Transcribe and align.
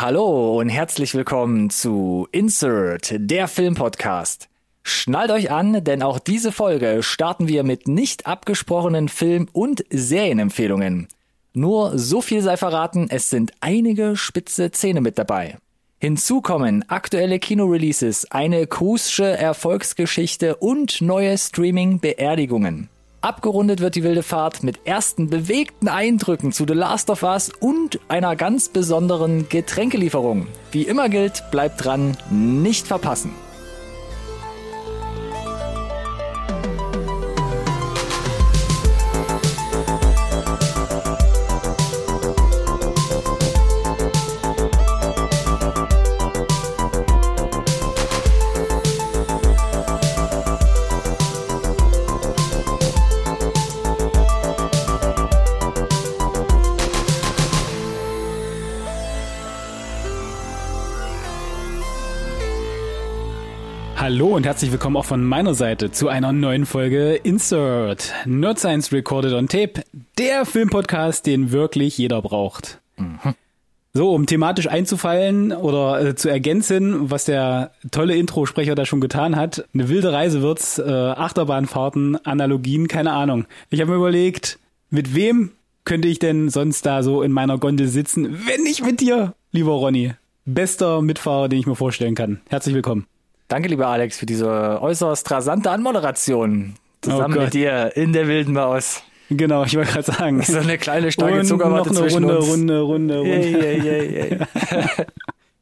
Hallo 0.00 0.58
und 0.58 0.70
herzlich 0.70 1.14
willkommen 1.14 1.68
zu 1.68 2.26
Insert, 2.32 3.12
der 3.18 3.48
Filmpodcast. 3.48 4.48
Schnallt 4.82 5.30
euch 5.30 5.50
an, 5.50 5.84
denn 5.84 6.02
auch 6.02 6.18
diese 6.18 6.52
Folge 6.52 7.02
starten 7.02 7.48
wir 7.48 7.64
mit 7.64 7.86
nicht 7.86 8.26
abgesprochenen 8.26 9.10
Film- 9.10 9.50
und 9.52 9.84
Serienempfehlungen. 9.90 11.06
Nur 11.52 11.98
so 11.98 12.22
viel 12.22 12.40
sei 12.40 12.56
verraten, 12.56 13.08
es 13.10 13.28
sind 13.28 13.52
einige 13.60 14.16
spitze 14.16 14.70
Zähne 14.70 15.02
mit 15.02 15.18
dabei. 15.18 15.58
Hinzu 15.98 16.40
kommen 16.40 16.82
aktuelle 16.88 17.38
Kinoreleases, 17.38 18.30
eine 18.30 18.66
Cruische 18.66 19.26
Erfolgsgeschichte 19.26 20.56
und 20.56 21.02
neue 21.02 21.36
Streaming-Beerdigungen. 21.36 22.88
Abgerundet 23.22 23.80
wird 23.80 23.96
die 23.96 24.02
wilde 24.02 24.22
Fahrt 24.22 24.62
mit 24.62 24.86
ersten 24.86 25.28
bewegten 25.28 25.88
Eindrücken 25.88 26.52
zu 26.52 26.64
The 26.66 26.72
Last 26.72 27.10
of 27.10 27.22
Us 27.22 27.50
und 27.60 28.00
einer 28.08 28.34
ganz 28.34 28.70
besonderen 28.70 29.46
Getränkelieferung. 29.50 30.46
Wie 30.72 30.84
immer 30.84 31.10
gilt, 31.10 31.44
bleibt 31.50 31.84
dran, 31.84 32.16
nicht 32.30 32.86
verpassen. 32.86 33.32
Hallo 64.20 64.36
und 64.36 64.44
herzlich 64.44 64.70
willkommen 64.70 64.98
auch 64.98 65.06
von 65.06 65.24
meiner 65.24 65.54
Seite 65.54 65.92
zu 65.92 66.08
einer 66.08 66.34
neuen 66.34 66.66
Folge 66.66 67.14
Insert 67.14 68.12
Nerd 68.26 68.58
Science 68.58 68.92
Recorded 68.92 69.32
on 69.32 69.48
Tape, 69.48 69.82
der 70.18 70.44
Filmpodcast, 70.44 71.24
den 71.24 71.52
wirklich 71.52 71.96
jeder 71.96 72.20
braucht. 72.20 72.82
Mhm. 72.98 73.18
So, 73.94 74.12
um 74.12 74.26
thematisch 74.26 74.68
einzufallen 74.68 75.52
oder 75.52 76.04
äh, 76.04 76.14
zu 76.16 76.28
ergänzen, 76.28 77.10
was 77.10 77.24
der 77.24 77.70
tolle 77.92 78.14
Introsprecher 78.14 78.74
da 78.74 78.84
schon 78.84 79.00
getan 79.00 79.36
hat, 79.36 79.64
eine 79.72 79.88
wilde 79.88 80.12
Reise 80.12 80.42
wird's, 80.42 80.78
äh, 80.78 80.82
Achterbahnfahrten, 80.82 82.22
Analogien, 82.26 82.88
keine 82.88 83.12
Ahnung. 83.12 83.46
Ich 83.70 83.80
habe 83.80 83.90
mir 83.90 83.96
überlegt, 83.96 84.58
mit 84.90 85.14
wem 85.14 85.52
könnte 85.84 86.08
ich 86.08 86.18
denn 86.18 86.50
sonst 86.50 86.84
da 86.84 87.02
so 87.02 87.22
in 87.22 87.32
meiner 87.32 87.56
Gondel 87.56 87.88
sitzen, 87.88 88.38
wenn 88.46 88.64
nicht 88.64 88.84
mit 88.84 89.00
dir, 89.00 89.32
lieber 89.50 89.72
Ronny. 89.72 90.12
Bester 90.44 91.00
Mitfahrer, 91.00 91.48
den 91.48 91.60
ich 91.60 91.66
mir 91.66 91.74
vorstellen 91.74 92.14
kann. 92.14 92.42
Herzlich 92.50 92.74
willkommen. 92.74 93.06
Danke, 93.50 93.68
lieber 93.68 93.88
Alex, 93.88 94.16
für 94.16 94.26
diese 94.26 94.80
äußerst 94.80 95.28
rasante 95.28 95.72
Anmoderation. 95.72 96.74
Zusammen 97.00 97.36
oh 97.36 97.40
mit 97.42 97.52
dir 97.52 97.90
in 97.96 98.12
der 98.12 98.28
wilden 98.28 98.52
Maus. 98.52 99.02
Genau, 99.28 99.64
ich 99.64 99.76
wollte 99.76 99.90
gerade 99.90 100.12
sagen. 100.12 100.40
So 100.42 100.58
eine 100.58 100.78
kleine 100.78 101.10
Stange 101.10 101.42
Zuckerwatte 101.42 101.92
noch 101.92 102.00
eine 102.00 102.08
zwischen 102.08 102.24
Runde, 102.24 102.38
uns. 102.38 102.48
Runde, 102.48 102.80
Runde, 102.80 103.18
Runde. 103.18 103.28
Yeah, 103.28 103.76
yeah, 103.76 104.02
yeah, 104.02 104.46
yeah. 104.86 105.06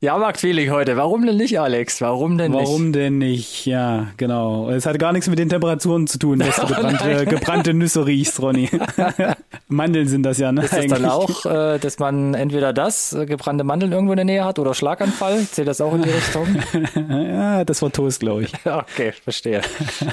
Jahrmarktfeeling 0.01 0.71
heute. 0.71 0.97
Warum 0.97 1.27
denn 1.27 1.37
nicht, 1.37 1.59
Alex? 1.59 2.01
Warum 2.01 2.39
denn 2.39 2.53
Warum 2.53 2.85
nicht? 2.85 2.95
denn 2.95 3.19
nicht? 3.19 3.67
Ja, 3.67 4.07
genau. 4.17 4.71
Es 4.71 4.87
hat 4.87 4.97
gar 5.01 5.13
nichts 5.13 5.29
mit 5.29 5.41
den 5.41 5.49
Temperaturen 5.49 6.07
zu 6.07 6.21
tun, 6.21 6.39
dass 6.39 6.55
du 6.55 6.67
gebrannte, 6.69 7.27
gebrannte 7.27 7.75
Nüsse 7.75 8.07
riechst, 8.07 8.41
Ronny. 8.41 8.71
Mandeln 9.69 10.07
sind 10.07 10.23
das 10.23 10.39
ja, 10.39 10.53
ne? 10.53 10.63
Ist 10.63 10.73
das 10.73 10.87
dann 10.87 11.05
auch, 11.05 11.45
äh, 11.47 11.79
dass 11.81 11.99
man 11.99 12.35
entweder 12.35 12.73
das, 12.73 13.13
äh, 13.13 13.27
gebrannte 13.27 13.65
Mandeln 13.65 13.91
irgendwo 13.91 14.13
in 14.13 14.19
der 14.19 14.25
Nähe 14.25 14.45
hat 14.45 14.61
oder 14.61 14.73
Schlaganfall? 14.73 15.45
Zählt 15.51 15.67
das 15.67 15.81
auch 15.81 15.93
in 15.95 16.03
die 16.03 16.11
Richtung? 16.11 16.47
Ja, 17.09 17.65
das 17.65 17.83
war 17.83 17.91
Toast, 17.91 18.21
glaube 18.21 18.45
ich. 18.45 18.53
okay, 18.65 19.13
verstehe. 19.13 19.63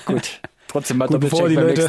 Gut. 0.06 0.40
Trotzdem 0.68 0.98
mal 0.98 1.08
Gut, 1.08 1.20
bevor 1.20 1.48
die 1.48 1.56
Leute 1.56 1.88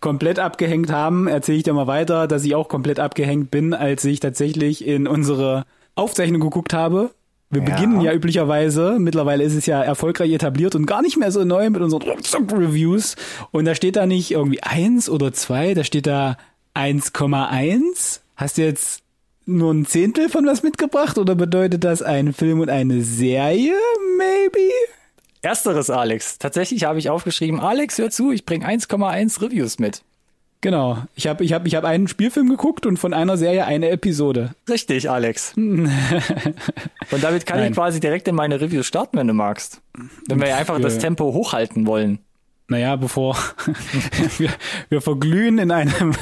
komplett 0.00 0.38
abgehängt 0.38 0.92
haben, 0.92 1.26
erzähle 1.26 1.58
ich 1.58 1.64
dir 1.64 1.72
mal 1.72 1.86
weiter, 1.86 2.26
dass 2.26 2.44
ich 2.44 2.54
auch 2.54 2.68
komplett 2.68 3.00
abgehängt 3.00 3.50
bin, 3.50 3.72
als 3.72 4.04
ich 4.04 4.20
tatsächlich 4.20 4.86
in 4.86 5.06
unsere 5.06 5.64
Aufzeichnung 5.96 6.40
geguckt 6.40 6.72
habe. 6.72 7.10
Wir 7.50 7.62
Ja. 7.62 7.74
beginnen 7.74 8.00
ja 8.00 8.12
üblicherweise, 8.12 8.96
mittlerweile 8.98 9.44
ist 9.44 9.54
es 9.54 9.66
ja 9.66 9.82
erfolgreich 9.82 10.32
etabliert 10.32 10.74
und 10.74 10.86
gar 10.86 11.00
nicht 11.02 11.16
mehr 11.16 11.30
so 11.30 11.44
neu 11.44 11.68
mit 11.70 11.80
unseren 11.80 12.02
Reviews. 12.50 13.14
Und 13.52 13.64
da 13.66 13.74
steht 13.74 13.96
da 13.96 14.06
nicht 14.06 14.30
irgendwie 14.32 14.62
eins 14.62 15.08
oder 15.08 15.32
zwei, 15.32 15.74
da 15.74 15.84
steht 15.84 16.06
da 16.06 16.36
1,1. 16.74 18.20
Hast 18.36 18.58
du 18.58 18.62
jetzt 18.62 19.02
nur 19.46 19.72
ein 19.72 19.86
Zehntel 19.86 20.28
von 20.28 20.44
was 20.46 20.62
mitgebracht 20.62 21.18
oder 21.18 21.34
bedeutet 21.34 21.84
das 21.84 22.02
ein 22.02 22.32
Film 22.32 22.60
und 22.60 22.68
eine 22.68 23.02
Serie? 23.02 23.74
Maybe? 24.18 24.58
Ersteres, 25.42 25.88
Alex. 25.90 26.38
Tatsächlich 26.38 26.84
habe 26.84 26.98
ich 26.98 27.08
aufgeschrieben, 27.10 27.60
Alex, 27.60 27.98
hör 27.98 28.10
zu, 28.10 28.32
ich 28.32 28.44
bringe 28.44 28.66
1,1 28.66 29.40
Reviews 29.40 29.78
mit. 29.78 30.02
Genau. 30.60 30.98
Ich 31.14 31.26
habe 31.26 31.44
ich 31.44 31.52
hab, 31.52 31.66
ich 31.66 31.74
hab 31.74 31.84
einen 31.84 32.08
Spielfilm 32.08 32.48
geguckt 32.48 32.86
und 32.86 32.96
von 32.96 33.14
einer 33.14 33.36
Serie 33.36 33.66
eine 33.66 33.90
Episode. 33.90 34.54
Richtig, 34.68 35.10
Alex. 35.10 35.52
Und 35.56 37.22
damit 37.22 37.46
kann 37.46 37.58
Nein. 37.58 37.70
ich 37.70 37.76
quasi 37.76 38.00
direkt 38.00 38.26
in 38.26 38.34
meine 38.34 38.60
Reviews 38.60 38.86
starten, 38.86 39.16
wenn 39.18 39.28
du 39.28 39.34
magst. 39.34 39.80
Wenn 40.28 40.40
wir 40.40 40.48
ja 40.48 40.56
einfach 40.56 40.80
das. 40.80 40.98
Tempo 40.98 41.32
hochhalten 41.32 41.86
wollen. 41.86 42.18
Naja, 42.68 42.96
bevor 42.96 43.36
wir, 44.38 44.50
wir 44.88 45.00
verglühen 45.00 45.58
in 45.58 45.70
einem 45.70 46.14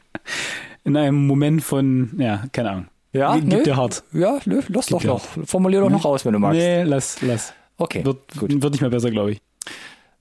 in 0.84 0.96
einem 0.96 1.26
Moment 1.26 1.62
von, 1.62 2.10
ja, 2.18 2.44
keine 2.52 2.70
Ahnung. 2.70 2.86
Ja, 3.12 3.34
Gibt 3.36 3.48
nö. 3.48 3.62
dir 3.62 3.76
hart. 3.76 4.02
Ja, 4.12 4.38
nö, 4.44 4.62
lass 4.68 4.86
doch 4.86 5.00
dir 5.00 5.08
noch. 5.08 5.24
Formulier 5.44 5.80
doch 5.80 5.90
noch 5.90 6.04
aus, 6.04 6.24
wenn 6.24 6.32
du 6.32 6.38
magst. 6.38 6.58
Nee, 6.58 6.82
lass, 6.82 7.20
lass. 7.22 7.52
Okay, 7.76 8.04
Wird, 8.04 8.18
gut. 8.38 8.62
wird 8.62 8.72
nicht 8.72 8.80
mehr 8.80 8.90
besser, 8.90 9.10
glaube 9.10 9.32
ich. 9.32 9.40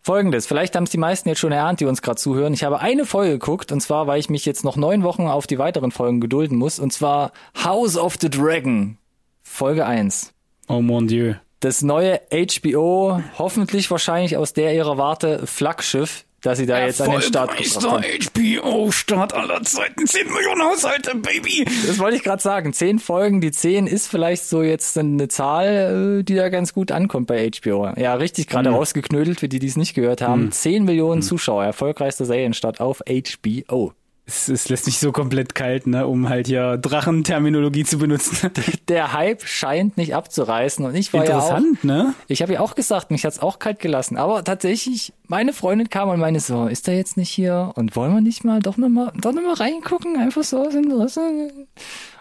Folgendes, 0.10 0.48
vielleicht 0.48 0.76
haben 0.76 0.86
es 0.86 0.90
die 0.90 0.98
meisten 0.98 1.30
jetzt 1.30 1.38
schon 1.38 1.52
erahnt, 1.52 1.82
die 1.82 1.86
uns 1.86 2.02
gerade 2.02 2.18
zuhören. 2.18 2.52
Ich 2.56 2.64
habe 2.64 2.80
eine 2.80 3.06
Folge 3.06 3.34
geguckt, 3.34 3.72
und 3.72 3.80
zwar, 3.80 4.08
weil 4.08 4.20
ich 4.20 4.28
mich 4.28 4.44
jetzt 4.44 4.64
noch 4.64 4.76
neun 4.76 5.04
Wochen 5.04 5.28
auf 5.28 5.46
die 5.46 5.60
weiteren 5.60 5.92
Folgen 5.92 6.20
gedulden 6.20 6.58
muss, 6.58 6.80
und 6.80 6.92
zwar 6.92 7.32
House 7.64 7.96
of 7.96 8.16
the 8.20 8.28
Dragon, 8.28 8.98
Folge 9.44 9.86
1. 9.86 10.34
Oh 10.68 10.82
mon 10.82 11.08
Dieu. 11.08 11.36
Das 11.60 11.84
neue 11.84 12.22
HBO, 12.32 13.22
hoffentlich 13.38 13.92
wahrscheinlich 13.92 14.36
aus 14.36 14.54
der 14.54 14.74
ihrer 14.74 14.98
Warte, 14.98 15.46
Flaggschiff, 15.46 16.26
das 16.42 16.58
sie 16.58 16.66
da 16.66 16.86
jetzt 16.86 17.02
an 17.02 17.12
den 17.12 17.22
Start 17.22 17.58
gebracht 17.58 17.86
haben. 17.86 18.04
HBO-Start 18.04 19.34
aller 19.34 19.62
Zeiten. 19.64 20.06
10 20.06 20.32
Millionen 20.32 20.64
Haushalte, 20.64 21.16
Baby. 21.16 21.66
Das 21.88 22.00
wollte 22.00 22.18
ich 22.18 22.24
gerade 22.24 22.42
sagen. 22.42 22.74
Zehn 22.74 23.00
Folgen, 23.00 23.42
die 23.42 23.52
zehn 23.52 23.88
ist 23.88 24.08
vielleicht 24.08 24.44
so 24.46 24.62
jetzt 24.62 24.98
eine 24.98 25.28
Zahl, 25.28 26.20
äh, 26.20 26.24
die 26.24 26.36
da 26.36 26.50
ganz 26.50 26.74
gut 26.74 26.92
ankommt 26.92 27.28
bei 27.28 27.50
HBO. 27.50 27.92
Ja, 27.98 28.16
richtig 28.16 28.48
gerade 28.48 28.70
rausgeknödelt, 28.70 29.40
für 29.40 29.50
die, 29.50 29.60
die 29.60 29.68
es 29.68 29.78
nicht 29.78 29.94
gehört 29.94 30.22
haben. 30.22 30.52
Zehn 30.52 30.86
Millionen 30.86 31.22
Zuschauer, 31.22 31.64
erfolgreichster 31.66 32.26
Serienstart 32.26 32.80
auf 32.80 33.02
HBO. 33.08 33.94
Es, 34.30 34.48
es 34.48 34.70
lässt 34.70 34.86
mich 34.86 35.00
so 35.00 35.12
komplett 35.12 35.56
kalt, 35.56 35.88
ne, 35.88 36.06
um 36.06 36.30
halt 36.30 36.46
hier 36.46 36.78
Drachenterminologie 36.78 37.84
zu 37.84 37.98
benutzen. 37.98 38.52
Der 38.88 39.14
Hype 39.14 39.44
scheint 39.44 39.98
nicht 39.98 40.14
abzureißen 40.14 40.86
und 40.86 40.94
ich 40.94 41.12
war 41.14 41.26
ja 41.26 41.40
auch, 41.40 41.50
Interessant, 41.58 41.84
ne? 41.84 42.14
ich 42.28 42.44
habe 42.44 42.54
ja 42.54 42.60
auch 42.60 42.76
gesagt, 42.76 43.10
mich 43.10 43.26
hat's 43.26 43.40
auch 43.40 43.58
kalt 43.58 43.80
gelassen, 43.80 44.18
aber 44.18 44.44
tatsächlich, 44.44 45.14
meine 45.28 45.52
Freundin 45.52 45.90
kam 45.90 46.10
und 46.10 46.20
meinte 46.20 46.42
so, 46.42 46.68
ist 46.68 46.86
der 46.86 46.96
jetzt 46.96 47.18
nicht 47.18 47.32
hier 47.32 47.72
und 47.74 47.96
wollen 47.96 48.14
wir 48.14 48.22
nicht 48.22 48.44
mal 48.44 48.60
doch 48.60 48.78
noch 48.78 48.90
mal, 48.90 49.12
doch 49.20 49.34
noch 49.34 49.42
mal 49.42 49.56
reingucken, 49.56 50.16
einfach 50.18 50.44
so 50.44 50.60
aus 50.60 50.76
Interesse. 50.76 51.22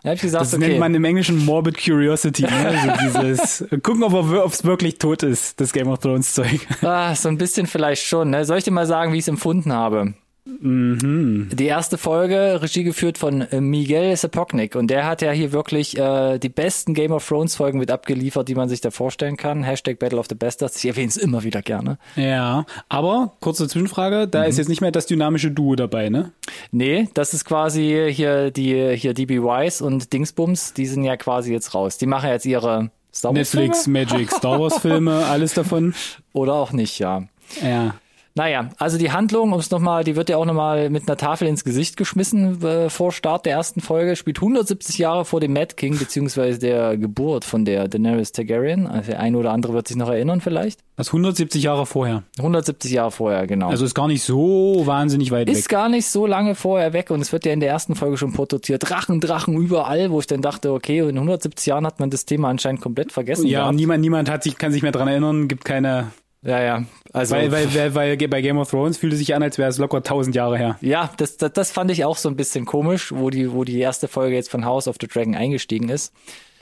Da 0.03 0.11
hab 0.11 0.17
ich 0.17 0.23
gesagt, 0.23 0.43
Das 0.47 0.55
okay. 0.55 0.69
nennt 0.69 0.81
man 0.81 0.95
im 0.95 1.05
Englischen 1.05 1.45
Morbid 1.45 1.77
Curiosity, 1.77 2.43
ne? 2.43 2.49
Also 2.69 2.93
dieses 3.03 3.65
gucken, 3.83 4.03
ob 4.03 4.15
er 4.15 4.47
ob 4.47 4.53
es 4.53 4.65
wirklich 4.65 4.97
tot 4.99 5.23
ist, 5.23 5.61
das 5.61 5.75
Game 5.75 5.89
of 5.89 5.99
Thrones 5.99 6.33
Zeug. 6.33 6.67
Ah, 6.81 7.15
so 7.15 7.29
ein 7.29 7.37
bisschen 7.37 7.67
vielleicht 7.67 8.03
schon. 8.03 8.31
Ne? 8.31 8.47
Soll 8.47 8.59
ich 8.59 8.65
dir 8.65 8.71
mal 8.71 8.87
sagen, 8.87 9.13
wie 9.13 9.17
ich 9.19 9.25
es 9.25 9.29
empfunden 9.29 9.73
habe? 9.73 10.15
Mhm. 10.61 11.49
Die 11.53 11.67
erste 11.67 11.99
Folge, 11.99 12.61
Regie 12.63 12.85
geführt 12.85 13.19
von 13.19 13.43
äh, 13.43 13.61
Miguel 13.61 14.17
Sapoknik. 14.17 14.75
Und 14.75 14.89
der 14.89 15.07
hat 15.07 15.23
ja 15.23 15.31
hier 15.31 15.53
wirklich 15.53 15.97
äh, 15.99 16.39
die 16.39 16.49
besten 16.49 16.95
Game 16.95 17.13
of 17.13 17.27
Thrones 17.27 17.57
Folgen 17.57 17.79
mit 17.79 17.91
abgeliefert, 17.91 18.49
die 18.49 18.55
man 18.55 18.69
sich 18.69 18.81
da 18.81 18.91
vorstellen 18.91 19.37
kann. 19.37 19.63
Hashtag 19.63 19.99
Battle 19.99 20.19
of 20.19 20.27
the 20.29 20.35
Bastards. 20.35 20.77
Ich 20.77 20.87
erwähne 20.87 21.09
es 21.09 21.17
immer 21.17 21.45
wieder 21.45 21.63
gerne. 21.63 21.99
Ja, 22.17 22.65
aber 22.89 23.35
kurze 23.41 23.69
Zwischenfrage, 23.69 24.27
da 24.29 24.45
ist 24.45 24.59
jetzt 24.59 24.69
nicht 24.69 24.81
mehr 24.81 24.93
das 24.93 25.07
dynamische 25.07 25.51
Duo 25.51 25.77
dabei, 25.77 26.09
ne? 26.09 26.33
Nee, 26.71 27.09
das 27.15 27.35
ist 27.35 27.45
quasi 27.45 28.11
hier 28.13 28.51
die 28.51 28.97
hier 28.97 29.15
DB 29.15 29.41
Wise 29.41 29.85
und 29.85 30.13
Dingsbums. 30.13 30.75
Die 30.75 30.87
sind 30.87 31.05
ja 31.05 31.17
quasi 31.17 31.53
jetzt 31.53 31.75
raus. 31.75 31.99
Die 31.99 32.07
machen 32.07 32.31
jetzt 32.31 32.47
ihre 32.47 32.91
Star 33.15 33.35
Wars 33.35 33.55
Netflix, 33.55 33.85
Filme? 33.85 34.01
Magic, 34.01 34.31
Star 34.31 34.61
Wars 34.61 34.79
Filme, 34.79 35.27
alles 35.31 35.55
davon. 35.55 35.95
Oder 36.33 36.55
auch 36.55 36.73
nicht, 36.73 36.99
ja. 36.99 37.25
Ja. 37.63 37.95
Naja, 38.39 38.69
also 38.79 38.99
die 38.99 39.11
Handlung, 39.11 39.53
um 39.53 39.59
es 39.59 39.73
nochmal, 39.73 40.05
die 40.05 40.15
wird 40.15 40.29
ja 40.29 40.37
auch 40.37 40.45
nochmal 40.45 40.91
mit 40.91 41.09
einer 41.09 41.17
Tafel 41.17 41.49
ins 41.49 41.65
Gesicht 41.65 41.97
geschmissen 41.97 42.63
äh, 42.63 42.89
vor 42.89 43.11
Start 43.11 43.47
der 43.47 43.55
ersten 43.55 43.81
Folge, 43.81 44.15
spielt 44.15 44.39
170 44.39 44.97
Jahre 44.97 45.25
vor 45.25 45.41
dem 45.41 45.53
Mad 45.53 45.75
King, 45.75 45.99
beziehungsweise 45.99 46.61
der 46.61 46.97
Geburt 46.97 47.45
von 47.45 47.65
der 47.65 47.89
Daenerys 47.89 48.31
Targaryen. 48.31 48.87
Also 48.87 49.11
der 49.11 49.19
eine 49.19 49.37
oder 49.39 49.51
andere 49.51 49.73
wird 49.73 49.89
sich 49.89 49.97
noch 49.97 50.09
erinnern 50.09 50.41
vielleicht. 50.41 50.85
Das 50.95 51.09
170 51.09 51.65
Jahre 51.65 51.85
vorher. 51.85 52.23
170 52.39 52.93
Jahre 52.93 53.11
vorher, 53.11 53.45
genau. 53.49 53.71
Also 53.71 53.85
ist 53.85 53.97
gar 53.97 54.07
nicht 54.07 54.23
so 54.23 54.83
wahnsinnig 54.85 55.33
weit 55.33 55.49
ist 55.49 55.65
weg. 55.65 55.69
gar 55.71 55.89
nicht 55.89 56.07
so 56.07 56.25
lange 56.25 56.55
vorher 56.55 56.93
weg 56.93 57.11
und 57.11 57.21
es 57.21 57.33
wird 57.33 57.45
ja 57.45 57.53
in 57.53 57.59
der 57.59 57.71
ersten 57.71 57.97
Folge 57.97 58.19
schon 58.19 58.35
porträtiert. 58.35 58.89
Drachen, 58.89 59.21
Drachen 59.21 59.57
überall, 59.57 60.13
wo 60.13 60.21
ich 60.21 60.29
dann 60.29 60.43
dachte, 60.43 60.73
okay, 60.73 61.01
in 61.01 61.17
170 61.17 61.67
Jahren 61.67 61.85
hat 61.85 61.99
man 61.99 62.11
das 62.11 62.25
Thema 62.25 62.51
anscheinend 62.51 62.83
komplett 62.83 63.11
vergessen. 63.11 63.49
Ja, 63.49 63.73
niemand, 63.73 64.01
niemand 64.01 64.31
hat 64.31 64.45
sich, 64.45 64.59
kann 64.59 64.71
sich 64.71 64.83
mehr 64.83 64.93
dran 64.93 65.09
erinnern, 65.09 65.49
gibt 65.49 65.65
keine, 65.65 66.13
ja, 66.49 66.63
ja. 66.63 66.85
Also, 67.13 67.37
weil, 67.37 67.53
weil, 67.53 67.75
weil, 67.75 67.95
weil 67.95 68.17
bei 68.17 68.41
Game 68.41 68.59
of 68.59 68.71
Thrones 68.71 68.97
fühlte 68.97 69.17
sich 69.17 69.35
an, 69.35 69.43
als 69.43 69.59
wäre 69.59 69.69
es 69.69 69.79
locker 69.79 70.03
tausend 70.03 70.35
Jahre 70.35 70.57
her. 70.57 70.79
Ja, 70.81 71.11
das, 71.19 71.37
das, 71.37 71.53
das 71.53 71.71
fand 71.71 71.91
ich 71.91 72.05
auch 72.05 72.17
so 72.17 72.29
ein 72.29 72.37
bisschen 72.37 72.65
komisch, 72.65 73.13
wo 73.13 73.31
die, 73.31 73.53
wo 73.53 73.65
die 73.65 73.79
erste 73.79 74.09
Folge 74.09 74.35
jetzt 74.35 74.51
von 74.51 74.65
House 74.65 74.89
of 74.89 74.97
the 75.01 75.07
Dragon 75.07 75.35
eingestiegen 75.35 75.89
ist. 75.89 76.13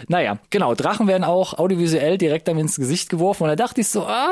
Naja, 0.09 0.39
genau, 0.51 0.75
Drachen 0.75 1.07
werden 1.07 1.25
auch 1.25 1.55
audiovisuell 1.55 2.19
direkt 2.19 2.49
dann 2.49 2.59
ins 2.59 2.77
Gesicht 2.77 3.09
geworfen 3.09 3.45
und 3.45 3.49
da 3.49 3.57
dachte 3.57 3.81
ich 3.81 3.89
so, 3.89 4.03
ah, 4.03 4.29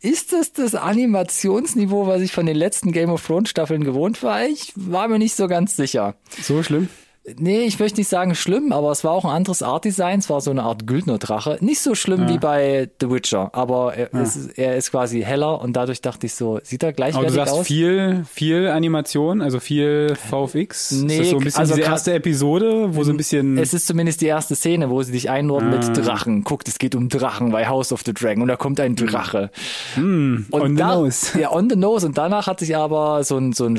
ist 0.00 0.32
das 0.32 0.52
das 0.52 0.74
Animationsniveau, 0.74 2.06
was 2.06 2.20
ich 2.20 2.32
von 2.32 2.44
den 2.44 2.56
letzten 2.56 2.92
Game 2.92 3.10
of 3.10 3.26
Thrones 3.26 3.48
Staffeln 3.48 3.84
gewohnt 3.84 4.22
war? 4.22 4.44
Ich 4.44 4.72
war 4.76 5.08
mir 5.08 5.18
nicht 5.18 5.34
so 5.34 5.48
ganz 5.48 5.76
sicher. 5.76 6.14
So 6.42 6.62
schlimm? 6.62 6.88
Nee, 7.36 7.60
ich 7.66 7.78
möchte 7.78 8.00
nicht 8.00 8.08
sagen 8.08 8.34
schlimm, 8.34 8.72
aber 8.72 8.90
es 8.90 9.04
war 9.04 9.12
auch 9.12 9.24
ein 9.24 9.30
anderes 9.30 9.62
Art 9.62 9.84
Design. 9.84 10.18
Es 10.18 10.28
war 10.28 10.40
so 10.40 10.50
eine 10.50 10.64
Art 10.64 10.88
Güldner-Drache. 10.88 11.58
Nicht 11.60 11.80
so 11.80 11.94
schlimm 11.94 12.22
Ja. 12.22 12.28
wie 12.30 12.38
bei 12.38 12.90
The 13.00 13.10
Witcher, 13.10 13.50
aber 13.54 13.94
er, 13.94 14.12
es 14.12 14.34
ist, 14.34 14.58
er 14.58 14.76
ist 14.76 14.90
quasi 14.90 15.22
heller 15.22 15.60
und 15.60 15.74
dadurch 15.74 16.00
dachte 16.00 16.26
ich 16.26 16.34
so, 16.34 16.58
sieht 16.64 16.82
er 16.82 16.88
Aber 16.88 16.92
du 16.92 16.96
gleichwertig 16.96 17.34
sagst 17.34 17.54
aus? 17.54 17.66
viel, 17.68 18.24
viel 18.28 18.66
Animation, 18.66 19.40
also 19.40 19.60
viel 19.60 20.16
VFX. 20.16 20.90
Nee, 20.90 21.18
ist 21.20 21.30
so 21.30 21.36
ein 21.38 21.44
bisschen 21.44 21.60
also 21.60 21.74
diese 21.76 21.86
erste 21.86 22.12
Episode, 22.14 22.96
wo 22.96 23.04
so 23.04 23.12
ein 23.12 23.16
bisschen. 23.16 23.56
Es 23.56 23.72
ist 23.72 23.86
zumindest 23.86 24.20
die 24.20 24.26
erste 24.26 24.56
Szene, 24.56 24.90
wo 24.90 25.00
sie 25.04 25.12
dich 25.12 25.30
einordnen 25.30 25.74
Ah. 25.74 25.86
mit 25.88 25.96
Drachen. 26.04 26.42
Guckt, 26.42 26.66
es 26.66 26.80
geht 26.80 26.96
um 26.96 27.08
Drachen 27.08 27.52
bei 27.52 27.68
House 27.68 27.92
of 27.92 28.02
the 28.04 28.12
Dragon 28.12 28.42
und 28.42 28.48
da 28.48 28.56
kommt 28.56 28.80
ein 28.80 28.96
Drache. 28.96 29.50
on 29.96 30.46
the 30.50 30.74
da, 30.74 30.96
nose. 30.96 31.38
Ja, 31.40 31.52
on 31.52 31.70
the 31.70 31.76
nose. 31.76 32.04
Und 32.04 32.18
danach 32.18 32.48
hat 32.48 32.58
sich 32.58 32.76
aber 32.76 33.22
so 33.22 33.36
ein, 33.38 33.52
so 33.52 33.64
ein 33.66 33.78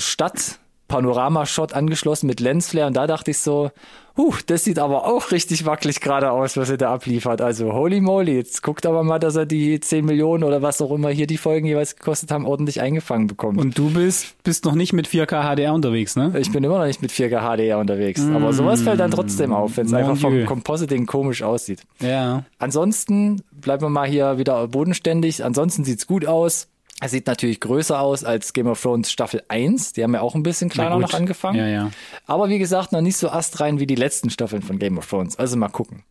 Stadt-Panorama-Shot 0.94 1.74
angeschlossen 1.74 2.28
mit 2.28 2.40
Lensflare 2.40 2.88
und 2.88 2.94
da 2.94 3.08
dachte 3.08 3.32
ich 3.32 3.40
so, 3.40 3.72
huh, 4.16 4.36
das 4.46 4.64
sieht 4.64 4.78
aber 4.78 5.06
auch 5.06 5.32
richtig 5.32 5.66
wackelig 5.66 6.00
gerade 6.02 6.32
aus, 6.32 6.56
was 6.56 6.70
er 6.70 6.78
da 6.78 6.94
abliefert. 6.94 7.42
Also 7.42 7.74
holy 7.74 8.00
moly, 8.00 8.36
jetzt 8.36 8.62
guckt 8.62 8.86
aber 8.86 9.04
mal, 9.04 9.20
dass 9.20 9.36
er 9.36 9.46
die 9.46 9.80
10 9.80 10.06
Millionen 10.06 10.44
oder 10.44 10.62
was 10.62 10.82
auch 10.82 10.92
immer 10.92 11.10
hier 11.10 11.26
die 11.26 11.38
Folgen 11.38 11.66
jeweils 11.66 11.96
gekostet 11.96 12.32
haben, 12.32 12.46
ordentlich 12.46 12.82
eingefangen 12.82 13.28
bekommt. 13.28 13.60
Und 13.60 13.78
du 13.78 13.90
bist, 13.90 14.36
bist 14.44 14.66
noch 14.66 14.76
nicht 14.76 14.94
mit 14.94 15.08
4K 15.08 15.56
HDR 15.56 15.74
unterwegs, 15.74 16.16
ne? 16.16 16.34
Ich 16.40 16.52
bin 16.52 16.64
immer 16.64 16.78
noch 16.78 16.86
nicht 16.86 17.02
mit 17.02 17.12
4K 17.12 17.56
HDR 17.56 17.80
unterwegs. 17.80 18.22
Aber 18.34 18.54
sowas 18.54 18.82
fällt 18.82 19.00
dann 19.00 19.12
trotzdem 19.12 19.52
auf, 19.54 19.78
wenn 19.78 19.88
es 19.88 19.94
einfach 19.94 20.18
vom. 20.18 20.46
Compositing 20.46 21.06
komisch 21.06 21.42
aussieht. 21.42 21.82
Ja. 22.00 22.44
Ansonsten 22.60 23.42
bleiben 23.52 23.84
wir 23.84 23.90
mal 23.90 24.08
hier 24.08 24.38
wieder 24.38 24.68
bodenständig. 24.68 25.44
Ansonsten 25.44 25.84
sieht's 25.84 26.06
gut 26.06 26.26
aus. 26.26 26.68
Es 27.04 27.12
sieht 27.12 27.28
natürlich 27.28 27.60
größer 27.60 28.00
aus 28.00 28.24
als 28.24 28.54
Game 28.54 28.68
of 28.68 28.82
Thrones 28.82 29.12
Staffel 29.12 29.44
1. 29.50 29.92
Die 29.92 30.04
haben 30.04 30.14
ja 30.14 30.22
auch 30.22 30.36
ein 30.36 30.44
bisschen 30.44 30.70
kleiner 30.70 30.98
noch 30.98 31.14
angefangen. 31.14 31.58
Ja, 31.58 31.68
ja. 31.68 31.92
Aber 32.28 32.48
wie 32.48 32.60
gesagt, 32.60 32.94
noch 32.94 33.02
nicht 33.02 33.18
so 33.18 33.30
astrein 33.30 33.80
wie 33.80 33.86
die 33.86 33.96
letzten 33.96 34.30
Staffeln 34.30 34.62
von 34.62 34.80
Game 34.80 34.98
of 34.98 35.10
Thrones. 35.10 35.38
Also 35.38 35.58
mal 35.58 35.68
gucken. 35.68 36.04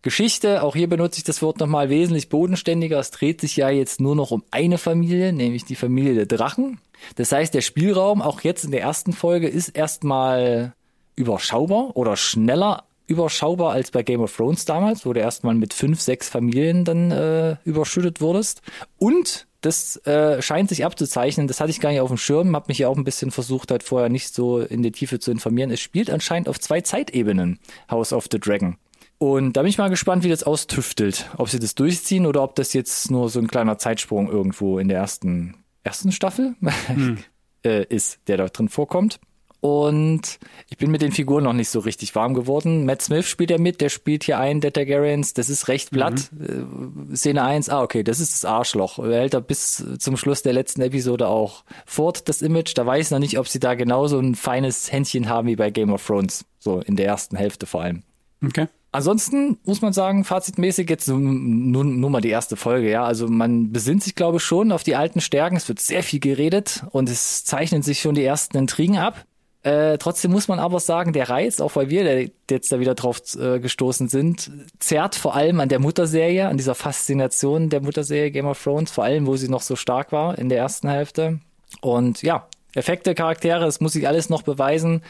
Geschichte, 0.00 0.62
auch 0.62 0.74
hier 0.74 0.88
benutze 0.88 1.18
ich 1.18 1.24
das 1.24 1.42
Wort 1.42 1.60
nochmal 1.60 1.90
wesentlich 1.90 2.30
bodenständiger. 2.30 2.98
Es 2.98 3.10
dreht 3.10 3.42
sich 3.42 3.56
ja 3.56 3.68
jetzt 3.68 4.00
nur 4.00 4.16
noch 4.16 4.30
um 4.30 4.42
eine 4.50 4.78
Familie, 4.78 5.34
nämlich 5.34 5.66
die 5.66 5.74
Familie 5.74 6.14
der 6.14 6.24
Drachen. 6.24 6.80
Das 7.16 7.32
heißt, 7.32 7.52
der 7.52 7.60
Spielraum, 7.60 8.22
auch 8.22 8.40
jetzt 8.40 8.64
in 8.64 8.70
der 8.70 8.80
ersten 8.80 9.12
Folge, 9.12 9.46
ist 9.46 9.68
erstmal 9.68 10.72
überschaubar 11.16 11.94
oder 11.98 12.16
schneller 12.16 12.84
überschaubar 13.06 13.72
als 13.72 13.90
bei 13.90 14.02
Game 14.02 14.22
of 14.22 14.34
Thrones 14.34 14.64
damals, 14.64 15.04
wo 15.04 15.12
du 15.12 15.20
erstmal 15.20 15.54
mit 15.54 15.74
fünf, 15.74 16.00
sechs 16.00 16.30
Familien 16.30 16.86
dann 16.86 17.10
äh, 17.10 17.56
überschüttet 17.64 18.22
wurdest. 18.22 18.62
Und 18.98 19.48
das 19.60 19.96
äh, 20.06 20.40
scheint 20.40 20.68
sich 20.68 20.84
abzuzeichnen, 20.84 21.46
das 21.46 21.60
hatte 21.60 21.70
ich 21.70 21.80
gar 21.80 21.90
nicht 21.90 22.00
auf 22.00 22.08
dem 22.08 22.16
Schirm, 22.16 22.54
habe 22.54 22.66
mich 22.68 22.78
ja 22.78 22.88
auch 22.88 22.96
ein 22.96 23.04
bisschen 23.04 23.30
versucht, 23.30 23.70
halt 23.70 23.82
vorher 23.82 24.08
nicht 24.08 24.34
so 24.34 24.60
in 24.60 24.82
die 24.82 24.92
Tiefe 24.92 25.18
zu 25.18 25.30
informieren. 25.30 25.70
Es 25.70 25.80
spielt 25.80 26.10
anscheinend 26.10 26.48
auf 26.48 26.58
zwei 26.58 26.80
Zeitebenen, 26.80 27.58
House 27.90 28.12
of 28.12 28.28
the 28.30 28.40
Dragon. 28.40 28.76
Und 29.18 29.58
da 29.58 29.62
bin 29.62 29.68
ich 29.68 29.76
mal 29.76 29.90
gespannt, 29.90 30.24
wie 30.24 30.30
das 30.30 30.44
austüftelt. 30.44 31.28
Ob 31.36 31.50
sie 31.50 31.58
das 31.58 31.74
durchziehen 31.74 32.24
oder 32.24 32.42
ob 32.42 32.54
das 32.54 32.72
jetzt 32.72 33.10
nur 33.10 33.28
so 33.28 33.38
ein 33.38 33.48
kleiner 33.48 33.76
Zeitsprung 33.76 34.30
irgendwo 34.30 34.78
in 34.78 34.88
der 34.88 34.96
ersten, 34.96 35.56
ersten 35.82 36.10
Staffel 36.10 36.54
äh, 37.64 37.84
ist, 37.84 38.20
der 38.28 38.38
da 38.38 38.46
drin 38.46 38.70
vorkommt. 38.70 39.20
Und 39.60 40.38
ich 40.70 40.78
bin 40.78 40.90
mit 40.90 41.02
den 41.02 41.12
Figuren 41.12 41.44
noch 41.44 41.52
nicht 41.52 41.68
so 41.68 41.80
richtig 41.80 42.14
warm 42.14 42.32
geworden. 42.32 42.86
Matt 42.86 43.02
Smith 43.02 43.26
spielt 43.26 43.50
ja 43.50 43.58
mit, 43.58 43.80
der 43.82 43.90
spielt 43.90 44.24
hier 44.24 44.38
einen 44.38 44.62
der 44.62 44.72
Targaryens. 44.72 45.34
Das 45.34 45.50
ist 45.50 45.68
recht 45.68 45.90
platt. 45.90 46.30
Äh, 46.40 47.14
Szene 47.14 47.42
1, 47.42 47.68
ah, 47.68 47.82
okay, 47.82 48.02
das 48.02 48.20
ist 48.20 48.32
das 48.32 48.44
Arschloch. 48.46 48.98
Er 48.98 49.20
hält 49.20 49.34
er 49.34 49.42
bis 49.42 49.84
zum 49.98 50.16
Schluss 50.16 50.42
der 50.42 50.54
letzten 50.54 50.80
Episode 50.80 51.28
auch 51.28 51.64
fort, 51.84 52.28
das 52.28 52.40
Image. 52.40 52.72
Da 52.74 52.86
weiß 52.86 53.06
ich 53.06 53.10
noch 53.10 53.18
nicht, 53.18 53.38
ob 53.38 53.48
sie 53.48 53.60
da 53.60 53.74
genauso 53.74 54.18
ein 54.18 54.34
feines 54.34 54.90
Händchen 54.90 55.28
haben 55.28 55.46
wie 55.46 55.56
bei 55.56 55.70
Game 55.70 55.92
of 55.92 56.06
Thrones. 56.06 56.46
So 56.58 56.80
in 56.80 56.96
der 56.96 57.06
ersten 57.06 57.36
Hälfte 57.36 57.66
vor 57.66 57.82
allem. 57.82 58.02
Okay. 58.42 58.66
Ansonsten 58.92 59.58
muss 59.64 59.82
man 59.82 59.92
sagen, 59.92 60.24
fazitmäßig 60.24 60.90
jetzt 60.90 61.06
nur, 61.06 61.84
nur 61.84 62.10
mal 62.10 62.20
die 62.20 62.30
erste 62.30 62.56
Folge, 62.56 62.90
ja. 62.90 63.04
Also 63.04 63.28
man 63.28 63.70
besinnt 63.70 64.02
sich, 64.02 64.16
glaube 64.16 64.38
ich, 64.38 64.42
schon 64.42 64.72
auf 64.72 64.82
die 64.82 64.96
alten 64.96 65.20
Stärken. 65.20 65.56
Es 65.56 65.68
wird 65.68 65.78
sehr 65.78 66.02
viel 66.02 66.18
geredet 66.18 66.84
und 66.90 67.08
es 67.08 67.44
zeichnen 67.44 67.82
sich 67.82 68.00
schon 68.00 68.16
die 68.16 68.24
ersten 68.24 68.56
Intrigen 68.56 68.98
ab. 68.98 69.26
Äh, 69.62 69.98
trotzdem 69.98 70.30
muss 70.30 70.48
man 70.48 70.58
aber 70.58 70.80
sagen, 70.80 71.12
der 71.12 71.28
Reiz, 71.28 71.60
auch 71.60 71.76
weil 71.76 71.90
wir 71.90 72.30
jetzt 72.50 72.72
da 72.72 72.80
wieder 72.80 72.94
drauf 72.94 73.20
äh, 73.38 73.60
gestoßen 73.60 74.08
sind, 74.08 74.50
zerrt 74.78 75.14
vor 75.14 75.34
allem 75.34 75.60
an 75.60 75.68
der 75.68 75.80
Mutterserie, 75.80 76.48
an 76.48 76.56
dieser 76.56 76.74
Faszination 76.74 77.68
der 77.68 77.82
Mutterserie 77.82 78.30
Game 78.30 78.46
of 78.46 78.62
Thrones, 78.62 78.90
vor 78.90 79.04
allem, 79.04 79.26
wo 79.26 79.36
sie 79.36 79.48
noch 79.48 79.60
so 79.60 79.76
stark 79.76 80.12
war 80.12 80.38
in 80.38 80.48
der 80.48 80.58
ersten 80.58 80.88
Hälfte. 80.88 81.40
Und 81.82 82.22
ja, 82.22 82.46
Effekte, 82.74 83.14
Charaktere, 83.14 83.64
das 83.64 83.80
muss 83.80 83.94
ich 83.94 84.06
alles 84.08 84.30
noch 84.30 84.42
beweisen. 84.42 85.02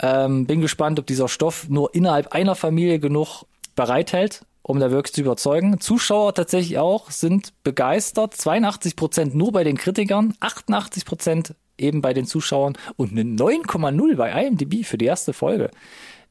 Ähm, 0.00 0.46
bin 0.46 0.60
gespannt, 0.60 0.98
ob 0.98 1.06
dieser 1.06 1.28
Stoff 1.28 1.68
nur 1.68 1.94
innerhalb 1.94 2.32
einer 2.32 2.54
Familie 2.54 3.00
genug 3.00 3.44
bereithält, 3.74 4.46
um 4.62 4.80
da 4.80 4.90
wirklich 4.90 5.12
zu 5.12 5.20
überzeugen. 5.20 5.80
Zuschauer 5.80 6.34
tatsächlich 6.34 6.78
auch 6.78 7.10
sind 7.10 7.52
begeistert. 7.64 8.34
82 8.34 8.96
Prozent 8.96 9.34
nur 9.34 9.52
bei 9.52 9.64
den 9.64 9.76
Kritikern, 9.76 10.34
88 10.40 11.04
Prozent 11.04 11.54
eben 11.80 12.00
bei 12.02 12.12
den 12.12 12.26
Zuschauern 12.26 12.74
und 12.96 13.12
eine 13.12 13.22
9,0 13.22 14.16
bei 14.16 14.30
IMDb 14.46 14.84
für 14.84 14.98
die 14.98 15.06
erste 15.06 15.32
Folge. 15.32 15.70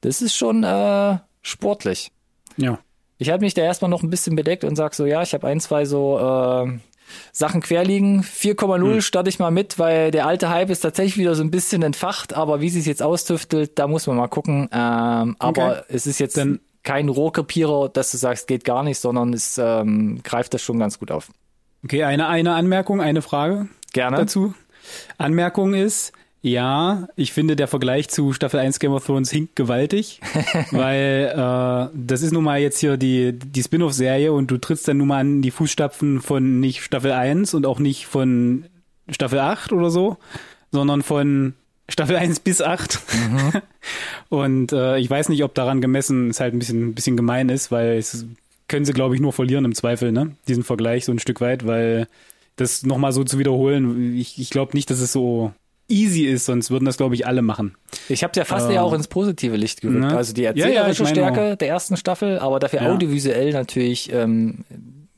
Das 0.01 0.21
ist 0.21 0.35
schon 0.35 0.63
äh, 0.63 1.17
sportlich. 1.41 2.11
Ja. 2.57 2.79
Ich 3.17 3.29
halte 3.29 3.43
mich 3.43 3.53
da 3.53 3.61
erstmal 3.63 3.89
noch 3.91 4.01
ein 4.03 4.09
bisschen 4.09 4.35
bedeckt 4.35 4.63
und 4.63 4.75
sag 4.75 4.93
so, 4.95 5.05
ja, 5.05 5.21
ich 5.21 5.33
habe 5.33 5.45
ein, 5.47 5.59
zwei 5.59 5.83
so 5.85 6.17
äh, 6.19 6.79
Sachen 7.33 7.61
querliegen. 7.61 8.21
4,0 8.23 9.01
starte 9.01 9.29
ich 9.29 9.39
mal 9.39 9.51
mit, 9.51 9.77
weil 9.77 10.11
der 10.11 10.25
alte 10.25 10.49
Hype 10.49 10.69
ist 10.69 10.81
tatsächlich 10.81 11.17
wieder 11.17 11.35
so 11.35 11.43
ein 11.43 11.51
bisschen 11.51 11.81
entfacht, 11.83 12.33
aber 12.33 12.61
wie 12.61 12.69
sie 12.69 12.79
es 12.79 12.85
jetzt 12.85 13.01
austüftelt, 13.03 13.77
da 13.77 13.87
muss 13.87 14.07
man 14.07 14.15
mal 14.15 14.27
gucken. 14.29 14.69
Ähm, 14.71 15.35
aber 15.39 15.69
Okay. 15.71 15.81
es 15.89 16.07
ist 16.07 16.19
jetzt 16.19 16.37
Dann- 16.37 16.59
kein 16.83 17.09
Rohrkrepierer, 17.09 17.89
dass 17.89 18.11
du 18.11 18.17
sagst, 18.17 18.47
geht 18.47 18.63
gar 18.63 18.83
nicht, 18.83 18.99
sondern 18.99 19.33
es 19.33 19.57
ähm, 19.61 20.21
greift 20.23 20.53
das 20.53 20.61
schon 20.61 20.79
ganz 20.79 20.97
gut 20.97 21.11
auf. 21.11 21.29
Okay, 21.83 22.03
eine, 22.03 22.27
eine 22.27 22.53
Anmerkung, 22.53 23.01
eine 23.01 23.21
Frage 23.21 23.67
Gerne. 23.91 24.15
dazu. 24.17 24.53
Anmerkung 25.17 25.73
ist, 25.73 26.13
ja, 26.41 27.09
ich 27.17 27.33
finde, 27.33 27.57
der 27.57 27.67
Vergleich 27.67 28.07
zu 28.07 28.31
Staffel 28.31 28.61
1 28.61 28.79
Game 28.79 28.93
of 28.93 29.05
Thrones 29.05 29.29
hinkt 29.29 29.57
gewaltig, 29.57 30.21
weil 30.71 31.33
äh, 31.33 31.93
das 31.93 32.21
ist 32.21 32.31
nun 32.31 32.45
mal 32.45 32.59
jetzt 32.59 32.79
hier 32.79 32.95
die, 32.95 33.33
die 33.33 33.63
Spin-off-Serie 33.63 34.31
und 34.31 34.49
du 34.49 34.57
trittst 34.57 34.87
dann 34.87 34.97
nun 34.97 35.09
mal 35.09 35.19
an 35.19 35.41
die 35.41 35.51
Fußstapfen 35.51 36.21
von 36.21 36.61
nicht 36.61 36.81
Staffel 36.81 37.11
1 37.11 37.53
und 37.53 37.65
auch 37.65 37.79
nicht 37.79 38.05
von 38.05 38.65
Staffel 39.09 39.39
8 39.39 39.73
oder 39.73 39.89
so, 39.89 40.17
sondern 40.71 41.01
von 41.01 41.55
Staffel 41.89 42.15
1 42.15 42.39
bis 42.39 42.61
8. 42.61 42.99
und 44.29 44.71
äh, 44.71 44.97
ich 44.97 45.09
weiß 45.09 45.27
nicht, 45.27 45.43
ob 45.43 45.53
daran 45.55 45.81
gemessen 45.81 46.29
es 46.29 46.39
halt 46.39 46.53
ein 46.53 46.59
bisschen, 46.59 46.89
ein 46.89 46.93
bisschen 46.93 47.17
gemein 47.17 47.49
ist, 47.49 47.69
weil 47.69 47.97
es 47.97 48.25
können 48.69 48.85
sie, 48.85 48.93
glaube 48.93 49.15
ich, 49.15 49.19
nur 49.19 49.33
verlieren 49.33 49.65
im 49.65 49.75
Zweifel, 49.75 50.13
ne? 50.13 50.35
Diesen 50.47 50.63
Vergleich 50.63 51.03
so 51.03 51.11
ein 51.11 51.19
Stück 51.19 51.41
weit, 51.41 51.65
weil 51.65 52.07
das 52.59 52.83
nochmal 52.83 53.11
so 53.11 53.23
zu 53.23 53.39
wiederholen, 53.39 54.15
ich, 54.15 54.39
ich 54.39 54.49
glaube 54.49 54.75
nicht, 54.75 54.89
dass 54.89 54.99
es 54.99 55.11
so 55.11 55.51
easy 55.87 56.25
ist, 56.25 56.45
sonst 56.45 56.69
würden 56.69 56.85
das, 56.85 56.97
glaube 56.97 57.15
ich, 57.15 57.25
alle 57.25 57.41
machen. 57.41 57.75
Ich 58.09 58.23
habe 58.23 58.33
ja 58.35 58.45
fast 58.45 58.67
Ähm, 58.67 58.75
eher 58.75 58.83
auch 58.83 58.93
ins 58.93 59.07
positive 59.07 59.55
Licht 59.57 59.81
gerückt. 59.81 59.99
ne? 59.99 60.15
Also 60.15 60.33
die 60.33 60.43
Ja, 60.43 60.51
ja, 60.53 60.65
erzählerische 60.65 61.03
ich 61.03 61.15
meine 61.15 61.31
Stärke 61.31 61.57
der 61.57 61.67
ersten 61.67 61.97
Staffel, 61.97 62.37
aber 62.39 62.59
dafür 62.59 62.83
Ja. 62.83 62.91
audiovisuell 62.91 63.51
natürlich, 63.53 64.11
ähm, 64.13 64.63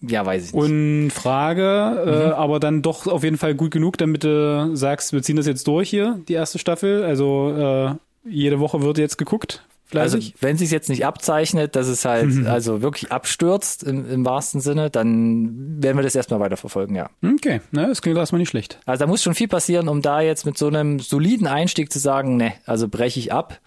ja, 0.01 0.25
weiß 0.25 0.45
ich 0.45 0.53
nicht. 0.53 0.63
Und 0.63 1.11
Frage, 1.11 2.03
äh, 2.05 2.27
Mhm. 2.27 2.33
aber 2.33 2.59
dann 2.59 2.81
doch 2.81 3.05
auf 3.07 3.23
jeden 3.23 3.37
Fall 3.37 3.53
gut 3.53 3.71
genug, 3.71 3.97
damit 3.97 4.23
du 4.23 4.75
sagst, 4.75 5.11
wir 5.13 5.21
ziehen 5.21 5.35
das 5.35 5.45
jetzt 5.45 5.67
durch 5.67 5.89
hier, 5.89 6.19
die 6.27 6.33
erste 6.33 6.57
Staffel. 6.57 7.03
Also 7.03 7.53
äh, 7.55 8.29
jede 8.29 8.59
Woche 8.59 8.81
wird 8.81 8.97
jetzt 8.97 9.17
geguckt 9.17 9.65
Also 9.99 10.19
wenn 10.39 10.57
sich 10.57 10.71
jetzt 10.71 10.89
nicht 10.89 11.05
abzeichnet, 11.05 11.75
dass 11.75 11.87
es 11.87 12.05
halt 12.05 12.45
also 12.47 12.81
wirklich 12.81 13.11
abstürzt 13.11 13.83
im, 13.83 14.09
im 14.09 14.25
wahrsten 14.25 14.61
Sinne, 14.61 14.89
dann 14.89 15.81
werden 15.83 15.97
wir 15.97 16.03
das 16.03 16.15
erstmal 16.15 16.39
weiterverfolgen, 16.39 16.95
ja. 16.95 17.09
okay, 17.23 17.61
na, 17.71 17.87
das 17.87 18.01
klingt 18.01 18.17
erstmal 18.17 18.39
nicht 18.39 18.49
schlecht. 18.49 18.79
Also 18.85 19.03
da 19.03 19.07
muss 19.07 19.21
schon 19.23 19.35
viel 19.35 19.47
passieren, 19.47 19.87
um 19.87 20.01
da 20.01 20.21
jetzt 20.21 20.45
mit 20.45 20.57
so 20.57 20.67
einem 20.67 20.99
soliden 20.99 21.47
Einstieg 21.47 21.91
zu 21.91 21.99
sagen, 21.99 22.37
ne, 22.37 22.53
also 22.65 22.87
breche 22.87 23.19
ich 23.19 23.33
ab. 23.33 23.59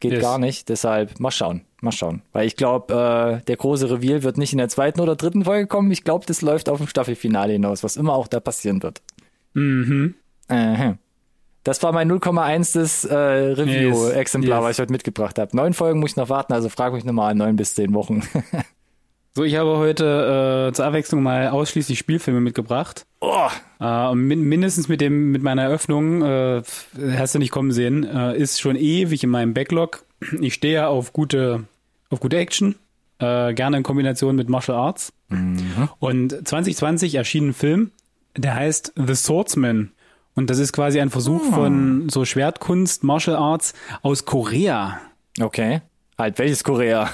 Geht 0.00 0.12
Yes. 0.12 0.22
gar 0.22 0.38
nicht. 0.38 0.70
Deshalb 0.70 1.20
mal 1.20 1.30
schauen, 1.30 1.60
mal 1.82 1.92
schauen. 1.92 2.22
Weil 2.32 2.46
ich 2.46 2.56
glaube, 2.56 3.40
äh, 3.42 3.44
der 3.44 3.56
große 3.56 3.90
Reveal 3.90 4.22
wird 4.22 4.38
nicht 4.38 4.52
in 4.52 4.58
der 4.58 4.70
zweiten 4.70 4.98
oder 4.98 5.14
dritten 5.14 5.44
Folge 5.44 5.66
kommen. 5.66 5.90
Ich 5.90 6.04
glaube, 6.04 6.24
das 6.24 6.40
läuft 6.40 6.70
auf 6.70 6.78
dem 6.78 6.86
Staffelfinale 6.86 7.52
hinaus, 7.52 7.84
was 7.84 7.98
immer 7.98 8.14
auch 8.14 8.26
da 8.26 8.40
passieren 8.40 8.82
wird. 8.82 9.02
Mhm. 9.52 10.14
Aha. 10.48 10.96
Das 11.64 11.82
war 11.82 11.92
mein 11.92 12.10
0,1 12.10 12.72
des 12.72 13.04
äh, 13.04 13.14
Review-Exemplar, 13.14 14.58
Yes. 14.60 14.64
was 14.64 14.76
ich 14.76 14.80
heute 14.80 14.92
mitgebracht 14.92 15.38
habe. 15.38 15.54
Neun 15.56 15.74
Folgen 15.74 16.00
muss 16.00 16.12
ich 16.12 16.16
noch 16.16 16.28
warten, 16.30 16.52
also 16.54 16.68
frag 16.70 16.92
mich 16.94 17.04
nochmal 17.04 17.34
neun 17.34 17.56
bis 17.56 17.74
zehn 17.74 17.92
Wochen. 17.94 18.22
So, 19.32 19.44
ich 19.44 19.54
habe 19.54 19.76
heute 19.76 20.70
äh, 20.70 20.72
zur 20.74 20.86
Abwechslung 20.86 21.22
mal 21.22 21.50
ausschließlich 21.50 21.96
Spielfilme 22.00 22.40
mitgebracht. 22.40 23.06
oh, 23.20 23.46
Äh, 23.80 24.12
min 24.16 24.40
mindestens 24.42 24.88
mit 24.88 25.00
dem 25.00 25.30
mit 25.30 25.40
meiner 25.40 25.62
Eröffnung, 25.62 26.20
äh, 26.22 26.62
hast 27.16 27.36
du 27.36 27.38
nicht 27.38 27.52
kommen 27.52 27.70
sehen, 27.70 28.02
äh, 28.02 28.36
ist 28.36 28.60
schon 28.60 28.74
ewig 28.74 29.22
in 29.22 29.30
meinem 29.30 29.54
Backlog. 29.54 30.02
Ich 30.40 30.54
stehe 30.54 30.74
ja 30.74 30.88
auf 30.88 31.12
gute 31.12 31.62
auf 32.10 32.18
gute 32.18 32.38
Action, 32.38 32.74
äh, 33.20 33.54
gerne 33.54 33.76
in 33.76 33.82
Kombination 33.84 34.34
mit 34.34 34.48
Martial 34.48 34.76
Arts. 34.76 35.12
Und 36.00 36.48
2020 36.48 37.14
erschien 37.14 37.50
ein 37.50 37.54
Film, 37.54 37.92
der 38.36 38.56
heißt 38.56 38.94
The 38.96 39.14
Swordsman. 39.14 39.92
Und 40.34 40.50
das 40.50 40.58
ist 40.58 40.72
quasi 40.72 41.00
ein 41.00 41.10
Versuch 41.10 41.42
von 41.42 42.08
so 42.08 42.24
Schwertkunst, 42.24 43.04
Martial 43.04 43.36
Arts 43.36 43.74
aus 44.02 44.24
Korea. 44.24 45.00
okay. 45.40 45.80
Halt, 46.16 46.38
welches 46.38 46.64
Korea? 46.64 47.08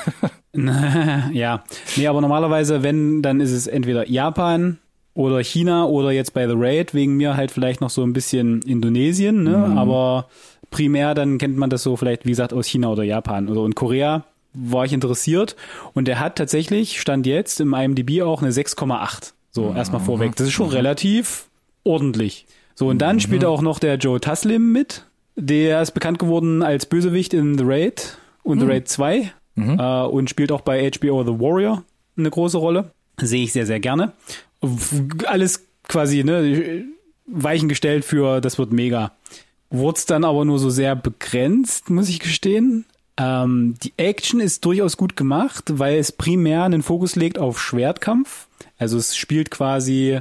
ja, 1.32 1.62
nee, 1.96 2.06
aber 2.08 2.20
normalerweise, 2.20 2.82
wenn, 2.82 3.22
dann 3.22 3.40
ist 3.40 3.52
es 3.52 3.68
entweder 3.68 4.08
Japan 4.08 4.78
oder 5.14 5.38
China 5.44 5.86
oder 5.86 6.10
jetzt 6.10 6.34
bei 6.34 6.48
The 6.48 6.54
Raid, 6.56 6.92
wegen 6.92 7.16
mir 7.16 7.36
halt 7.36 7.52
vielleicht 7.52 7.80
noch 7.80 7.90
so 7.90 8.02
ein 8.02 8.12
bisschen 8.12 8.62
Indonesien, 8.62 9.44
ne? 9.44 9.72
aber 9.76 10.28
primär 10.70 11.14
dann 11.14 11.38
kennt 11.38 11.56
man 11.56 11.70
das 11.70 11.84
so 11.84 11.96
vielleicht, 11.96 12.24
wie 12.24 12.30
gesagt, 12.30 12.52
aus 12.52 12.66
China 12.66 12.88
oder 12.88 13.04
Japan 13.04 13.48
oder 13.48 13.60
und 13.60 13.76
Korea 13.76 14.24
war 14.52 14.84
ich 14.84 14.92
interessiert 14.92 15.54
und 15.94 16.08
der 16.08 16.18
hat 16.18 16.36
tatsächlich, 16.36 17.00
stand 17.00 17.26
jetzt 17.26 17.60
im 17.60 17.74
IMDb 17.74 18.22
auch 18.22 18.42
eine 18.42 18.50
6,8. 18.50 19.32
So, 19.50 19.72
erstmal 19.74 20.00
vorweg. 20.00 20.36
Das 20.36 20.48
ist 20.48 20.52
schon 20.52 20.68
relativ 20.68 21.46
ordentlich. 21.84 22.46
So, 22.76 22.88
und 22.88 22.98
dann 22.98 23.20
spielt 23.20 23.44
auch 23.44 23.62
noch 23.62 23.78
der 23.78 23.96
Joe 23.96 24.20
Taslim 24.20 24.70
mit. 24.70 25.06
Der 25.34 25.80
ist 25.80 25.92
bekannt 25.92 26.18
geworden 26.18 26.62
als 26.62 26.86
Bösewicht 26.86 27.32
in 27.34 27.56
The 27.56 27.64
Raid 27.66 28.18
und 28.42 28.60
The 28.60 28.66
Raid 28.66 28.88
2 28.88 29.32
äh, 29.56 30.06
und 30.06 30.30
spielt 30.30 30.52
auch 30.52 30.60
bei 30.60 30.90
HBO 30.90 31.24
The 31.24 31.40
Warrior 31.40 31.82
eine 32.16 32.30
große 32.30 32.58
Rolle. 32.58 32.92
Sehe 33.18 33.44
ich 33.44 33.52
sehr, 33.52 33.66
sehr 33.66 33.80
gerne. 33.80 34.12
Alles 35.26 35.66
quasi, 35.88 36.22
ne, 36.22 36.84
Weichen 37.26 37.68
gestellt 37.68 38.04
für, 38.04 38.42
das 38.42 38.58
wird 38.58 38.72
mega. 38.72 39.12
Wurde 39.70 39.96
es 39.96 40.06
dann 40.06 40.24
aber 40.24 40.44
nur 40.44 40.58
so 40.58 40.68
sehr 40.68 40.94
begrenzt, 40.94 41.88
muss 41.88 42.10
ich 42.10 42.20
gestehen. 42.20 42.84
Ähm, 43.16 43.76
die 43.82 43.94
Action 43.96 44.38
ist 44.38 44.64
durchaus 44.66 44.98
gut 44.98 45.16
gemacht, 45.16 45.64
weil 45.72 45.98
es 45.98 46.12
primär 46.12 46.64
einen 46.64 46.82
Fokus 46.82 47.16
legt 47.16 47.38
auf 47.38 47.58
Schwertkampf. 47.58 48.48
Also 48.78 48.98
es 48.98 49.16
spielt 49.16 49.50
quasi 49.50 50.20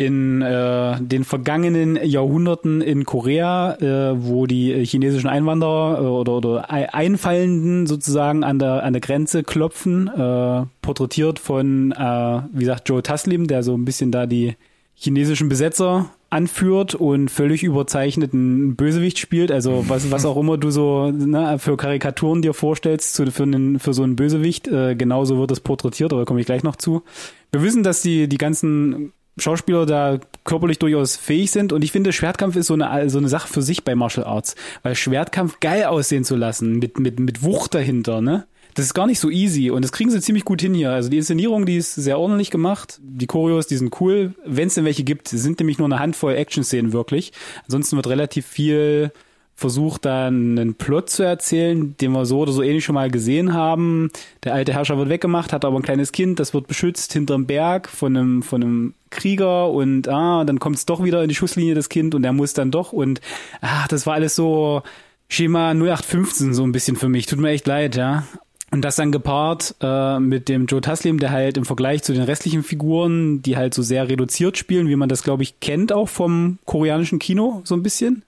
in 0.00 0.40
äh, 0.42 0.96
den 1.00 1.24
vergangenen 1.24 1.98
Jahrhunderten 2.02 2.80
in 2.80 3.04
Korea, 3.04 3.74
äh, 3.74 4.14
wo 4.16 4.46
die 4.46 4.84
chinesischen 4.84 5.28
Einwanderer 5.28 5.98
äh, 6.00 6.06
oder, 6.06 6.32
oder 6.32 6.72
Ei- 6.72 6.92
Einfallenden 6.92 7.86
sozusagen 7.86 8.42
an 8.42 8.58
der 8.58 8.82
an 8.82 8.92
der 8.94 9.00
Grenze 9.00 9.42
klopfen, 9.42 10.08
äh, 10.08 10.62
porträtiert 10.82 11.38
von, 11.38 11.92
äh, 11.92 12.40
wie 12.52 12.60
gesagt, 12.60 12.88
Joe 12.88 13.02
Taslim, 13.02 13.46
der 13.46 13.62
so 13.62 13.74
ein 13.76 13.84
bisschen 13.84 14.10
da 14.10 14.26
die 14.26 14.54
chinesischen 14.94 15.48
Besetzer 15.48 16.10
anführt 16.28 16.94
und 16.94 17.28
völlig 17.30 17.62
überzeichneten 17.62 18.76
Bösewicht 18.76 19.18
spielt. 19.18 19.50
Also 19.50 19.84
was, 19.88 20.10
was 20.10 20.24
auch 20.24 20.36
immer 20.36 20.58
du 20.58 20.70
so 20.70 21.10
ne, 21.10 21.58
für 21.58 21.76
Karikaturen 21.76 22.40
dir 22.42 22.54
vorstellst 22.54 23.14
zu, 23.14 23.26
für, 23.32 23.42
einen, 23.42 23.78
für 23.80 23.92
so 23.94 24.02
einen 24.02 24.14
Bösewicht, 24.14 24.68
äh, 24.68 24.94
genauso 24.94 25.38
wird 25.38 25.50
das 25.50 25.60
porträtiert, 25.60 26.12
aber 26.12 26.24
komme 26.24 26.40
ich 26.40 26.46
gleich 26.46 26.62
noch 26.62 26.76
zu. 26.76 27.02
Wir 27.50 27.62
wissen, 27.62 27.82
dass 27.82 28.00
die, 28.02 28.28
die 28.28 28.38
ganzen 28.38 29.12
Schauspieler 29.38 29.86
da 29.86 30.18
körperlich 30.44 30.78
durchaus 30.78 31.16
fähig 31.16 31.50
sind 31.50 31.72
und 31.72 31.84
ich 31.84 31.92
finde, 31.92 32.12
Schwertkampf 32.12 32.56
ist 32.56 32.66
so 32.66 32.74
eine, 32.74 33.08
so 33.08 33.18
eine 33.18 33.28
Sache 33.28 33.48
für 33.48 33.62
sich 33.62 33.84
bei 33.84 33.94
Martial 33.94 34.26
Arts, 34.26 34.54
weil 34.82 34.94
Schwertkampf 34.94 35.60
geil 35.60 35.84
aussehen 35.84 36.24
zu 36.24 36.36
lassen, 36.36 36.78
mit, 36.78 36.98
mit, 36.98 37.20
mit 37.20 37.42
Wucht 37.42 37.74
dahinter, 37.74 38.20
ne? 38.20 38.46
Das 38.74 38.84
ist 38.86 38.94
gar 38.94 39.06
nicht 39.08 39.18
so 39.18 39.30
easy 39.30 39.70
und 39.70 39.82
das 39.82 39.90
kriegen 39.90 40.10
sie 40.10 40.20
ziemlich 40.20 40.44
gut 40.44 40.60
hin 40.60 40.74
hier. 40.74 40.92
Also 40.92 41.08
die 41.08 41.16
Inszenierung, 41.16 41.66
die 41.66 41.76
ist 41.76 41.94
sehr 41.94 42.18
ordentlich 42.18 42.52
gemacht. 42.52 43.00
Die 43.02 43.26
Choreos, 43.26 43.66
die 43.66 43.76
sind 43.76 44.00
cool. 44.00 44.34
Wenn 44.46 44.68
es 44.68 44.74
denn 44.74 44.84
welche 44.84 45.02
gibt, 45.02 45.26
sind 45.26 45.58
nämlich 45.58 45.78
nur 45.78 45.88
eine 45.88 45.98
Handvoll 45.98 46.36
Action-Szenen 46.36 46.92
wirklich. 46.92 47.32
Ansonsten 47.64 47.96
wird 47.96 48.06
relativ 48.06 48.46
viel 48.46 49.10
versucht, 49.60 50.06
da 50.06 50.26
einen 50.26 50.74
Plot 50.74 51.10
zu 51.10 51.22
erzählen, 51.22 51.94
den 51.98 52.12
wir 52.12 52.24
so 52.24 52.40
oder 52.40 52.52
so 52.52 52.62
ähnlich 52.62 52.84
schon 52.84 52.94
mal 52.94 53.10
gesehen 53.10 53.52
haben. 53.52 54.10
Der 54.42 54.54
alte 54.54 54.72
Herrscher 54.72 54.96
wird 54.96 55.10
weggemacht, 55.10 55.52
hat 55.52 55.64
aber 55.64 55.78
ein 55.78 55.82
kleines 55.82 56.12
Kind, 56.12 56.40
das 56.40 56.54
wird 56.54 56.66
beschützt 56.66 57.12
hinterm 57.12 57.46
Berg 57.46 57.88
von 57.88 58.16
einem, 58.16 58.42
von 58.42 58.62
einem 58.62 58.94
Krieger 59.10 59.70
und 59.70 60.08
ah, 60.08 60.44
dann 60.44 60.60
kommt 60.60 60.76
es 60.76 60.86
doch 60.86 61.04
wieder 61.04 61.22
in 61.22 61.28
die 61.28 61.34
Schusslinie, 61.34 61.74
das 61.74 61.90
Kind, 61.90 62.14
und 62.14 62.24
er 62.24 62.32
muss 62.32 62.54
dann 62.54 62.70
doch 62.70 62.92
und 62.92 63.20
ach, 63.60 63.86
das 63.88 64.06
war 64.06 64.14
alles 64.14 64.34
so 64.34 64.82
Schema 65.28 65.72
0815 65.72 66.54
so 66.54 66.64
ein 66.64 66.72
bisschen 66.72 66.96
für 66.96 67.08
mich. 67.08 67.26
Tut 67.26 67.38
mir 67.38 67.50
echt 67.50 67.66
leid, 67.66 67.96
ja. 67.96 68.24
Und 68.72 68.82
das 68.82 68.96
dann 68.96 69.12
gepaart 69.12 69.74
äh, 69.80 70.20
mit 70.20 70.48
dem 70.48 70.66
Joe 70.66 70.80
Taslim, 70.80 71.18
der 71.18 71.32
halt 71.32 71.56
im 71.56 71.64
Vergleich 71.64 72.02
zu 72.02 72.12
den 72.12 72.22
restlichen 72.22 72.62
Figuren, 72.62 73.42
die 73.42 73.56
halt 73.56 73.74
so 73.74 73.82
sehr 73.82 74.08
reduziert 74.08 74.56
spielen, 74.56 74.88
wie 74.88 74.96
man 74.96 75.08
das, 75.08 75.24
glaube 75.24 75.42
ich, 75.42 75.60
kennt 75.60 75.92
auch 75.92 76.08
vom 76.08 76.58
koreanischen 76.64 77.18
Kino 77.18 77.62
so 77.64 77.74
ein 77.74 77.82
bisschen. 77.82 78.22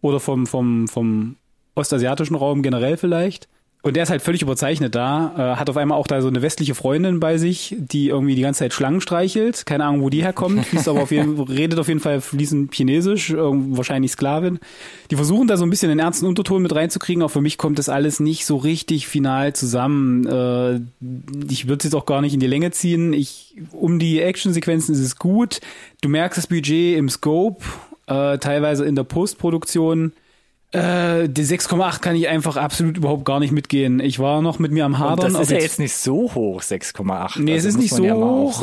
Oder 0.00 0.20
vom, 0.20 0.46
vom, 0.46 0.88
vom 0.88 1.36
ostasiatischen 1.74 2.36
Raum 2.36 2.62
generell 2.62 2.96
vielleicht. 2.96 3.48
Und 3.80 3.94
der 3.94 4.02
ist 4.02 4.10
halt 4.10 4.22
völlig 4.22 4.42
überzeichnet 4.42 4.96
da, 4.96 5.32
äh, 5.54 5.56
hat 5.56 5.70
auf 5.70 5.76
einmal 5.76 5.96
auch 5.98 6.08
da 6.08 6.20
so 6.20 6.26
eine 6.26 6.42
westliche 6.42 6.74
Freundin 6.74 7.20
bei 7.20 7.38
sich, 7.38 7.76
die 7.78 8.08
irgendwie 8.08 8.34
die 8.34 8.42
ganze 8.42 8.58
Zeit 8.58 8.72
Schlangen 8.72 9.00
streichelt. 9.00 9.66
Keine 9.66 9.84
Ahnung, 9.84 10.02
wo 10.02 10.10
die 10.10 10.20
herkommt, 10.24 10.66
fließt 10.66 10.88
aber 10.88 11.02
auf 11.02 11.12
jeden, 11.12 11.38
redet 11.42 11.78
auf 11.78 11.86
jeden 11.86 12.00
Fall 12.00 12.20
fließend 12.20 12.74
Chinesisch, 12.74 13.30
irgend- 13.30 13.76
wahrscheinlich 13.76 14.10
Sklavin. 14.10 14.58
Die 15.12 15.16
versuchen 15.16 15.46
da 15.46 15.56
so 15.56 15.64
ein 15.64 15.70
bisschen 15.70 15.90
den 15.90 16.00
ernsten 16.00 16.26
Unterton 16.26 16.60
mit 16.60 16.74
reinzukriegen, 16.74 17.22
auch 17.22 17.30
für 17.30 17.40
mich 17.40 17.56
kommt 17.56 17.78
das 17.78 17.88
alles 17.88 18.18
nicht 18.18 18.46
so 18.46 18.56
richtig 18.56 19.06
final 19.06 19.52
zusammen. 19.52 20.26
Äh, 20.26 20.80
ich 21.48 21.68
würde 21.68 21.78
es 21.78 21.84
jetzt 21.84 21.94
auch 21.94 22.04
gar 22.06 22.20
nicht 22.20 22.34
in 22.34 22.40
die 22.40 22.48
Länge 22.48 22.72
ziehen. 22.72 23.12
Ich, 23.12 23.54
um 23.70 24.00
die 24.00 24.20
Actionsequenzen 24.20 24.92
ist 24.92 25.00
es 25.02 25.16
gut. 25.20 25.60
Du 26.02 26.08
merkst 26.08 26.36
das 26.36 26.48
Budget 26.48 26.98
im 26.98 27.08
Scope, 27.08 27.64
äh, 28.08 28.38
teilweise 28.38 28.84
in 28.84 28.94
der 28.96 29.04
Postproduktion. 29.04 30.12
Äh, 30.70 31.30
die 31.30 31.44
6,8 31.44 32.00
kann 32.00 32.14
ich 32.14 32.28
einfach 32.28 32.58
absolut 32.58 32.98
überhaupt 32.98 33.24
gar 33.24 33.40
nicht 33.40 33.52
mitgehen. 33.52 34.00
Ich 34.00 34.18
war 34.18 34.42
noch 34.42 34.58
mit 34.58 34.70
mir 34.70 34.84
am 34.84 34.92
Und 34.94 34.98
Hadern. 34.98 35.32
das 35.32 35.42
ist 35.42 35.50
ja 35.50 35.58
jetzt 35.58 35.78
nicht 35.78 35.94
so 35.94 36.34
hoch, 36.34 36.60
6,8. 36.60 37.40
Nee, 37.40 37.52
es 37.52 37.64
Also 37.64 37.68
ist 37.68 37.74
muss 37.76 37.82
nicht 37.84 37.94
so 37.94 38.04
ja 38.04 38.14
hoch, 38.14 38.62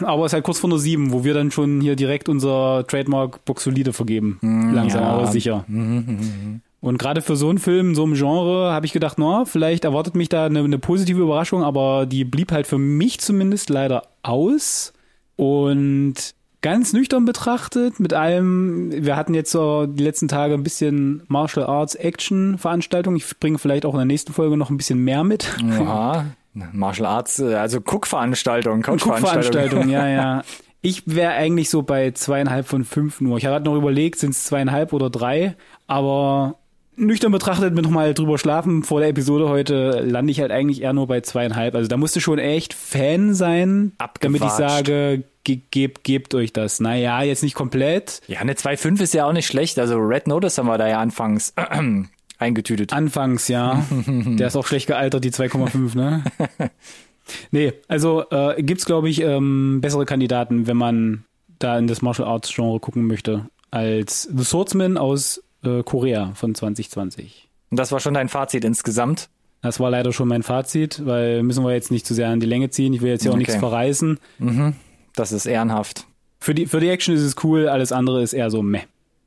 aber 0.00 0.24
es 0.24 0.30
ist 0.30 0.34
halt 0.34 0.44
kurz 0.44 0.58
vor 0.58 0.70
der 0.70 0.80
7, 0.80 1.12
wo 1.12 1.22
wir 1.22 1.32
dann 1.32 1.52
schon 1.52 1.80
hier 1.80 1.94
direkt 1.94 2.28
unser 2.28 2.84
Trademark 2.88 3.44
Box 3.44 3.62
Solide 3.62 3.92
vergeben. 3.92 4.38
Langsam, 4.74 5.02
ja. 5.02 5.08
aber 5.10 5.26
sicher. 5.28 5.64
Und 5.68 6.98
gerade 6.98 7.22
für 7.22 7.36
so 7.36 7.48
einen 7.48 7.58
Film, 7.58 7.94
so 7.94 8.02
einem 8.02 8.14
Genre, 8.14 8.72
habe 8.72 8.84
ich 8.86 8.92
gedacht, 8.92 9.16
na, 9.18 9.44
vielleicht 9.44 9.84
erwartet 9.84 10.16
mich 10.16 10.28
da 10.28 10.46
eine, 10.46 10.58
eine 10.58 10.78
positive 10.78 11.22
Überraschung, 11.22 11.62
aber 11.62 12.04
die 12.04 12.24
blieb 12.24 12.50
halt 12.50 12.66
für 12.66 12.78
mich 12.78 13.20
zumindest 13.20 13.70
leider 13.70 14.02
aus. 14.24 14.92
Und 15.36 16.14
ganz 16.64 16.94
nüchtern 16.94 17.26
betrachtet, 17.26 18.00
mit 18.00 18.14
allem, 18.14 18.90
wir 18.90 19.16
hatten 19.16 19.34
jetzt 19.34 19.50
so 19.50 19.84
die 19.84 20.02
letzten 20.02 20.28
Tage 20.28 20.54
ein 20.54 20.62
bisschen 20.62 21.22
Martial 21.28 21.66
Arts 21.66 21.94
Action 21.94 22.56
Veranstaltung. 22.56 23.16
Ich 23.16 23.38
bringe 23.38 23.58
vielleicht 23.58 23.84
auch 23.84 23.92
in 23.92 23.98
der 23.98 24.06
nächsten 24.06 24.32
Folge 24.32 24.56
noch 24.56 24.70
ein 24.70 24.78
bisschen 24.78 24.98
mehr 24.98 25.24
mit. 25.24 25.54
Ja, 25.62 26.24
Martial 26.72 27.06
Arts, 27.06 27.38
äh, 27.38 27.54
also 27.54 27.80
Cook-Veranstaltung, 27.80 28.80
Couch-Veranstaltung. 28.80 29.90
ja, 29.90 30.08
ja. 30.08 30.42
Ich 30.80 31.02
wäre 31.04 31.32
eigentlich 31.32 31.68
so 31.68 31.82
bei 31.82 32.12
zweieinhalb 32.12 32.66
von 32.66 32.84
fünf 32.84 33.20
nur. 33.20 33.36
Ich 33.36 33.44
hatte 33.44 33.66
noch 33.66 33.76
überlegt, 33.76 34.18
sind 34.18 34.30
es 34.30 34.44
zweieinhalb 34.44 34.94
oder 34.94 35.10
drei, 35.10 35.56
aber 35.86 36.56
nüchtern 36.96 37.32
betrachtet 37.32 37.74
mit 37.74 37.84
nochmal 37.84 38.14
drüber 38.14 38.38
schlafen 38.38 38.84
vor 38.84 39.00
der 39.00 39.10
Episode 39.10 39.50
heute 39.50 40.00
lande 40.00 40.30
ich 40.30 40.40
halt 40.40 40.50
eigentlich 40.50 40.80
eher 40.80 40.94
nur 40.94 41.08
bei 41.08 41.20
zweieinhalb. 41.20 41.74
Also 41.74 41.88
da 41.88 41.98
musste 41.98 42.22
schon 42.22 42.38
echt 42.38 42.72
Fan 42.72 43.34
sein, 43.34 43.92
damit 44.20 44.42
ich 44.42 44.50
sage, 44.50 45.24
ge 45.44 45.60
gebt, 45.70 46.04
gebt 46.04 46.34
euch 46.34 46.52
das. 46.52 46.80
Naja, 46.80 47.22
jetzt 47.22 47.42
nicht 47.42 47.54
komplett. 47.54 48.20
Ja, 48.26 48.40
eine 48.40 48.54
2,5 48.54 49.00
ist 49.02 49.14
ja 49.14 49.26
auch 49.26 49.32
nicht 49.32 49.46
schlecht. 49.46 49.78
Also 49.78 49.96
Red 49.98 50.26
Notice 50.26 50.58
haben 50.58 50.66
wir 50.66 50.78
da 50.78 50.88
ja 50.88 50.98
anfangs 51.00 51.52
eingetütet. 52.38 52.92
Anfangs, 52.92 53.48
ja. 53.48 53.84
Der 54.06 54.46
ist 54.48 54.56
auch 54.56 54.66
schlecht 54.66 54.86
gealtert, 54.86 55.24
die 55.24 55.30
2,5, 55.30 55.96
ne? 55.96 56.24
nee, 57.50 57.72
also 57.88 58.24
äh, 58.30 58.62
gibt's 58.62 58.84
glaube 58.84 59.08
ich 59.08 59.20
ähm, 59.20 59.80
bessere 59.80 60.04
Kandidaten, 60.04 60.66
wenn 60.66 60.76
man 60.76 61.24
da 61.58 61.78
in 61.78 61.86
das 61.86 62.02
Martial 62.02 62.26
Arts 62.28 62.52
Genre 62.54 62.80
gucken 62.80 63.06
möchte, 63.06 63.46
als 63.70 64.22
The 64.34 64.44
Swordsman 64.44 64.96
aus 64.98 65.42
äh, 65.64 65.82
Korea 65.82 66.32
von 66.34 66.54
2020. 66.54 67.48
Und 67.70 67.78
das 67.78 67.92
war 67.92 68.00
schon 68.00 68.14
dein 68.14 68.28
Fazit 68.28 68.64
insgesamt. 68.64 69.28
Das 69.62 69.80
war 69.80 69.90
leider 69.90 70.12
schon 70.12 70.28
mein 70.28 70.42
Fazit, 70.42 71.06
weil 71.06 71.42
müssen 71.42 71.64
wir 71.64 71.72
jetzt 71.72 71.90
nicht 71.90 72.04
zu 72.06 72.12
sehr 72.12 72.28
an 72.28 72.38
die 72.40 72.46
Länge 72.46 72.68
ziehen. 72.68 72.92
Ich 72.92 73.00
will 73.00 73.10
jetzt 73.10 73.22
hier 73.22 73.30
auch 73.30 73.36
Okay. 73.36 73.44
nichts 73.46 73.56
verreißen. 73.56 74.18
Das 75.16 75.32
ist 75.32 75.46
ehrenhaft. 75.46 76.06
Für 76.40 76.54
die, 76.54 76.66
für 76.66 76.80
die 76.80 76.88
Action 76.90 77.14
ist 77.14 77.22
es 77.22 77.36
cool, 77.44 77.68
alles 77.68 77.92
andere 77.92 78.22
ist 78.22 78.32
eher 78.32 78.50
so 78.50 78.62
meh. 78.62 78.80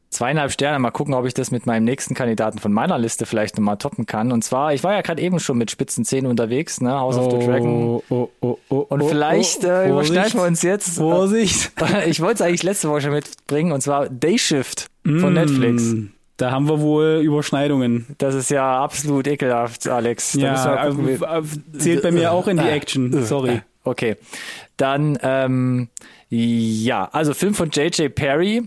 Zweieinhalb 0.09 0.51
Sterne, 0.53 0.79
mal 0.79 0.91
gucken, 0.91 1.13
ob 1.13 1.25
ich 1.25 1.33
das 1.33 1.51
mit 1.51 1.65
meinem 1.65 1.83
nächsten 1.83 2.13
Kandidaten 2.15 2.59
von 2.59 2.71
meiner 2.71 2.97
Liste 2.97 3.25
vielleicht 3.25 3.57
nochmal 3.57 3.77
toppen 3.77 4.05
kann. 4.05 4.31
Und 4.31 4.41
zwar, 4.43 4.73
ich 4.73 4.81
war 4.83 4.93
ja 4.93 5.01
gerade 5.01 5.21
eben 5.21 5.39
schon 5.39 5.57
mit 5.57 5.69
spitzen 5.69 6.05
Zähnen 6.05 6.31
unterwegs, 6.31 6.79
ne, 6.79 6.91
House 6.97 7.17
of 7.17 7.29
the 7.31 7.45
Dragon. 7.45 8.01
oh, 8.09 8.29
oh, 8.39 8.57
oh, 8.69 8.77
Und 8.89 9.01
oh, 9.01 9.07
vielleicht 9.07 9.65
oh, 9.65 9.69
äh, 9.69 9.89
überschneiden 9.89 10.33
wir 10.39 10.43
uns 10.47 10.61
jetzt. 10.61 10.95
Vorsicht. 10.97 11.71
Ich 12.07 12.21
wollte 12.21 12.35
es 12.35 12.41
eigentlich 12.41 12.63
letzte 12.63 12.89
Woche 12.89 13.01
schon 13.01 13.11
mitbringen, 13.11 13.73
und 13.73 13.81
zwar 13.81 14.07
Day 14.07 14.37
Shift 14.39 14.87
von 15.03 15.33
Netflix. 15.33 15.83
Mm, 15.83 16.05
Da 16.37 16.51
haben 16.51 16.69
wir 16.69 16.79
wohl 16.79 17.19
Überschneidungen. 17.23 18.05
Das 18.17 18.33
ist 18.33 18.49
ja 18.49 18.81
absolut 18.81 19.27
ekelhaft, 19.27 19.87
Alex. 19.89 20.31
Da 20.33 20.39
Ja, 20.39 20.87
gucken, 20.89 21.07
wie- 21.07 21.11
äh, 21.23 21.79
zählt 21.79 22.01
bei 22.03 22.11
mir 22.11 22.31
auch 22.31 22.47
in 22.47 22.57
die 22.57 22.63
Action. 22.67 23.25
Sorry. 23.25 23.61
Okay. 23.87 24.15
Dann, 24.77 25.17
ähm, 25.23 25.89
ja, 26.29 27.05
also 27.11 27.33
Film 27.33 27.53
von 27.53 27.69
J.J. 27.71 28.13
Perry. 28.13 28.63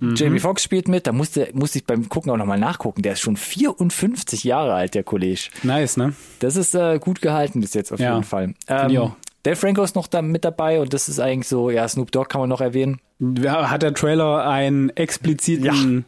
Mhm. 0.00 0.14
Jamie 0.16 0.40
Foxx 0.40 0.62
spielt 0.64 0.88
mit. 0.88 1.06
Da 1.06 1.12
musste, 1.12 1.48
musste 1.52 1.78
ich 1.78 1.84
beim 1.86 2.08
Gucken 2.08 2.32
auch 2.32 2.36
nochmal 2.36 2.58
nachgucken. 2.58 3.02
Der 3.02 3.12
ist 3.12 3.20
schon 3.20 3.36
54 3.36 4.42
Jahre 4.44 4.74
alt, 4.74 4.94
der 4.94 5.04
Kollege. 5.04 5.40
Nice, 5.62 5.96
ne? 5.96 6.14
Das 6.40 6.56
ist 6.56 6.74
äh, 6.74 6.98
gut 6.98 7.20
gehalten 7.22 7.60
bis 7.60 7.74
jetzt 7.74 7.92
auf 7.92 8.00
Ja, 8.00 8.12
jeden 8.14 8.24
Fall. 8.24 8.54
Ähm. 8.68 9.12
Dave 9.44 9.56
Franco 9.56 9.82
ist 9.82 9.94
noch 9.94 10.06
da 10.06 10.22
mit 10.22 10.42
dabei 10.42 10.80
und 10.80 10.94
das 10.94 11.06
ist 11.10 11.20
eigentlich 11.20 11.48
so, 11.48 11.68
ja, 11.68 11.86
Snoop 11.86 12.10
Dogg 12.10 12.30
kann 12.30 12.40
man 12.40 12.48
noch 12.48 12.62
erwähnen. 12.62 12.98
Ja, 13.20 13.68
hat 13.70 13.82
der 13.82 13.92
Trailer 13.92 14.48
einen 14.48 14.88
expliziten 14.96 16.06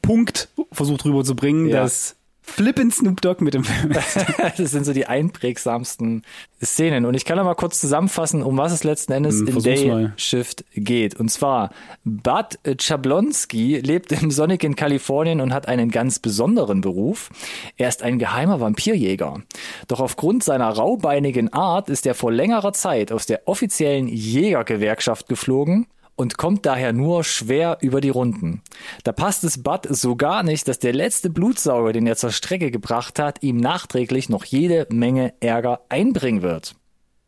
Punkt 0.00 0.48
versucht 0.70 1.04
rüberzubringen, 1.04 1.66
Ja. 1.68 1.82
dass 1.82 2.14
Flippin' 2.44 2.90
Snoop 2.90 3.20
Dogg 3.20 3.42
mit 3.42 3.54
dem 3.54 3.64
Film 3.64 3.92
das 4.56 4.70
sind 4.70 4.84
so 4.84 4.92
die 4.92 5.06
einprägsamsten 5.06 6.22
Szenen. 6.62 7.06
Und 7.06 7.14
ich 7.14 7.24
kann 7.24 7.36
mal 7.38 7.54
kurz 7.54 7.80
zusammenfassen, 7.80 8.42
um 8.42 8.58
was 8.58 8.72
es 8.72 8.84
letzten 8.84 9.12
Endes 9.12 9.40
Hm, 9.40 9.48
in 9.48 9.62
Day 9.62 9.88
mal. 9.88 10.12
Shift 10.16 10.64
geht. 10.74 11.18
Und 11.18 11.30
zwar, 11.30 11.70
Bud 12.04 12.58
Chablonski 12.78 13.78
lebt 13.78 14.12
im 14.12 14.30
sonnigen 14.30 14.76
Kalifornien 14.76 15.40
und 15.40 15.54
hat 15.54 15.68
einen 15.68 15.90
ganz 15.90 16.18
besonderen 16.18 16.80
Beruf. 16.80 17.30
Er 17.76 17.88
ist 17.88 18.02
ein 18.02 18.18
geheimer 18.18 18.60
Vampirjäger. 18.60 19.42
Doch 19.88 20.00
aufgrund 20.00 20.44
seiner 20.44 20.68
raubeinigen 20.68 21.52
Art 21.52 21.88
ist 21.88 22.06
er 22.06 22.14
vor 22.14 22.32
längerer 22.32 22.72
Zeit 22.72 23.12
aus 23.12 23.26
der 23.26 23.42
offiziellen 23.46 24.08
Jägergewerkschaft 24.08 25.28
geflogen 25.28 25.86
und 26.22 26.38
kommt 26.38 26.64
daher 26.64 26.92
nur 26.94 27.24
schwer 27.24 27.76
über 27.82 28.00
die 28.00 28.08
Runden. 28.08 28.62
Da 29.04 29.12
passt 29.12 29.44
es 29.44 29.62
Bud 29.62 29.86
so 29.90 30.16
gar 30.16 30.42
nicht, 30.42 30.66
dass 30.68 30.78
der 30.78 30.94
letzte 30.94 31.28
Blutsauger, 31.28 31.92
den 31.92 32.06
er 32.06 32.16
zur 32.16 32.30
Strecke 32.32 32.70
gebracht 32.70 33.18
hat, 33.18 33.42
ihm 33.42 33.58
nachträglich 33.58 34.28
noch 34.30 34.44
jede 34.44 34.86
Menge 34.90 35.34
Ärger 35.40 35.80
einbringen 35.90 36.40
wird. 36.42 36.74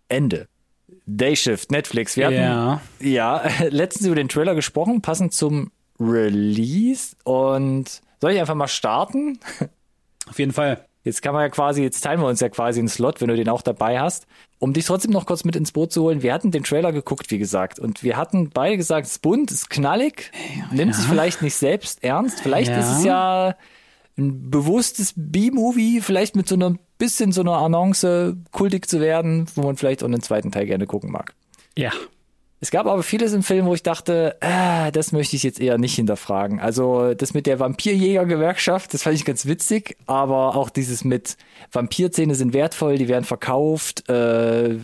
Ende. 0.09 0.49
Dayshift, 1.07 1.71
Netflix. 1.71 2.17
Wir 2.17 2.27
hatten 2.27 2.37
Ja. 2.37 2.81
ja 3.01 3.43
letztens 3.69 4.07
über 4.07 4.17
den 4.17 4.29
Trailer 4.29 4.55
gesprochen, 4.55 5.03
passend 5.03 5.35
zum 5.35 5.71
Release. 6.01 7.17
Und 7.25 8.01
soll 8.21 8.33
ich 8.33 8.41
einfach 8.41 8.55
mal 8.55 8.69
starten? 8.69 9.39
Auf 10.29 10.39
jeden 10.39 10.53
Fall. 10.53 10.87
Jetzt 11.05 11.21
kann 11.23 11.35
man 11.35 11.43
ja 11.43 11.49
quasi, 11.51 11.83
jetzt 11.83 12.01
teilen 12.01 12.21
wir 12.21 12.27
uns 12.27 12.41
ja 12.41 12.49
quasi 12.49 12.81
einen 12.81 12.89
Slot, 12.89 13.21
wenn 13.21 13.29
du 13.29 13.37
den 13.37 13.49
auch 13.51 13.63
dabei 13.63 14.01
hast. 14.01 14.27
Um 14.59 14.73
dich 14.73 14.87
trotzdem 14.87 15.11
noch 15.11 15.27
kurz 15.27 15.45
mit 15.45 15.55
ins 15.55 15.73
Boot 15.73 15.93
zu 15.93 16.03
holen, 16.03 16.23
wir 16.23 16.33
hatten 16.33 16.51
den 16.51 16.65
Trailer 16.65 16.93
geguckt, 16.93 17.31
wie 17.31 17.39
gesagt, 17.39 17.79
und 17.79 18.03
wir 18.03 18.17
hatten 18.17 18.49
beide 18.49 18.79
gesagt, 18.79 19.07
es 19.07 19.13
ist 19.13 19.23
bunt, 19.23 19.51
es 19.51 19.59
ist 19.59 19.71
knallig, 19.71 20.33
nimmt 20.73 20.95
sich 20.95 21.05
vielleicht 21.07 21.43
nicht 21.43 21.55
selbst 21.55 22.03
ernst, 22.03 22.41
vielleicht 22.41 22.71
Ja. 22.71 22.79
ist 22.79 22.99
es 22.99 23.05
ja 23.05 23.55
ein 24.17 24.51
bewusstes 24.51 25.13
B-Movie, 25.17 26.01
vielleicht 26.01 26.37
mit 26.37 26.49
so 26.49 26.55
einer 26.55 26.75
bisschen 26.97 27.33
so 27.33 27.43
einer 27.43 27.59
Annonce 27.59 28.35
kultig 28.53 28.89
zu 28.89 29.01
werden, 29.01 29.47
wo 29.57 29.63
man 29.63 29.77
vielleicht 29.77 30.03
auch 30.03 30.07
einen 30.09 30.23
zweiten 30.23 30.53
Teil 30.53 30.67
gerne 30.67 30.87
gucken 30.87 31.11
mag. 31.11 31.35
Ja. 31.77 31.91
Es 32.65 32.71
gab 32.71 32.87
aber 32.87 33.03
vieles 33.03 33.35
im 33.35 33.43
Film, 33.43 33.67
wo 33.67 33.75
ich 33.75 33.83
dachte, 33.83 34.37
ah, 34.41 34.91
das 34.91 35.13
möchte 35.13 35.37
ich 35.37 35.43
jetzt 35.43 35.61
eher 35.61 35.77
nicht 35.77 35.97
hinterfragen. 35.97 36.61
Also 36.61 37.13
das 37.13 37.35
mit 37.35 37.45
der 37.45 37.61
Vampirjäger-Gewerkschaft, 37.61 38.95
das 38.95 39.03
fand 39.03 39.17
ich 39.17 39.27
ganz 39.27 39.45
witzig, 39.45 39.99
aber 40.07 40.57
auch 40.57 40.71
dieses 40.71 41.05
mit 41.05 41.37
Vampirzähne 41.73 42.35
sind 42.35 42.55
wertvoll, 42.55 42.97
die 42.97 43.07
werden 43.07 43.25
verkauft, 43.25 44.09
äh, 44.09 44.77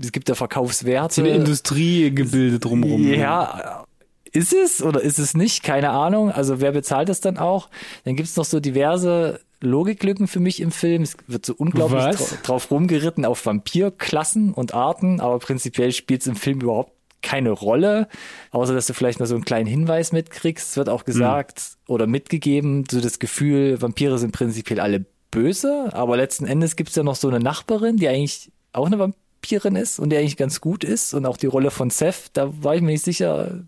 es 0.00 0.12
gibt 0.12 0.30
da 0.30 0.34
Verkaufswerte. 0.34 1.20
Eine 1.20 1.34
Industrie 1.34 2.10
gebildet 2.10 2.64
drumherum. 2.64 3.06
Ja, 3.06 3.84
ist 4.32 4.54
es 4.54 4.82
oder 4.82 5.02
ist 5.02 5.18
es 5.18 5.34
nicht? 5.34 5.62
Keine 5.62 5.90
Ahnung. 5.90 6.30
Also 6.30 6.62
wer 6.62 6.72
bezahlt 6.72 7.10
das 7.10 7.20
dann 7.20 7.36
auch? 7.36 7.68
Dann 8.04 8.16
gibt's 8.16 8.36
noch 8.36 8.46
so 8.46 8.60
diverse 8.60 9.40
Logiklücken 9.60 10.26
für 10.26 10.40
mich 10.40 10.60
im 10.60 10.70
Film. 10.70 11.02
Es 11.02 11.18
wird 11.26 11.44
so 11.44 11.52
unglaublich 11.54 12.16
dra 12.16 12.36
drauf 12.44 12.70
rumgeritten 12.70 13.26
auf 13.26 13.44
Vampirklassen 13.44 14.54
und 14.54 14.72
Arten, 14.72 15.20
aber 15.20 15.38
prinzipiell 15.38 15.92
spielt's 15.92 16.26
im 16.26 16.36
Film 16.36 16.62
überhaupt 16.62 16.95
keine 17.26 17.50
Rolle, 17.50 18.08
außer 18.52 18.72
dass 18.72 18.86
du 18.86 18.94
vielleicht 18.94 19.18
mal 19.18 19.26
so 19.26 19.34
einen 19.34 19.44
kleinen 19.44 19.66
Hinweis 19.66 20.12
mitkriegst. 20.12 20.70
Es 20.70 20.76
wird 20.76 20.88
auch 20.88 21.04
gesagt 21.04 21.72
oder 21.88 22.06
mitgegeben, 22.06 22.84
so 22.88 23.00
das 23.00 23.18
Gefühl, 23.18 23.82
Vampire 23.82 24.18
sind 24.18 24.30
prinzipiell 24.32 24.78
alle 24.80 25.04
böse, 25.32 25.90
aber 25.92 26.16
letzten 26.16 26.46
Endes 26.46 26.76
gibt's 26.76 26.94
ja 26.94 27.02
noch 27.02 27.16
so 27.16 27.28
eine 27.28 27.40
Nachbarin, 27.40 27.96
die 27.96 28.08
eigentlich 28.08 28.52
auch 28.72 28.86
eine 28.86 28.98
Vampirin 29.00 29.74
ist 29.76 29.98
und 29.98 30.10
die 30.10 30.16
eigentlich 30.16 30.36
ganz 30.36 30.60
gut 30.60 30.84
ist 30.84 31.14
und 31.14 31.26
auch 31.26 31.36
die 31.36 31.46
Rolle 31.46 31.70
von 31.72 31.90
Seth, 31.90 32.30
da 32.34 32.52
war 32.62 32.76
ich 32.76 32.80
mir 32.80 32.92
nicht 32.92 33.04
sicher, 33.04 33.64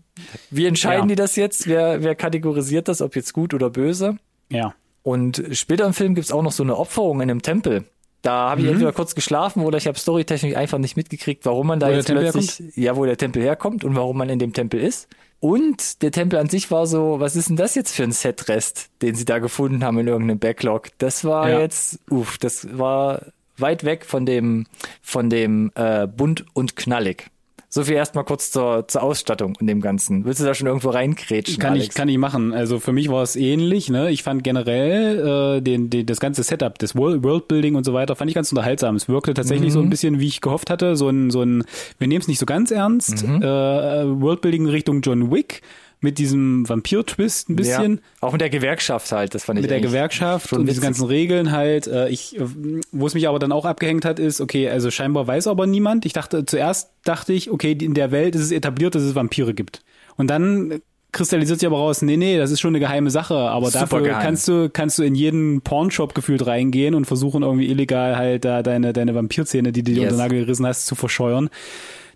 wie 0.49 0.65
entscheiden 0.65 1.03
Ja. 1.03 1.07
die 1.07 1.15
das 1.15 1.35
jetzt? 1.35 1.67
Wer, 1.67 2.01
wer 2.01 2.15
kategorisiert 2.15 2.87
das, 2.87 3.01
ob 3.01 3.15
jetzt 3.15 3.33
gut 3.33 3.53
oder 3.53 3.69
böse? 3.69 4.17
Ja. 4.49 4.73
Und 5.03 5.43
später 5.51 5.85
im 5.85 5.93
Film 5.93 6.15
gibt's 6.15 6.31
auch 6.31 6.43
noch 6.43 6.51
so 6.53 6.63
eine 6.63 6.77
Opferung 6.77 7.21
in 7.21 7.29
einem 7.29 7.41
Tempel. 7.41 7.83
Da 8.21 8.49
habe 8.49 8.61
ich 8.61 8.67
entweder 8.67 8.91
kurz 8.91 9.15
geschlafen 9.15 9.63
oder 9.63 9.77
ich 9.77 9.87
habe 9.87 9.97
storytechnisch 9.97 10.55
einfach 10.55 10.77
nicht 10.77 10.97
mitgekriegt, 10.97 11.45
warum 11.45 11.67
man 11.67 11.79
da 11.79 11.87
Wo 11.87 11.91
jetzt 11.91 12.07
plötzlich, 12.07 12.75
ja, 12.75 12.95
wo 12.97 13.05
der 13.05 13.15
Tempel 13.17 13.41
herkommt 13.41 13.83
und 13.85 13.95
warum 13.95 14.17
man 14.17 14.29
in 14.29 14.39
dem 14.39 14.51
Tempel 14.53 14.81
ist. 14.81 15.07
Und 15.39 16.01
der 16.01 16.11
Tempel 16.11 16.37
an 16.37 16.49
sich 16.49 16.69
war 16.69 16.85
so, 16.85 17.21
was 17.21 17.37
ist 17.37 17.47
denn 17.47 17.55
das 17.55 17.75
jetzt 17.75 17.95
für 17.95 18.03
ein 18.03 18.11
Setrest, 18.11 18.89
den 19.01 19.15
sie 19.15 19.23
da 19.23 19.39
gefunden 19.39 19.85
haben 19.85 19.97
in 19.99 20.07
irgendeinem 20.07 20.39
Backlog? 20.39 20.89
Das 20.97 21.23
war 21.23 21.49
Ja. 21.49 21.59
jetzt, 21.61 21.99
uff, 22.09 22.37
das 22.37 22.77
war 22.77 23.21
weit 23.57 23.85
weg 23.85 24.05
von 24.05 24.25
dem, 24.25 24.65
von 25.01 25.29
dem 25.29 25.71
äh, 25.75 26.07
bunt 26.07 26.45
und 26.53 26.75
knallig. 26.75 27.27
So 27.71 27.83
viel 27.83 27.93
erstmal 27.93 28.23
kurz 28.23 28.49
zur, 28.49 28.87
zur 28.87 29.03
Ausstattung 29.03 29.55
in 29.59 29.67
dem 29.67 29.79
Ganzen. 29.79 30.25
Willst 30.25 30.41
du 30.41 30.45
da 30.45 30.55
schon 30.55 30.65
irgendwo 30.65 30.89
reinkrätschen, 30.89 31.59
Kann 31.59 31.73
Alex? 31.73 31.85
ich, 31.89 31.93
kann 31.93 32.09
ich 32.09 32.17
machen. 32.17 32.51
Also 32.51 32.79
für 32.79 32.91
mich 32.93 33.09
war 33.09 33.21
es 33.21 33.35
ähnlich. 33.35 33.89
Ne? 33.91 34.09
Ich 34.09 34.23
fand 34.23 34.43
generell 34.43 35.57
äh, 35.57 35.61
den, 35.61 35.91
den, 35.91 36.07
das 36.07 36.19
ganze 36.19 36.41
Setup, 36.41 36.79
das 36.79 36.95
World- 36.95 37.23
Worldbuilding 37.23 37.75
und 37.75 37.83
so 37.85 37.93
weiter, 37.93 38.15
fand 38.15 38.29
ich 38.31 38.35
ganz 38.35 38.51
unterhaltsam. 38.51 38.95
Es 38.95 39.07
wirkte 39.07 39.35
tatsächlich 39.35 39.69
Mhm. 39.69 39.73
so 39.73 39.79
ein 39.81 39.89
bisschen, 39.91 40.19
wie 40.19 40.25
ich 40.27 40.41
gehofft 40.41 40.71
hatte, 40.71 40.95
so 40.95 41.09
ein, 41.09 41.29
so 41.29 41.43
ein 41.43 41.63
wir 41.99 42.07
nehmen 42.07 42.21
es 42.21 42.27
nicht 42.27 42.39
so 42.39 42.47
ganz 42.47 42.71
ernst, 42.71 43.27
Mhm. 43.27 43.43
äh, 43.43 43.45
Worldbuilding 44.19 44.63
in 44.63 44.69
Richtung 44.69 45.01
John 45.01 45.31
Wick 45.31 45.61
mit 46.01 46.17
diesem 46.17 46.67
Vampir-Twist 46.69 47.49
ein 47.49 47.55
bisschen. 47.55 47.95
Ja. 47.95 48.01
Auch 48.21 48.31
mit 48.31 48.41
der 48.41 48.49
Gewerkschaft 48.49 49.11
halt, 49.11 49.35
das 49.35 49.43
fand 49.43 49.59
ich 49.59 49.63
mit 49.63 49.71
der 49.71 49.81
Gewerkschaft 49.81 50.53
und 50.53 50.65
witzig. 50.67 50.81
ganzen 50.81 51.05
Regeln 51.05 51.51
halt. 51.51 51.87
Äh, 51.87 52.09
ich, 52.09 52.39
äh, 52.39 52.45
wo 52.91 53.05
es 53.07 53.13
mich 53.13 53.27
aber 53.27 53.39
dann 53.39 53.51
auch 53.51 53.65
abgehängt 53.65 54.05
hat, 54.05 54.17
ist, 54.19 54.39
okay, 54.39 54.69
also 54.69 54.91
scheinbar 54.91 55.27
weiß 55.27 55.47
aber 55.47 55.67
niemand. 55.67 56.05
Ich 56.05 56.13
dachte, 56.13 56.45
zuerst 56.45 56.91
dachte 57.03 57.33
ich, 57.33 57.51
okay, 57.51 57.73
in 57.73 57.93
der 57.93 58.11
Welt 58.11 58.35
ist 58.35 58.41
es 58.43 58.51
etabliert, 58.51 58.95
dass 58.95 59.03
es 59.03 59.13
Vampire 59.15 59.53
gibt. 59.53 59.81
Und 60.15 60.27
dann 60.29 60.81
kristallisiert 61.11 61.59
sich 61.59 61.65
aber 61.67 61.77
raus, 61.77 62.01
nee, 62.03 62.17
nee, 62.17 62.37
das 62.37 62.51
ist 62.51 62.59
schon 62.61 62.69
eine 62.69 62.79
geheime 62.79 63.09
Sache, 63.09 63.35
aber 63.35 63.65
Super 63.67 63.79
dafür 63.79 64.01
geheim. 64.03 64.21
kannst 64.21 64.47
du, 64.47 64.69
kannst 64.71 64.99
du 64.99 65.03
in 65.03 65.15
jeden 65.15 65.61
Pornshop 65.61 66.13
gefühlt 66.13 66.45
reingehen 66.45 66.93
und 66.93 67.05
versuchen 67.05 67.41
irgendwie 67.41 67.67
illegal 67.67 68.15
halt 68.15 68.45
da 68.45 68.61
deine, 68.61 68.93
deine 68.93 69.15
Vampirzähne, 69.15 69.71
die 69.71 69.81
du 69.83 69.91
dir 69.93 70.03
Yes. 70.03 70.11
unter 70.13 70.23
Nagel 70.23 70.41
gerissen 70.45 70.67
hast, 70.67 70.85
zu 70.85 70.93
verscheuern. 70.95 71.49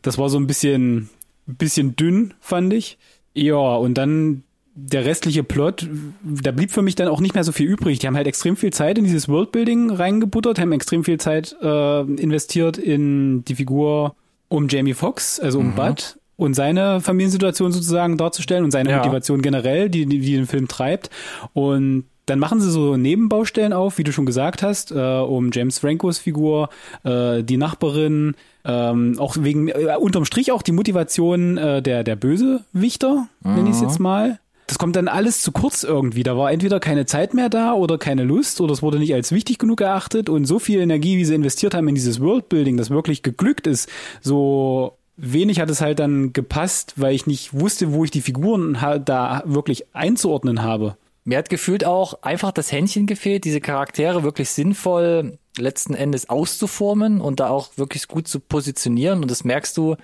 Das 0.03 0.17
war 0.19 0.29
so 0.29 0.37
ein 0.37 0.45
bisschen, 0.47 1.09
bisschen 1.47 1.95
dünn, 1.95 2.33
fand 2.39 2.71
ich. 2.71 2.97
Ja, 3.33 3.75
und 3.75 3.97
dann 3.97 4.43
der 4.75 5.05
restliche 5.05 5.43
Plot, 5.43 5.87
da 6.23 6.51
blieb 6.51 6.71
für 6.71 6.81
mich 6.81 6.95
dann 6.95 7.07
auch 7.07 7.21
nicht 7.21 7.35
mehr 7.35 7.43
so 7.43 7.51
viel 7.51 7.67
übrig. 7.67 7.99
Die 7.99 8.07
haben 8.07 8.15
halt 8.15 8.25
extrem 8.27 8.55
viel 8.55 8.73
Zeit 8.73 8.97
in 8.97 9.03
dieses 9.03 9.29
Worldbuilding 9.29 9.91
reingebuttert, 9.91 10.59
haben 10.59 10.71
extrem 10.71 11.03
viel 11.03 11.19
Zeit 11.19 11.55
äh, 11.61 12.01
investiert 12.01 12.77
in 12.79 13.45
die 13.45 13.55
Figur 13.55 14.15
um 14.49 14.67
Jamie 14.67 14.93
Foxx, 14.95 15.39
also 15.39 15.59
Mhm. 15.61 15.69
um 15.69 15.75
Bud 15.75 16.17
und 16.37 16.55
seine 16.55 17.01
Familiensituation 17.01 17.71
sozusagen 17.71 18.17
darzustellen 18.17 18.63
und 18.63 18.71
seine 18.71 18.89
Ja. 18.89 18.97
Motivation 18.97 19.43
generell, 19.43 19.89
die, 19.89 20.07
die, 20.07 20.19
die 20.19 20.33
den 20.33 20.47
Film 20.47 20.67
treibt. 20.67 21.11
Und 21.53 22.05
dann 22.25 22.39
machen 22.39 22.59
sie 22.59 22.71
so 22.71 22.97
Nebenbaustellen 22.97 23.73
auf, 23.73 23.97
wie 23.99 24.03
du 24.03 24.11
schon 24.11 24.25
gesagt 24.25 24.63
hast, 24.63 24.91
äh, 24.91 24.95
um 24.95 25.51
James 25.53 25.77
Francos 25.79 26.17
Figur, 26.17 26.69
äh, 27.03 27.43
die 27.43 27.57
Nachbarin, 27.57 28.33
ähm, 28.65 29.15
auch 29.19 29.35
wegen, 29.39 29.67
äh, 29.67 29.95
unterm 29.99 30.25
Strich 30.25 30.51
auch 30.51 30.61
die 30.61 30.71
Motivation 30.71 31.57
äh, 31.57 31.81
der, 31.81 32.03
der 32.03 32.15
Bösewichter, 32.15 33.27
nenne 33.43 33.69
ich 33.69 33.75
es 33.75 33.81
jetzt 33.81 33.99
mal. 33.99 34.39
Das 34.67 34.77
kommt 34.77 34.95
dann 34.95 35.07
alles 35.07 35.41
zu 35.41 35.51
kurz 35.51 35.83
irgendwie. 35.83 36.23
Da 36.23 36.37
war 36.37 36.51
entweder 36.51 36.79
keine 36.79 37.05
Zeit 37.05 37.33
mehr 37.33 37.49
da 37.49 37.73
oder 37.73 37.97
keine 37.97 38.23
Lust 38.23 38.61
oder 38.61 38.71
es 38.71 38.81
wurde 38.81 38.97
nicht 38.97 39.13
als 39.13 39.31
wichtig 39.31 39.59
genug 39.59 39.81
erachtet 39.81 40.29
und 40.29 40.45
so 40.45 40.59
viel 40.59 40.79
Energie, 40.79 41.17
wie 41.17 41.25
sie 41.25 41.35
investiert 41.35 41.73
haben 41.73 41.87
in 41.89 41.95
dieses 41.95 42.21
Worldbuilding, 42.21 42.77
das 42.77 42.89
wirklich 42.89 43.23
geglückt 43.23 43.67
ist, 43.67 43.89
so 44.21 44.97
wenig 45.17 45.59
hat 45.59 45.69
es 45.69 45.81
halt 45.81 45.99
dann 45.99 46.33
gepasst, 46.33 46.93
weil 46.95 47.13
ich 47.13 47.27
nicht 47.27 47.53
wusste, 47.53 47.93
wo 47.93 48.03
ich 48.03 48.11
die 48.11 48.21
Figuren 48.21 48.81
halt 48.81 49.09
da 49.09 49.43
wirklich 49.45 49.85
einzuordnen 49.93 50.63
habe. 50.63 50.95
Mir 51.25 51.37
hat 51.37 51.49
gefühlt 51.49 51.85
auch 51.85 52.21
einfach 52.21 52.51
das 52.51 52.71
Händchen 52.71 53.05
gefehlt, 53.05 53.45
diese 53.45 53.61
Charaktere 53.61 54.23
wirklich 54.23 54.49
sinnvoll 54.49 55.37
letzten 55.57 55.93
Endes 55.93 56.29
auszuformen 56.29 57.21
und 57.21 57.39
da 57.39 57.49
auch 57.49 57.69
wirklich 57.75 58.07
gut 58.07 58.27
zu 58.27 58.39
positionieren. 58.39 59.21
Und 59.21 59.29
das 59.29 59.43
merkst 59.43 59.77
du, 59.77 59.95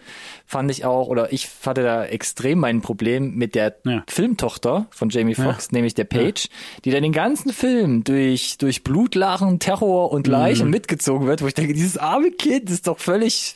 fand 0.45 0.69
ich 0.71 0.85
auch, 0.85 1.07
oder 1.07 1.33
ich 1.33 1.49
hatte 1.65 1.83
da 1.83 2.05
extrem 2.05 2.59
mein 2.59 2.81
Problem 2.81 3.35
mit 3.35 3.55
der 3.55 3.75
ja. 3.85 4.03
Filmtochter 4.07 4.87
von 4.91 5.09
Jamie 5.09 5.35
Foxx, 5.35 5.65
ja. 5.65 5.75
nämlich 5.77 5.95
der 5.95 6.03
Page, 6.03 6.45
ja. 6.45 6.81
die 6.85 6.91
dann 6.91 7.03
den 7.03 7.13
ganzen 7.13 7.51
Film 7.51 8.03
durch, 8.03 8.57
durch 8.57 8.83
Blutlachen, 8.83 9.59
Terror 9.59 10.11
und 10.11 10.27
Leichen 10.27 10.65
mhm. 10.65 10.71
mitgezogen 10.71 11.27
wird, 11.27 11.41
wo 11.41 11.47
ich 11.47 11.53
denke, 11.53 11.73
dieses 11.73 11.97
arme 11.97 12.31
Kind 12.31 12.69
ist 12.69 12.87
doch 12.87 12.99
völlig, 12.99 13.55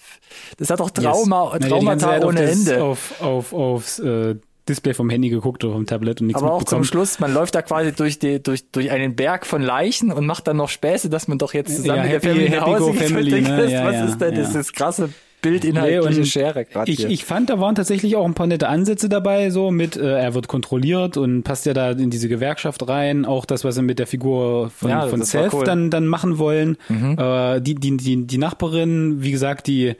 das 0.57 0.69
hat 0.69 0.79
doch 0.79 0.89
Trauma, 0.89 1.55
yes. 1.57 1.69
Traumata 1.69 2.17
ohne 2.21 2.43
auf 2.43 2.49
Ende. 2.49 2.83
Auf, 2.83 3.21
auf, 3.21 3.53
aufs, 3.53 3.99
äh, 3.99 4.35
Display 4.67 4.93
vom 4.93 5.09
Handy 5.09 5.29
geguckt 5.29 5.63
oder 5.63 5.73
vom 5.73 5.85
Tablet 5.85 6.21
und 6.21 6.27
nichts 6.27 6.41
Aber 6.41 6.53
auch 6.53 6.63
zum 6.63 6.83
Schluss, 6.83 7.19
man 7.19 7.33
läuft 7.33 7.55
da 7.55 7.61
quasi 7.61 7.91
durch, 7.91 8.19
die, 8.19 8.41
durch, 8.41 8.69
durch 8.71 8.91
einen 8.91 9.15
Berg 9.15 9.45
von 9.45 9.61
Leichen 9.61 10.11
und 10.11 10.25
macht 10.25 10.47
dann 10.47 10.57
noch 10.57 10.69
Späße, 10.69 11.09
dass 11.09 11.27
man 11.27 11.37
doch 11.37 11.53
jetzt 11.53 11.75
zusammen 11.75 11.97
ja, 11.97 12.03
mit 12.03 12.11
happy, 12.13 12.27
der 12.27 12.33
Family 12.33 12.49
nach 12.49 12.65
Hause 12.67 12.91
geht. 12.91 13.01
Family, 13.01 13.41
ne? 13.41 13.71
ja, 13.71 13.85
was 13.85 13.95
ja, 13.95 14.05
ist 14.05 14.17
denn 14.19 14.35
das, 14.35 14.53
das 14.53 14.71
krasse 14.73 15.09
bildinhaltliche 15.43 16.21
nee, 16.21 16.25
Schere 16.25 16.65
gerade 16.65 16.89
ich, 16.89 17.03
ich 17.03 17.25
fand, 17.25 17.49
da 17.49 17.59
waren 17.59 17.75
tatsächlich 17.75 18.15
auch 18.15 18.25
ein 18.25 18.33
paar 18.33 18.47
nette 18.47 18.69
Ansätze 18.69 19.09
dabei, 19.09 19.51
so 19.51 19.69
mit, 19.69 19.95
äh, 19.95 20.17
er 20.17 20.33
wird 20.33 20.47
kontrolliert 20.47 21.17
und 21.17 21.43
passt 21.43 21.65
ja 21.67 21.73
da 21.73 21.91
in 21.91 22.09
diese 22.09 22.29
Gewerkschaft 22.29 22.87
rein, 22.87 23.25
auch 23.25 23.45
das, 23.45 23.63
was 23.63 23.75
sie 23.75 23.83
mit 23.83 23.99
der 23.99 24.07
Figur 24.07 24.71
von, 24.71 24.89
ja, 24.89 25.05
von 25.07 25.21
Seth 25.21 25.53
cool. 25.53 25.65
dann, 25.65 25.91
dann 25.91 26.07
machen 26.07 26.39
wollen. 26.39 26.77
Mhm. 26.87 27.17
Äh, 27.19 27.59
die, 27.61 27.75
die, 27.75 27.97
die, 27.97 28.25
die 28.25 28.37
Nachbarin, 28.37 29.21
wie 29.21 29.31
gesagt, 29.31 29.67
die 29.67 29.95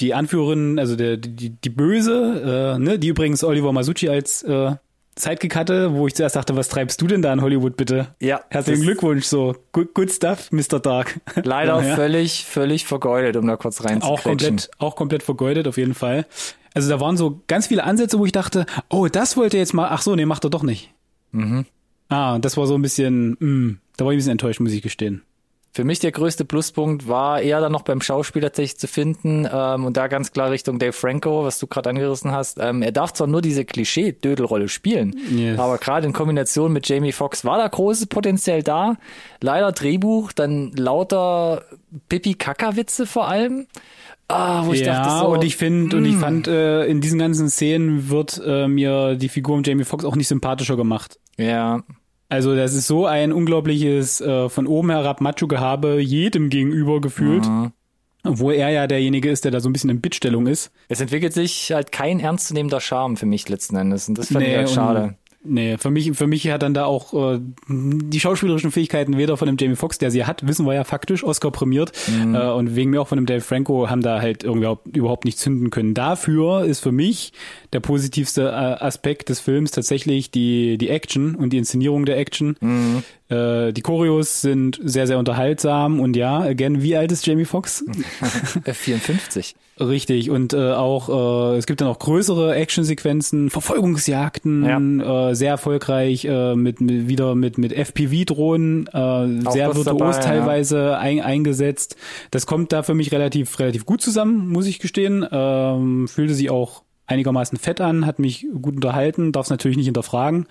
die 0.00 0.14
Anführerin, 0.14 0.78
also 0.78 0.96
der, 0.96 1.16
die, 1.16 1.50
die 1.50 1.70
Böse, 1.70 2.76
äh, 2.76 2.78
ne, 2.78 2.98
die 2.98 3.08
übrigens 3.08 3.42
Oliver 3.42 3.72
Masucci 3.72 4.08
als 4.08 4.42
äh, 4.42 4.72
Sidekick 5.18 5.56
hatte, 5.56 5.94
wo 5.94 6.06
ich 6.06 6.14
zuerst 6.14 6.36
dachte, 6.36 6.56
was 6.56 6.68
treibst 6.68 7.00
du 7.00 7.06
denn 7.06 7.22
da 7.22 7.32
in 7.32 7.40
Hollywood 7.40 7.76
bitte? 7.76 8.14
Ja. 8.20 8.40
Herzlichen 8.50 8.82
Glückwunsch, 8.82 9.24
so. 9.24 9.56
Good, 9.72 9.94
good 9.94 10.10
stuff, 10.10 10.50
Mr. 10.52 10.78
Dark. 10.80 11.20
Leider 11.42 11.82
ja. 11.84 11.96
völlig, 11.96 12.44
völlig 12.44 12.86
vergeudet, 12.86 13.36
um 13.36 13.46
da 13.46 13.56
kurz 13.56 13.84
rein 13.84 14.02
auch 14.02 14.22
komplett, 14.22 14.70
auch 14.78 14.94
komplett 14.94 15.22
vergeudet, 15.22 15.66
auf 15.66 15.76
jeden 15.76 15.94
Fall. 15.94 16.26
Also 16.74 16.88
da 16.88 17.00
waren 17.00 17.16
so 17.16 17.42
ganz 17.48 17.66
viele 17.66 17.84
Ansätze, 17.84 18.18
wo 18.18 18.26
ich 18.26 18.32
dachte, 18.32 18.66
oh, 18.88 19.08
das 19.08 19.36
wollte 19.36 19.56
er 19.56 19.62
jetzt 19.62 19.74
mal, 19.74 19.88
ach 19.88 20.02
so, 20.02 20.14
nee, 20.14 20.26
macht 20.26 20.44
er 20.44 20.50
doch 20.50 20.62
nicht. 20.62 20.92
Mhm. 21.32 21.66
Ah, 22.08 22.38
das 22.38 22.56
war 22.56 22.66
so 22.66 22.74
ein 22.74 22.82
bisschen, 22.82 23.36
mh, 23.40 23.46
mm, 23.46 23.78
da 23.96 24.04
war 24.04 24.12
ich 24.12 24.16
ein 24.16 24.18
bisschen 24.18 24.32
enttäuscht, 24.32 24.60
muss 24.60 24.72
ich 24.72 24.82
gestehen. 24.82 25.22
Für 25.78 25.84
mich 25.84 26.00
der 26.00 26.10
größte 26.10 26.44
Pluspunkt 26.44 27.06
war 27.06 27.40
eher 27.40 27.60
dann 27.60 27.70
noch 27.70 27.82
beim 27.82 28.00
Schauspiel 28.00 28.42
tatsächlich 28.42 28.78
zu 28.78 28.88
finden 28.88 29.48
ähm, 29.48 29.84
und 29.84 29.96
da 29.96 30.08
ganz 30.08 30.32
klar 30.32 30.50
Richtung 30.50 30.80
Dave 30.80 30.92
Franco, 30.92 31.44
was 31.44 31.60
du 31.60 31.68
gerade 31.68 31.88
angerissen 31.88 32.32
hast. 32.32 32.58
Ähm, 32.60 32.82
er 32.82 32.90
darf 32.90 33.12
zwar 33.12 33.28
nur 33.28 33.42
diese 33.42 33.64
Klischee-Dödelrolle 33.64 34.68
spielen, 34.68 35.14
yes. 35.30 35.56
aber 35.56 35.78
gerade 35.78 36.04
in 36.08 36.12
Kombination 36.12 36.72
mit 36.72 36.88
Jamie 36.88 37.12
Foxx 37.12 37.44
war 37.44 37.58
da 37.58 37.68
großes 37.68 38.08
Potenzial 38.08 38.64
da. 38.64 38.96
Leider 39.40 39.70
Drehbuch, 39.70 40.32
dann 40.32 40.72
lauter 40.72 41.62
Pipi-Kaka-Witze 42.08 43.06
vor 43.06 43.28
allem. 43.28 43.68
Ah, 44.26 44.66
wo 44.66 44.72
ich 44.72 44.80
ja, 44.80 44.94
dachte 44.94 45.20
so, 45.20 45.28
und 45.28 45.44
ich 45.44 45.56
finde 45.56 45.96
und 45.96 46.04
ich 46.06 46.14
hm. 46.14 46.20
fand 46.20 46.48
äh, 46.48 46.86
in 46.86 47.00
diesen 47.00 47.20
ganzen 47.20 47.48
Szenen 47.48 48.10
wird 48.10 48.42
äh, 48.44 48.66
mir 48.66 49.14
die 49.14 49.28
Figur 49.28 49.54
um 49.54 49.62
Jamie 49.62 49.84
Foxx 49.84 50.04
auch 50.04 50.16
nicht 50.16 50.26
sympathischer 50.26 50.76
gemacht. 50.76 51.20
Ja, 51.36 51.84
also 52.28 52.54
das 52.54 52.74
ist 52.74 52.86
so 52.86 53.06
ein 53.06 53.32
unglaubliches 53.32 54.20
äh, 54.20 54.48
von 54.48 54.66
oben 54.66 54.90
herab 54.90 55.20
Macho-Gehabe 55.20 56.00
jedem 56.00 56.50
gegenüber 56.50 57.00
gefühlt. 57.00 57.46
Mhm. 57.46 57.72
Wo 58.24 58.50
er 58.50 58.68
ja 58.70 58.86
derjenige 58.86 59.30
ist, 59.30 59.44
der 59.44 59.52
da 59.52 59.60
so 59.60 59.68
ein 59.68 59.72
bisschen 59.72 59.90
in 59.90 60.00
Bittstellung 60.00 60.48
ist. 60.48 60.70
Es 60.88 61.00
entwickelt 61.00 61.32
sich 61.32 61.72
halt 61.72 61.92
kein 61.92 62.20
ernstzunehmender 62.20 62.80
Charme 62.80 63.16
für 63.16 63.26
mich 63.26 63.48
letzten 63.48 63.76
Endes. 63.76 64.08
Und 64.08 64.18
das 64.18 64.26
fand 64.32 64.40
nee, 64.40 64.52
ich 64.52 64.58
halt 64.58 64.70
schade. 64.70 65.14
Nee, 65.44 65.78
für 65.78 65.90
mich, 65.90 66.12
für 66.16 66.26
mich 66.26 66.50
hat 66.50 66.62
dann 66.62 66.74
da 66.74 66.84
auch 66.84 67.34
äh, 67.34 67.40
die 67.68 68.18
schauspielerischen 68.18 68.72
Fähigkeiten 68.72 69.16
weder 69.16 69.36
von 69.36 69.46
dem 69.46 69.56
Jamie 69.58 69.76
Foxx, 69.76 69.96
der 69.98 70.10
sie 70.10 70.24
hat, 70.24 70.46
wissen 70.46 70.66
wir 70.66 70.74
ja 70.74 70.82
faktisch, 70.82 71.22
Oscar 71.22 71.52
prämiert, 71.52 71.92
mhm. 72.08 72.34
äh, 72.34 72.50
und 72.50 72.74
wegen 72.74 72.90
mir 72.90 73.00
auch 73.00 73.08
von 73.08 73.18
dem 73.18 73.26
Dave 73.26 73.40
Franco 73.40 73.88
haben 73.88 74.02
da 74.02 74.20
halt 74.20 74.42
irgendwie 74.42 74.98
überhaupt 74.98 75.24
nicht 75.24 75.38
zünden 75.38 75.70
können. 75.70 75.94
Dafür 75.94 76.64
ist 76.64 76.80
für 76.80 76.90
mich 76.90 77.32
der 77.72 77.80
positivste 77.80 78.48
äh, 78.48 78.84
Aspekt 78.84 79.28
des 79.28 79.38
Films 79.38 79.70
tatsächlich 79.70 80.32
die, 80.32 80.76
die 80.76 80.88
Action 80.88 81.36
und 81.36 81.52
die 81.52 81.58
Inszenierung 81.58 82.04
der 82.04 82.18
Action. 82.18 82.56
Mhm. 82.60 83.04
Äh, 83.28 83.72
die 83.72 83.82
Choreos 83.82 84.40
sind 84.40 84.80
sehr, 84.82 85.06
sehr 85.06 85.18
unterhaltsam 85.18 86.00
und 86.00 86.16
ja, 86.16 86.40
again, 86.40 86.82
wie 86.82 86.96
alt 86.96 87.12
ist 87.12 87.26
Jamie 87.26 87.44
Foxx? 87.44 87.84
54. 88.64 89.54
Richtig, 89.80 90.30
und 90.30 90.54
äh, 90.54 90.72
auch 90.72 91.52
äh, 91.52 91.56
es 91.56 91.66
gibt 91.66 91.80
dann 91.80 91.88
auch 91.88 91.98
größere 91.98 92.54
Actionsequenzen, 92.54 93.48
Verfolgungsjagden, 93.50 94.64
ja. 94.64 95.27
äh, 95.27 95.27
sehr 95.34 95.50
erfolgreich, 95.50 96.24
äh, 96.24 96.54
mit, 96.54 96.80
mit 96.80 97.08
wieder 97.08 97.34
mit, 97.34 97.58
mit 97.58 97.72
FPV-Drohnen, 97.72 98.86
äh, 98.86 99.50
sehr 99.50 99.74
virtuos 99.74 99.84
dabei, 99.84 100.10
teilweise 100.20 100.78
ja. 100.78 100.98
ein, 100.98 101.20
eingesetzt. 101.20 101.96
Das 102.30 102.46
kommt 102.46 102.72
da 102.72 102.82
für 102.82 102.94
mich 102.94 103.12
relativ, 103.12 103.58
relativ 103.58 103.86
gut 103.86 104.00
zusammen, 104.00 104.48
muss 104.48 104.66
ich 104.66 104.78
gestehen. 104.78 105.26
Ähm, 105.30 106.08
fühlte 106.08 106.34
sich 106.34 106.50
auch 106.50 106.82
einigermaßen 107.06 107.58
fett 107.58 107.80
an, 107.80 108.06
hat 108.06 108.18
mich 108.18 108.46
gut 108.60 108.76
unterhalten, 108.76 109.32
darf 109.32 109.46
es 109.46 109.50
natürlich 109.50 109.76
nicht 109.76 109.86
hinterfragen. 109.86 110.46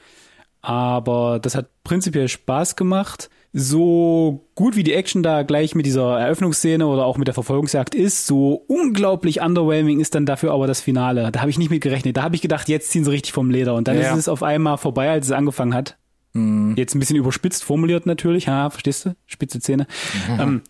Aber 0.61 1.39
das 1.39 1.55
hat 1.55 1.67
prinzipiell 1.83 2.27
Spaß 2.27 2.75
gemacht. 2.75 3.29
So 3.53 4.47
gut 4.55 4.75
wie 4.75 4.83
die 4.83 4.93
Action 4.93 5.23
da 5.23 5.43
gleich 5.43 5.73
mit 5.73 5.85
dieser 5.85 6.19
Eröffnungsszene 6.19 6.85
oder 6.85 7.05
auch 7.05 7.17
mit 7.17 7.27
der 7.27 7.33
Verfolgungsjagd 7.33 7.95
ist, 7.95 8.27
so 8.27 8.53
unglaublich 8.67 9.41
underwhelming 9.41 9.99
ist 9.99 10.15
dann 10.15 10.25
dafür 10.25 10.51
aber 10.51 10.67
das 10.67 10.81
Finale. 10.81 11.31
Da 11.31 11.39
habe 11.39 11.49
ich 11.49 11.57
nicht 11.57 11.71
mit 11.71 11.81
gerechnet. 11.81 12.17
Da 12.17 12.23
habe 12.23 12.35
ich 12.35 12.41
gedacht, 12.41 12.69
jetzt 12.69 12.91
ziehen 12.91 13.03
sie 13.03 13.11
richtig 13.11 13.33
vom 13.33 13.49
Leder. 13.49 13.73
Und 13.75 13.87
dann 13.87 13.97
ja. 13.97 14.11
ist 14.11 14.17
es 14.17 14.29
auf 14.29 14.43
einmal 14.43 14.77
vorbei, 14.77 15.09
als 15.09 15.27
es 15.27 15.31
angefangen 15.31 15.73
hat. 15.73 15.97
Mhm. 16.33 16.75
Jetzt 16.77 16.93
ein 16.93 16.99
bisschen 16.99 17.15
überspitzt 17.15 17.63
formuliert 17.63 18.05
natürlich. 18.05 18.47
Ha, 18.47 18.69
verstehst 18.69 19.05
du? 19.05 19.15
Spitze 19.25 19.59
Zähne. 19.59 19.87
Mhm. 20.29 20.39
Ähm, 20.39 20.61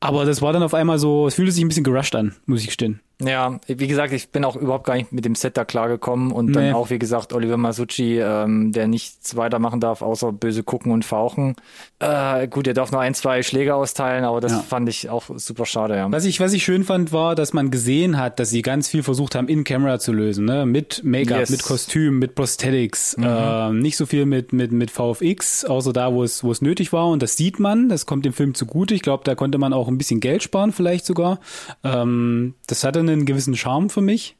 aber 0.00 0.24
das 0.24 0.42
war 0.42 0.52
dann 0.52 0.64
auf 0.64 0.74
einmal 0.74 0.98
so, 0.98 1.28
es 1.28 1.36
fühlte 1.36 1.52
sich 1.52 1.64
ein 1.64 1.68
bisschen 1.68 1.84
gerusht 1.84 2.16
an, 2.16 2.34
muss 2.44 2.60
ich 2.60 2.66
gestehen. 2.66 3.00
Ja, 3.24 3.60
wie 3.66 3.86
gesagt, 3.86 4.12
ich 4.12 4.30
bin 4.30 4.44
auch 4.44 4.56
überhaupt 4.56 4.86
gar 4.86 4.94
nicht 4.94 5.12
mit 5.12 5.24
dem 5.24 5.34
Set 5.34 5.56
da 5.56 5.64
klargekommen 5.64 6.32
und 6.32 6.46
nee. 6.46 6.52
dann 6.54 6.74
auch, 6.74 6.90
wie 6.90 6.98
gesagt, 6.98 7.32
Oliver 7.32 7.56
Masucci, 7.56 8.18
ähm, 8.18 8.72
der 8.72 8.88
nichts 8.88 9.36
weitermachen 9.36 9.80
darf, 9.80 10.02
außer 10.02 10.32
böse 10.32 10.62
gucken 10.62 10.92
und 10.92 11.04
fauchen. 11.04 11.56
Äh, 11.98 12.48
gut, 12.48 12.66
er 12.66 12.74
darf 12.74 12.90
nur 12.92 13.00
ein, 13.00 13.14
zwei 13.14 13.42
Schläge 13.42 13.74
austeilen, 13.74 14.24
aber 14.24 14.40
das 14.40 14.52
ja. 14.52 14.58
fand 14.60 14.88
ich 14.88 15.08
auch 15.08 15.24
super 15.36 15.66
schade, 15.66 15.96
ja. 15.96 16.10
Was 16.10 16.24
ich, 16.24 16.40
was 16.40 16.52
ich 16.52 16.64
schön 16.64 16.84
fand, 16.84 17.12
war, 17.12 17.34
dass 17.34 17.52
man 17.52 17.70
gesehen 17.70 18.18
hat, 18.18 18.40
dass 18.40 18.50
sie 18.50 18.62
ganz 18.62 18.88
viel 18.88 19.02
versucht 19.02 19.34
haben, 19.34 19.48
in 19.48 19.64
Camera 19.64 19.98
zu 19.98 20.12
lösen, 20.12 20.44
ne? 20.44 20.66
Mit 20.66 21.02
Make-up, 21.04 21.40
yes. 21.40 21.50
mit 21.50 21.62
Kostüm, 21.62 22.18
mit 22.18 22.34
Prosthetics, 22.34 23.16
mhm. 23.16 23.24
äh, 23.24 23.72
nicht 23.72 23.96
so 23.96 24.06
viel 24.06 24.26
mit, 24.26 24.52
mit, 24.52 24.72
mit 24.72 24.90
VFX, 24.90 25.64
außer 25.64 25.92
da, 25.92 26.12
wo 26.12 26.24
es, 26.24 26.42
wo 26.42 26.50
es 26.50 26.62
nötig 26.62 26.92
war 26.92 27.08
und 27.08 27.22
das 27.22 27.36
sieht 27.36 27.60
man, 27.60 27.88
das 27.88 28.06
kommt 28.06 28.24
dem 28.24 28.32
Film 28.32 28.54
zugute. 28.54 28.94
Ich 28.94 29.02
glaube, 29.02 29.24
da 29.24 29.34
konnte 29.34 29.58
man 29.58 29.72
auch 29.72 29.88
ein 29.88 29.98
bisschen 29.98 30.20
Geld 30.20 30.42
sparen, 30.42 30.72
vielleicht 30.72 31.06
sogar. 31.06 31.38
Ähm, 31.84 32.54
das 32.66 32.84
hatte 32.84 33.00
eine 33.00 33.11
einen 33.12 33.26
gewissen 33.26 33.56
Charme 33.56 33.90
für 33.90 34.00
mich. 34.00 34.36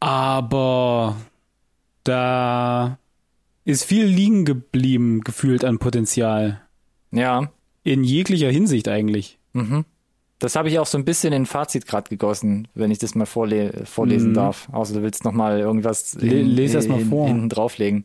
Aber 0.00 1.16
da 2.04 2.98
ist 3.64 3.84
viel 3.84 4.04
liegen 4.04 4.44
geblieben, 4.44 5.22
gefühlt 5.22 5.64
an 5.64 5.78
Potenzial. 5.78 6.60
Ja. 7.10 7.50
In 7.82 8.04
jeglicher 8.04 8.50
Hinsicht 8.50 8.88
eigentlich. 8.88 9.38
Mhm. 9.52 9.84
Das 10.38 10.54
habe 10.54 10.68
ich 10.68 10.78
auch 10.78 10.86
so 10.86 10.98
ein 10.98 11.04
bisschen 11.04 11.32
in 11.32 11.46
Fazit 11.46 11.86
gerade 11.86 12.10
gegossen, 12.10 12.68
wenn 12.74 12.90
ich 12.90 12.98
das 12.98 13.14
mal 13.14 13.26
vorle 13.26 13.84
vorlesen 13.86 14.30
mhm. 14.30 14.34
darf. 14.34 14.68
Außer 14.70 14.94
du 14.94 15.02
willst 15.02 15.24
noch 15.24 15.32
mal 15.32 15.58
irgendwas 15.58 16.14
in, 16.14 16.46
lese 16.46 16.76
erst 16.76 16.88
mal 16.88 17.00
vor. 17.00 17.26
hinten 17.26 17.48
drauflegen. 17.48 18.04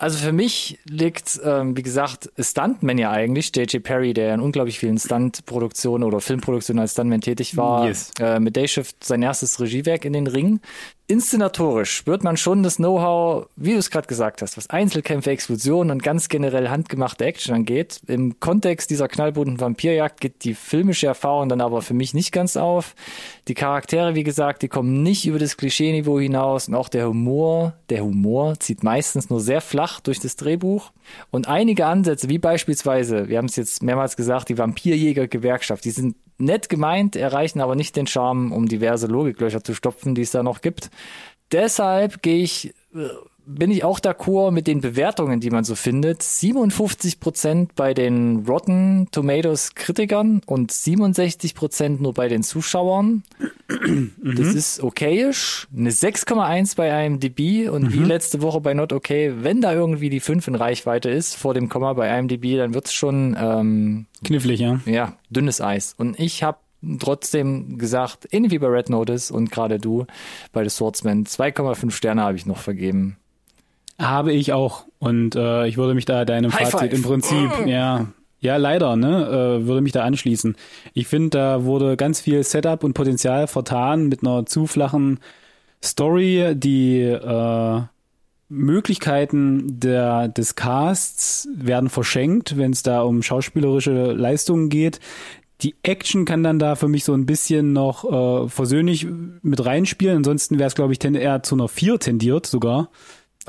Also 0.00 0.18
für 0.18 0.32
mich 0.32 0.78
liegt, 0.88 1.40
ähm, 1.44 1.76
wie 1.76 1.82
gesagt, 1.82 2.30
Stuntman 2.38 2.98
ja 2.98 3.10
eigentlich, 3.10 3.50
J.J. 3.54 3.82
Perry, 3.82 4.14
der 4.14 4.32
in 4.32 4.40
unglaublich 4.40 4.78
vielen 4.78 4.96
Stuntproduktionen 4.96 6.06
oder 6.06 6.20
Filmproduktionen 6.20 6.80
als 6.80 6.92
Stuntman 6.92 7.20
tätig 7.20 7.56
war, 7.56 7.88
yes. 7.88 8.12
äh, 8.20 8.38
mit 8.38 8.56
Dayshift 8.56 9.02
sein 9.02 9.22
erstes 9.22 9.60
Regiewerk 9.60 10.04
in 10.04 10.12
den 10.12 10.28
Ring 10.28 10.60
inszenatorisch 11.08 11.90
spürt 11.90 12.22
man 12.22 12.36
schon 12.36 12.62
das 12.62 12.76
Know-how, 12.76 13.48
wie 13.56 13.72
du 13.72 13.78
es 13.78 13.90
gerade 13.90 14.06
gesagt 14.06 14.42
hast, 14.42 14.58
was 14.58 14.68
Einzelkämpfe, 14.68 15.30
Explosionen 15.30 15.90
und 15.90 16.02
ganz 16.02 16.28
generell 16.28 16.68
handgemachte 16.68 17.24
Action 17.24 17.54
angeht. 17.54 18.02
Im 18.06 18.38
Kontext 18.40 18.90
dieser 18.90 19.08
knallbunten 19.08 19.58
Vampirjagd 19.58 20.20
geht 20.20 20.44
die 20.44 20.52
filmische 20.52 21.06
Erfahrung 21.06 21.48
dann 21.48 21.62
aber 21.62 21.80
für 21.80 21.94
mich 21.94 22.12
nicht 22.12 22.30
ganz 22.30 22.58
auf. 22.58 22.94
Die 23.48 23.54
Charaktere, 23.54 24.14
wie 24.14 24.22
gesagt, 24.22 24.60
die 24.60 24.68
kommen 24.68 25.02
nicht 25.02 25.26
über 25.26 25.38
das 25.38 25.56
Klischeeniveau 25.56 26.20
hinaus 26.20 26.68
und 26.68 26.74
auch 26.74 26.90
der 26.90 27.08
Humor, 27.08 27.72
der 27.88 28.04
Humor 28.04 28.60
zieht 28.60 28.82
meistens 28.82 29.30
nur 29.30 29.40
sehr 29.40 29.62
flach 29.62 30.00
durch 30.00 30.20
das 30.20 30.36
Drehbuch. 30.36 30.92
Und 31.30 31.48
einige 31.48 31.86
Ansätze, 31.86 32.28
wie 32.28 32.38
beispielsweise, 32.38 33.28
wir 33.28 33.38
haben 33.38 33.46
es 33.46 33.56
jetzt 33.56 33.82
mehrmals 33.82 34.14
gesagt, 34.14 34.50
die 34.50 34.58
Vampirjäger-Gewerkschaft, 34.58 35.86
die 35.86 35.90
sind 35.90 36.16
nett 36.38 36.68
gemeint, 36.68 37.16
erreichen 37.16 37.60
aber 37.60 37.74
nicht 37.74 37.96
den 37.96 38.06
Charme, 38.06 38.52
um 38.52 38.68
diverse 38.68 39.06
Logiklöcher 39.06 39.62
zu 39.62 39.74
stopfen, 39.74 40.14
die 40.14 40.22
es 40.22 40.30
da 40.30 40.42
noch 40.42 40.60
gibt. 40.60 40.90
Deshalb 41.52 42.22
gehe 42.22 42.42
ich, 42.42 42.74
äh, 42.94 43.08
bin 43.48 43.70
ich 43.70 43.82
auch 43.82 43.98
d'accord 43.98 44.50
mit 44.50 44.66
den 44.66 44.82
Bewertungen, 44.82 45.40
die 45.40 45.50
man 45.50 45.64
so 45.64 45.74
findet. 45.74 46.22
57 46.22 47.18
Prozent 47.18 47.74
bei 47.74 47.94
den 47.94 48.44
Rotten 48.46 49.08
Tomatoes 49.10 49.74
Kritikern 49.74 50.42
und 50.44 50.70
67 50.70 51.54
Prozent 51.54 52.00
nur 52.02 52.12
bei 52.12 52.28
den 52.28 52.42
Zuschauern. 52.42 53.22
Das 54.22 54.54
ist 54.54 54.82
okayisch. 54.82 55.66
Eine 55.74 55.90
6,1 55.90 56.76
bei 56.76 57.06
IMDb 57.06 57.70
und 57.70 57.92
wie 57.92 57.98
letzte 57.98 58.42
Woche 58.42 58.60
bei 58.60 58.74
Not 58.74 58.92
Okay, 58.92 59.32
wenn 59.40 59.62
da 59.62 59.72
irgendwie 59.72 60.10
die 60.10 60.20
5 60.20 60.48
in 60.48 60.54
Reichweite 60.54 61.08
ist 61.08 61.34
vor 61.34 61.54
dem 61.54 61.70
Komma 61.70 61.94
bei 61.94 62.18
IMDb, 62.18 62.56
dann 62.56 62.74
wird's 62.74 62.92
schon 62.92 63.36
ähm, 63.40 64.06
Knifflig, 64.24 64.60
ja. 64.60 64.80
ja, 64.84 65.14
dünnes 65.30 65.60
Eis. 65.60 65.94
Und 65.96 66.20
ich 66.20 66.42
habe 66.42 66.58
trotzdem 66.98 67.78
gesagt, 67.78 68.28
ähnlich 68.30 68.52
wie 68.52 68.58
bei 68.58 68.68
Red 68.68 68.90
Notice 68.90 69.30
und 69.30 69.50
gerade 69.50 69.78
du 69.78 70.06
bei 70.52 70.64
The 70.64 70.70
Swordsman, 70.70 71.24
2,5 71.24 71.90
Sterne 71.90 72.22
habe 72.22 72.36
ich 72.36 72.46
noch 72.46 72.58
vergeben. 72.58 73.16
Habe 73.98 74.32
ich 74.32 74.52
auch. 74.52 74.84
Und 74.98 75.34
äh, 75.34 75.66
ich 75.66 75.76
würde 75.76 75.94
mich 75.94 76.04
da 76.04 76.24
deinem 76.24 76.52
High 76.52 76.70
Fazit 76.70 76.90
five. 76.90 76.98
im 76.98 77.02
Prinzip, 77.02 77.66
ja, 77.66 78.06
ja, 78.40 78.56
leider, 78.56 78.94
ne, 78.94 79.26
äh, 79.26 79.66
würde 79.66 79.80
mich 79.80 79.92
da 79.92 80.04
anschließen. 80.04 80.56
Ich 80.94 81.08
finde, 81.08 81.30
da 81.30 81.64
wurde 81.64 81.96
ganz 81.96 82.20
viel 82.20 82.42
Setup 82.44 82.84
und 82.84 82.94
Potenzial 82.94 83.48
vertan 83.48 84.06
mit 84.06 84.22
einer 84.22 84.46
zu 84.46 84.66
flachen 84.66 85.18
Story, 85.82 86.54
die 86.54 87.00
äh, 87.00 87.80
Möglichkeiten 88.48 89.80
der, 89.80 90.28
des 90.28 90.54
Casts 90.54 91.48
werden 91.52 91.90
verschenkt, 91.90 92.56
wenn 92.56 92.72
es 92.72 92.82
da 92.82 93.02
um 93.02 93.22
schauspielerische 93.22 94.12
Leistungen 94.12 94.68
geht. 94.68 95.00
Die 95.60 95.74
Action 95.82 96.24
kann 96.24 96.44
dann 96.44 96.60
da 96.60 96.76
für 96.76 96.86
mich 96.86 97.02
so 97.02 97.14
ein 97.14 97.26
bisschen 97.26 97.72
noch 97.72 98.04
äh, 98.44 98.48
versöhnlich 98.48 99.06
mit 99.42 99.64
reinspielen. 99.64 100.18
Ansonsten 100.18 100.58
wäre 100.60 100.68
es, 100.68 100.76
glaube 100.76 100.92
ich, 100.92 101.04
eher 101.04 101.42
zu 101.42 101.56
einer 101.56 101.66
4 101.66 101.98
tendiert 101.98 102.46
sogar. 102.46 102.90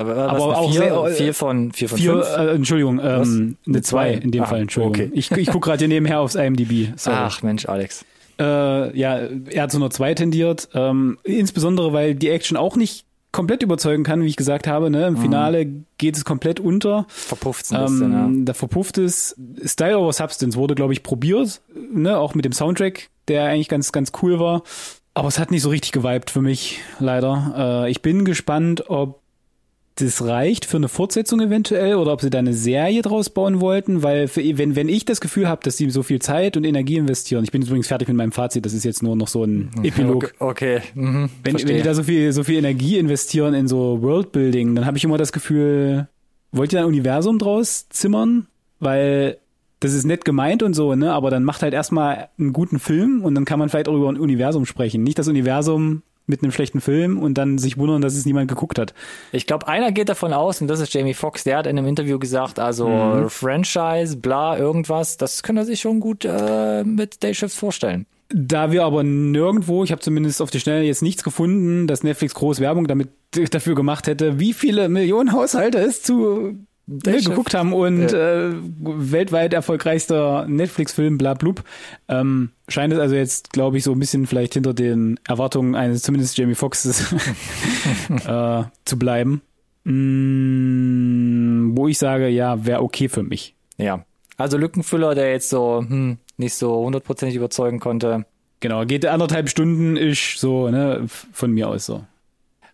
Aber, 0.00 0.16
Aber 0.16 0.32
was, 0.48 0.56
auch 0.58 0.70
vier, 0.72 0.80
sehr- 0.80 1.06
vier 1.14 1.34
von 1.34 1.72
vier 1.72 1.88
von 1.88 1.98
Vier, 1.98 2.12
fünf. 2.22 2.36
äh, 2.38 2.50
Entschuldigung, 2.54 2.98
ähm, 2.98 3.04
eine 3.04 3.56
Eine 3.66 3.82
2 3.82 3.82
zwei? 3.82 4.12
in 4.14 4.30
dem 4.30 4.42
Ah, 4.42 4.46
Fall, 4.46 4.60
Entschuldigung. 4.62 5.08
okay. 5.08 5.10
Ich, 5.18 5.30
ich 5.30 5.48
gucke 5.48 5.68
gerade 5.68 5.78
hier 5.78 5.88
nebenher 5.88 6.20
aufs 6.20 6.34
IMDb. 6.36 6.92
Sorry. 6.96 7.16
Ach 7.18 7.42
Mensch, 7.42 7.66
Alex. 7.66 8.04
Äh, 8.38 8.96
ja, 8.98 9.18
er 9.50 9.62
hat 9.62 9.70
zu 9.70 9.76
einer 9.76 9.90
2 9.90 10.14
tendiert, 10.14 10.68
ähm, 10.74 11.18
insbesondere 11.24 11.92
weil 11.92 12.14
die 12.14 12.30
Action 12.30 12.56
auch 12.56 12.76
nicht 12.76 13.04
komplett 13.32 13.62
überzeugen 13.62 14.02
kann, 14.02 14.22
wie 14.22 14.26
ich 14.28 14.36
gesagt 14.36 14.66
habe. 14.66 14.90
Ne? 14.90 15.06
Im 15.06 15.16
Finale 15.18 15.66
geht 15.98 16.16
es 16.16 16.24
komplett 16.24 16.58
unter. 16.58 17.04
Verpufft 17.08 17.70
ein 17.72 17.82
bisschen, 17.84 18.12
Ähm, 18.12 18.44
Da 18.46 18.54
verpufft 18.54 18.98
es. 18.98 19.36
Style 19.64 19.98
over 19.98 20.12
Substance 20.12 20.56
wurde, 20.56 20.74
glaube 20.74 20.94
ich, 20.94 21.02
probiert, 21.02 21.60
ne? 21.92 22.18
auch 22.18 22.34
mit 22.34 22.44
dem 22.44 22.52
Soundtrack, 22.52 23.08
der 23.28 23.44
eigentlich 23.44 23.68
ganz, 23.68 23.92
ganz 23.92 24.10
cool 24.22 24.40
war. 24.40 24.62
Aber 25.14 25.28
es 25.28 25.38
hat 25.38 25.50
nicht 25.50 25.62
so 25.62 25.68
richtig 25.68 25.92
geweibt 25.92 26.30
für 26.30 26.40
mich, 26.40 26.80
leider. 26.98 27.84
Äh, 27.84 27.90
ich 27.90 28.00
bin 28.02 28.24
gespannt, 28.24 28.88
ob 28.88 29.19
das 29.96 30.24
reicht 30.24 30.64
für 30.64 30.78
eine 30.78 30.88
Fortsetzung 30.88 31.40
eventuell 31.40 31.96
oder 31.96 32.12
ob 32.12 32.20
sie 32.20 32.30
da 32.30 32.38
eine 32.38 32.54
Serie 32.54 33.02
draus 33.02 33.30
bauen 33.30 33.60
wollten, 33.60 34.02
weil 34.02 34.28
für, 34.28 34.42
wenn, 34.56 34.76
wenn 34.76 34.88
ich 34.88 35.04
das 35.04 35.20
Gefühl 35.20 35.48
habe, 35.48 35.62
dass 35.62 35.76
sie 35.76 35.90
so 35.90 36.02
viel 36.02 36.20
Zeit 36.20 36.56
und 36.56 36.64
Energie 36.64 36.96
investieren, 36.96 37.44
ich 37.44 37.52
bin 37.52 37.62
übrigens 37.62 37.88
fertig 37.88 38.08
mit 38.08 38.16
meinem 38.16 38.32
Fazit, 38.32 38.64
das 38.64 38.72
ist 38.72 38.84
jetzt 38.84 39.02
nur 39.02 39.16
noch 39.16 39.28
so 39.28 39.44
ein 39.44 39.70
ja. 39.76 39.84
Epilog. 39.84 40.32
Okay, 40.38 40.76
okay. 40.78 40.82
Mhm, 40.94 41.30
Wenn, 41.42 41.52
verstehe. 41.52 41.68
wenn 41.68 41.76
die 41.76 41.82
da 41.82 41.94
so 41.94 42.02
viel, 42.02 42.32
so 42.32 42.44
viel 42.44 42.56
Energie 42.56 42.98
investieren 42.98 43.54
in 43.54 43.68
so 43.68 44.00
Worldbuilding, 44.00 44.74
dann 44.74 44.86
habe 44.86 44.96
ich 44.96 45.04
immer 45.04 45.18
das 45.18 45.32
Gefühl, 45.32 46.08
wollt 46.52 46.72
ihr 46.72 46.80
ein 46.80 46.86
Universum 46.86 47.38
draus 47.38 47.88
zimmern? 47.90 48.46
Weil 48.78 49.36
das 49.80 49.94
ist 49.94 50.04
nett 50.04 50.24
gemeint 50.24 50.62
und 50.62 50.74
so, 50.74 50.94
ne? 50.94 51.12
Aber 51.12 51.30
dann 51.30 51.42
macht 51.42 51.62
halt 51.62 51.74
erstmal 51.74 52.28
einen 52.38 52.52
guten 52.52 52.78
Film 52.78 53.22
und 53.22 53.34
dann 53.34 53.44
kann 53.44 53.58
man 53.58 53.68
vielleicht 53.68 53.88
auch 53.88 53.94
über 53.94 54.08
ein 54.10 54.18
Universum 54.18 54.66
sprechen. 54.66 55.02
Nicht 55.02 55.18
das 55.18 55.28
Universum 55.28 56.02
mit 56.30 56.42
einem 56.42 56.52
schlechten 56.52 56.80
Film 56.80 57.18
und 57.18 57.34
dann 57.34 57.58
sich 57.58 57.76
wundern, 57.76 58.00
dass 58.00 58.14
es 58.14 58.24
niemand 58.24 58.48
geguckt 58.48 58.78
hat. 58.78 58.94
Ich 59.32 59.46
glaube, 59.46 59.68
einer 59.68 59.92
geht 59.92 60.08
davon 60.08 60.32
aus, 60.32 60.60
und 60.62 60.68
das 60.68 60.80
ist 60.80 60.94
Jamie 60.94 61.14
Foxx, 61.14 61.44
der 61.44 61.58
hat 61.58 61.66
in 61.66 61.76
einem 61.76 61.86
Interview 61.86 62.18
gesagt, 62.18 62.58
also 62.58 62.88
Mhm. 62.88 63.28
Franchise, 63.28 64.16
bla, 64.16 64.56
irgendwas, 64.58 65.16
das 65.16 65.42
könnte 65.42 65.62
er 65.62 65.66
sich 65.66 65.80
schon 65.80 66.00
gut 66.00 66.24
äh, 66.24 66.84
mit 66.84 67.22
Day 67.22 67.34
Shifts 67.34 67.56
vorstellen. 67.58 68.06
Da 68.32 68.70
wir 68.70 68.84
aber 68.84 69.02
nirgendwo, 69.02 69.82
ich 69.82 69.90
habe 69.90 70.00
zumindest 70.00 70.40
auf 70.40 70.50
die 70.50 70.60
Schnelle 70.60 70.84
jetzt 70.84 71.02
nichts 71.02 71.24
gefunden, 71.24 71.88
dass 71.88 72.04
Netflix 72.04 72.34
groß 72.34 72.60
Werbung 72.60 72.86
damit 72.86 73.08
dafür 73.50 73.74
gemacht 73.74 74.06
hätte, 74.06 74.38
wie 74.38 74.52
viele 74.52 74.88
Millionen 74.88 75.32
Haushalte 75.32 75.78
es 75.78 76.02
zu 76.02 76.56
Chef. 77.04 77.24
geguckt 77.24 77.54
haben 77.54 77.72
und 77.72 78.12
äh, 78.12 78.52
weltweit 78.80 79.54
erfolgreichster 79.54 80.46
Netflix-Film, 80.48 81.18
bla 81.18 81.34
blub, 81.34 81.62
ähm, 82.08 82.50
scheint 82.68 82.92
es 82.92 82.98
also 82.98 83.14
jetzt, 83.14 83.52
glaube 83.52 83.78
ich, 83.78 83.84
so 83.84 83.92
ein 83.92 83.98
bisschen 83.98 84.26
vielleicht 84.26 84.54
hinter 84.54 84.74
den 84.74 85.18
Erwartungen 85.26 85.74
eines 85.74 86.02
zumindest 86.02 86.36
Jamie 86.36 86.54
Foxxes 86.54 87.14
äh, 88.26 88.62
zu 88.84 88.98
bleiben. 88.98 89.42
Mm, 89.84 91.76
wo 91.76 91.88
ich 91.88 91.98
sage, 91.98 92.28
ja, 92.28 92.66
wäre 92.66 92.82
okay 92.82 93.08
für 93.08 93.22
mich. 93.22 93.54
Ja. 93.76 94.04
Also 94.36 94.56
Lückenfüller, 94.56 95.14
der 95.14 95.30
jetzt 95.30 95.48
so 95.48 95.84
hm, 95.86 96.18
nicht 96.36 96.54
so 96.54 96.84
hundertprozentig 96.84 97.36
überzeugen 97.36 97.78
konnte. 97.78 98.24
Genau, 98.60 98.84
geht 98.84 99.06
anderthalb 99.06 99.48
Stunden 99.48 99.96
ist 99.96 100.38
so, 100.38 100.70
ne, 100.70 101.06
von 101.08 101.50
mir 101.52 101.68
aus 101.68 101.86
so. 101.86 102.04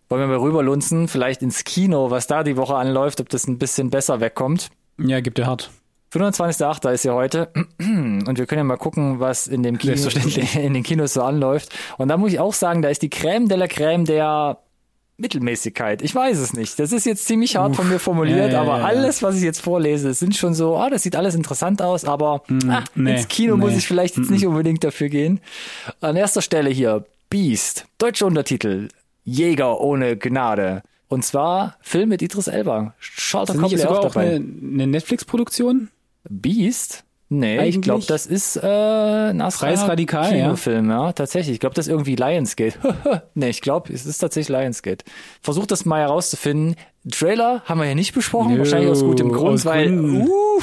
Wollen 0.09 0.21
wir 0.21 0.27
mal 0.27 0.37
rüberlunzen, 0.37 1.07
vielleicht 1.07 1.41
ins 1.41 1.63
Kino, 1.63 2.11
was 2.11 2.27
da 2.27 2.43
die 2.43 2.55
Woche 2.57 2.75
anläuft, 2.75 3.19
ob 3.19 3.29
das 3.29 3.47
ein 3.47 3.57
bisschen 3.57 3.89
besser 3.89 4.19
wegkommt. 4.21 4.69
Ja, 4.97 5.19
gibt 5.19 5.37
er 5.39 5.47
hart. 5.47 5.69
25.8. 6.13 6.89
ist 6.91 7.03
ja 7.03 7.13
heute 7.13 7.49
und 7.79 8.37
wir 8.37 8.45
können 8.45 8.59
ja 8.59 8.63
mal 8.63 8.77
gucken, 8.77 9.19
was 9.19 9.47
in 9.47 9.61
dem 9.63 9.77
Kino, 9.77 9.95
in 10.55 10.73
den 10.73 10.83
Kinos 10.83 11.13
so 11.13 11.21
anläuft. 11.23 11.75
Und 11.97 12.07
da 12.07 12.17
muss 12.17 12.31
ich 12.31 12.39
auch 12.39 12.53
sagen, 12.53 12.81
da 12.81 12.89
ist 12.89 13.01
die 13.01 13.09
Crème 13.09 13.49
de 13.49 13.57
la 13.57 13.65
Crème 13.65 14.05
der 14.05 14.59
Mittelmäßigkeit. 15.17 16.01
Ich 16.03 16.13
weiß 16.13 16.37
es 16.37 16.53
nicht. 16.53 16.79
Das 16.79 16.91
ist 16.91 17.05
jetzt 17.05 17.25
ziemlich 17.25 17.55
hart 17.57 17.75
von 17.75 17.89
mir 17.89 17.99
formuliert, 17.99 18.53
ja, 18.53 18.61
aber 18.61 18.85
alles, 18.85 19.23
was 19.23 19.35
ich 19.35 19.41
jetzt 19.41 19.59
vorlese, 19.59 20.13
sind 20.13 20.35
schon 20.35 20.53
so, 20.53 20.77
ah, 20.77 20.89
das 20.89 21.03
sieht 21.03 21.15
alles 21.15 21.33
interessant 21.35 21.81
aus, 21.81 22.05
aber 22.05 22.43
ah, 22.69 22.83
Mm, 22.93 23.03
nee, 23.03 23.15
ins 23.15 23.27
Kino 23.27 23.57
muss 23.57 23.71
nee. 23.71 23.77
ich 23.77 23.87
vielleicht 23.87 24.15
jetzt 24.15 24.29
nicht 24.29 24.45
unbedingt 24.45 24.83
dafür 24.83 25.09
gehen. 25.09 25.41
An 26.01 26.15
erster 26.15 26.41
Stelle 26.41 26.69
hier 26.69 27.05
Beast, 27.29 27.85
deutscher 27.97 28.27
Untertitel, 28.27 28.89
Jäger 29.27 29.81
ohne 29.81 30.15
Gnade. 30.15 30.83
Und 31.09 31.25
zwar 31.25 31.75
Film 31.81 32.09
mit 32.09 32.21
Idris 32.21 32.47
Elba. 32.47 32.93
Charlotte 32.97 33.53
Ist 33.53 33.59
Copley 33.59 33.77
sogar 33.77 33.99
auch 33.99 34.05
auch 34.05 34.13
dabei. 34.13 34.35
eine, 34.35 34.35
eine 34.35 34.87
Netflix-Produktion? 34.87 35.89
Beast? 36.29 37.03
Nee, 37.29 37.55
ich 37.55 37.59
Eigentlich? 37.59 37.81
glaube, 37.81 38.05
das 38.07 38.25
ist 38.25 38.55
äh, 38.55 38.61
ein 38.65 39.51
Freies 39.51 39.85
Radikal, 39.85 40.33
ja. 40.33 40.45
Kinofilm, 40.45 40.89
ja. 40.89 41.11
tatsächlich. 41.11 41.55
Ich 41.55 41.59
glaube, 41.59 41.75
das 41.75 41.87
ist 41.87 41.91
irgendwie 41.91 42.15
Lionsgate. 42.15 42.79
nee, 43.33 43.49
ich 43.49 43.59
glaube, 43.59 43.91
es 43.91 44.05
ist 44.05 44.19
tatsächlich 44.19 44.57
Lionsgate. 44.57 45.03
Versucht 45.41 45.71
das 45.71 45.83
mal 45.83 45.99
herauszufinden. 45.99 46.75
Trailer 47.11 47.63
haben 47.65 47.81
wir 47.81 47.87
ja 47.87 47.95
nicht 47.95 48.13
besprochen, 48.13 48.53
Nö, 48.53 48.59
wahrscheinlich 48.59 48.89
aus 48.89 49.03
gutem 49.03 49.33
Grund, 49.33 49.65
weil, 49.65 49.99
uh, 49.99 50.61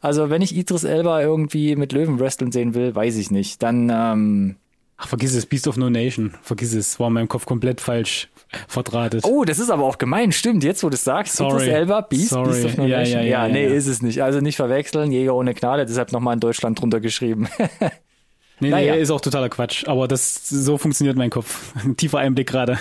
also 0.00 0.30
wenn 0.30 0.40
ich 0.40 0.56
Idris 0.56 0.84
Elba 0.84 1.20
irgendwie 1.20 1.76
mit 1.76 1.92
Löwen 1.92 2.18
wresteln 2.18 2.50
sehen 2.50 2.72
will, 2.74 2.94
weiß 2.94 3.16
ich 3.16 3.30
nicht. 3.30 3.62
Dann, 3.62 3.90
ähm, 3.92 4.56
Ach, 4.98 5.08
vergiss 5.08 5.34
es, 5.34 5.44
Beast 5.44 5.68
of 5.68 5.76
No 5.76 5.90
Nation. 5.90 6.34
Vergiss 6.42 6.72
es, 6.72 6.98
war 6.98 7.08
in 7.08 7.12
meinem 7.12 7.28
Kopf 7.28 7.44
komplett 7.44 7.80
falsch 7.82 8.28
verdrahtet. 8.68 9.24
oh, 9.24 9.44
das 9.44 9.58
ist 9.58 9.70
aber 9.70 9.84
auch 9.84 9.98
gemein, 9.98 10.32
stimmt, 10.32 10.64
jetzt 10.64 10.82
wo 10.82 10.88
du 10.88 10.94
es 10.94 11.04
sagst. 11.04 11.36
Sorry. 11.36 11.64
Idris 11.64 11.68
Elba, 11.68 12.00
Beast, 12.00 12.28
Sorry. 12.30 12.52
Beast 12.52 12.64
of 12.64 12.76
No 12.78 12.86
Ja, 12.86 12.98
Nation. 12.98 13.20
ja, 13.20 13.26
ja, 13.26 13.46
ja, 13.46 13.52
nee, 13.52 13.66
ja. 13.68 13.74
ist 13.74 13.86
es 13.86 14.00
nicht. 14.00 14.22
Also 14.22 14.40
nicht 14.40 14.56
verwechseln, 14.56 15.12
Jäger 15.12 15.34
ohne 15.34 15.52
Gnade, 15.52 15.84
deshalb 15.84 16.12
nochmal 16.12 16.34
in 16.34 16.40
Deutschland 16.40 16.80
drunter 16.80 17.00
geschrieben. 17.00 17.48
nee, 18.60 18.70
naja. 18.70 18.94
nee, 18.94 19.02
ist 19.02 19.10
auch 19.10 19.20
totaler 19.20 19.50
Quatsch. 19.50 19.86
Aber 19.86 20.08
das, 20.08 20.48
so 20.48 20.78
funktioniert 20.78 21.16
mein 21.16 21.30
Kopf. 21.30 21.74
Ein 21.84 21.96
tiefer 21.96 22.18
Einblick 22.18 22.48
gerade. 22.48 22.78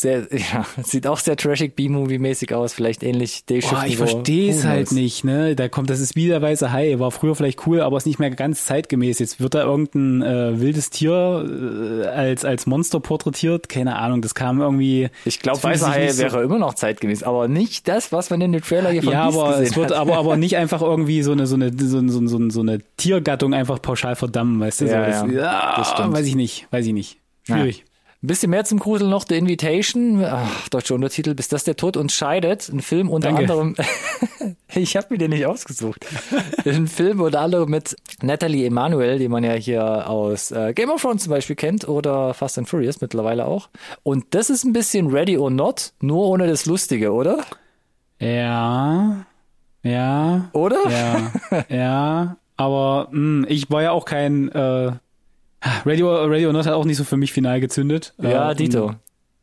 Sehr, 0.00 0.26
ja, 0.30 0.64
sieht 0.82 1.06
auch 1.06 1.18
sehr 1.18 1.36
trashig 1.36 1.74
B-Movie-mäßig 1.76 2.52
aus, 2.54 2.72
vielleicht 2.72 3.02
ähnlich 3.02 3.44
Boah, 3.46 3.84
ich 3.86 3.96
verstehe 3.96 4.50
es 4.50 4.64
halt 4.64 4.92
nicht, 4.92 5.24
ne? 5.24 5.54
Da 5.56 5.68
kommt, 5.68 5.90
das 5.90 6.00
ist 6.00 6.16
wie 6.16 6.26
der 6.28 6.42
weiße 6.42 6.72
Hai, 6.72 6.98
war 6.98 7.10
früher 7.10 7.34
vielleicht 7.34 7.66
cool, 7.66 7.80
aber 7.80 7.96
ist 7.96 8.06
nicht 8.06 8.18
mehr 8.18 8.30
ganz 8.30 8.64
zeitgemäß. 8.64 9.18
Jetzt 9.18 9.40
wird 9.40 9.54
da 9.54 9.62
irgendein 9.64 10.22
äh, 10.22 10.60
wildes 10.60 10.90
Tier 10.90 12.02
äh, 12.02 12.06
als, 12.06 12.44
als 12.44 12.66
Monster 12.66 13.00
porträtiert. 13.00 13.68
Keine 13.68 13.96
Ahnung, 13.96 14.22
das 14.22 14.34
kam 14.34 14.60
irgendwie. 14.60 15.08
Ich 15.24 15.40
glaube, 15.40 15.60
sich 15.60 15.86
Hai 15.86 16.08
so- 16.08 16.22
wäre 16.22 16.42
immer 16.42 16.58
noch 16.58 16.74
zeitgemäß, 16.74 17.22
aber 17.22 17.48
nicht 17.48 17.88
das, 17.88 18.12
was 18.12 18.30
man 18.30 18.40
in 18.40 18.52
dem 18.52 18.62
Trailer 18.62 18.90
hier 18.90 19.02
von 19.02 19.12
Ja, 19.12 19.26
Beast 19.26 19.38
aber 19.38 19.60
es 19.60 19.76
wird 19.76 19.90
hat. 19.90 19.96
aber, 19.98 20.16
aber 20.18 20.36
nicht 20.36 20.56
einfach 20.56 20.82
irgendwie 20.82 21.22
so 21.22 21.32
eine, 21.32 21.46
so 21.46 21.54
eine, 21.56 21.72
so, 21.78 22.06
so, 22.08 22.26
so, 22.26 22.50
so 22.50 22.60
eine 22.60 22.80
Tiergattung 22.96 23.54
einfach 23.54 23.80
pauschal 23.80 24.16
verdammen, 24.16 24.60
weißt 24.60 24.82
du? 24.82 24.84
Ja, 24.86 25.20
so, 25.20 25.26
das, 25.26 25.34
ja, 25.34 25.74
das 25.76 25.90
stimmt. 25.90 26.12
Weiß 26.12 26.26
ich 26.26 26.34
nicht, 26.34 26.66
weiß 26.70 26.86
ich 26.86 26.92
nicht. 26.92 27.18
Schwierig. 27.44 27.84
Ein 28.22 28.28
bisschen 28.28 28.50
mehr 28.50 28.64
zum 28.64 28.78
Grusel 28.78 29.08
noch 29.08 29.24
The 29.28 29.36
Invitation, 29.36 30.24
Ach, 30.24 30.68
deutscher 30.70 30.94
Untertitel, 30.94 31.34
bis 31.34 31.48
das 31.48 31.64
der 31.64 31.76
Tod 31.76 31.96
uns 31.96 32.14
scheidet. 32.14 32.68
Ein 32.68 32.80
Film 32.80 33.10
unter 33.10 33.28
Danke. 33.28 33.42
anderem, 33.42 33.74
ich 34.74 34.96
habe 34.96 35.08
mir 35.10 35.18
den 35.18 35.30
nicht 35.30 35.44
ausgesucht. 35.46 36.06
Ein 36.64 36.86
Film 36.86 37.20
unter 37.20 37.40
anderem 37.40 37.70
mit 37.70 37.94
Natalie 38.22 38.66
Emanuel, 38.66 39.18
die 39.18 39.28
man 39.28 39.44
ja 39.44 39.52
hier 39.52 40.08
aus 40.08 40.50
äh, 40.50 40.72
Game 40.72 40.90
of 40.90 41.02
Thrones 41.02 41.24
zum 41.24 41.30
Beispiel 41.30 41.56
kennt 41.56 41.86
oder 41.88 42.32
Fast 42.34 42.56
and 42.58 42.68
Furious 42.68 43.00
mittlerweile 43.00 43.44
auch. 43.46 43.68
Und 44.02 44.34
das 44.34 44.48
ist 44.50 44.64
ein 44.64 44.72
bisschen 44.72 45.08
Ready 45.08 45.36
or 45.36 45.50
Not, 45.50 45.92
nur 46.00 46.26
ohne 46.26 46.46
das 46.46 46.64
Lustige, 46.66 47.12
oder? 47.12 47.44
Ja, 48.18 49.26
ja, 49.82 50.48
Oder? 50.52 50.78
ja, 50.90 51.64
ja. 51.68 52.36
Aber 52.56 53.08
mh, 53.12 53.46
ich 53.48 53.70
war 53.70 53.82
ja 53.82 53.90
auch 53.92 54.04
kein 54.06 54.50
äh, 54.50 54.92
Radio, 55.84 56.24
Radio 56.24 56.52
Not 56.52 56.66
hat 56.66 56.74
auch 56.74 56.84
nicht 56.84 56.96
so 56.96 57.04
für 57.04 57.16
mich 57.16 57.32
final 57.32 57.60
gezündet. 57.60 58.14
Ja, 58.20 58.52
äh, 58.52 58.54
Dito. 58.54 58.94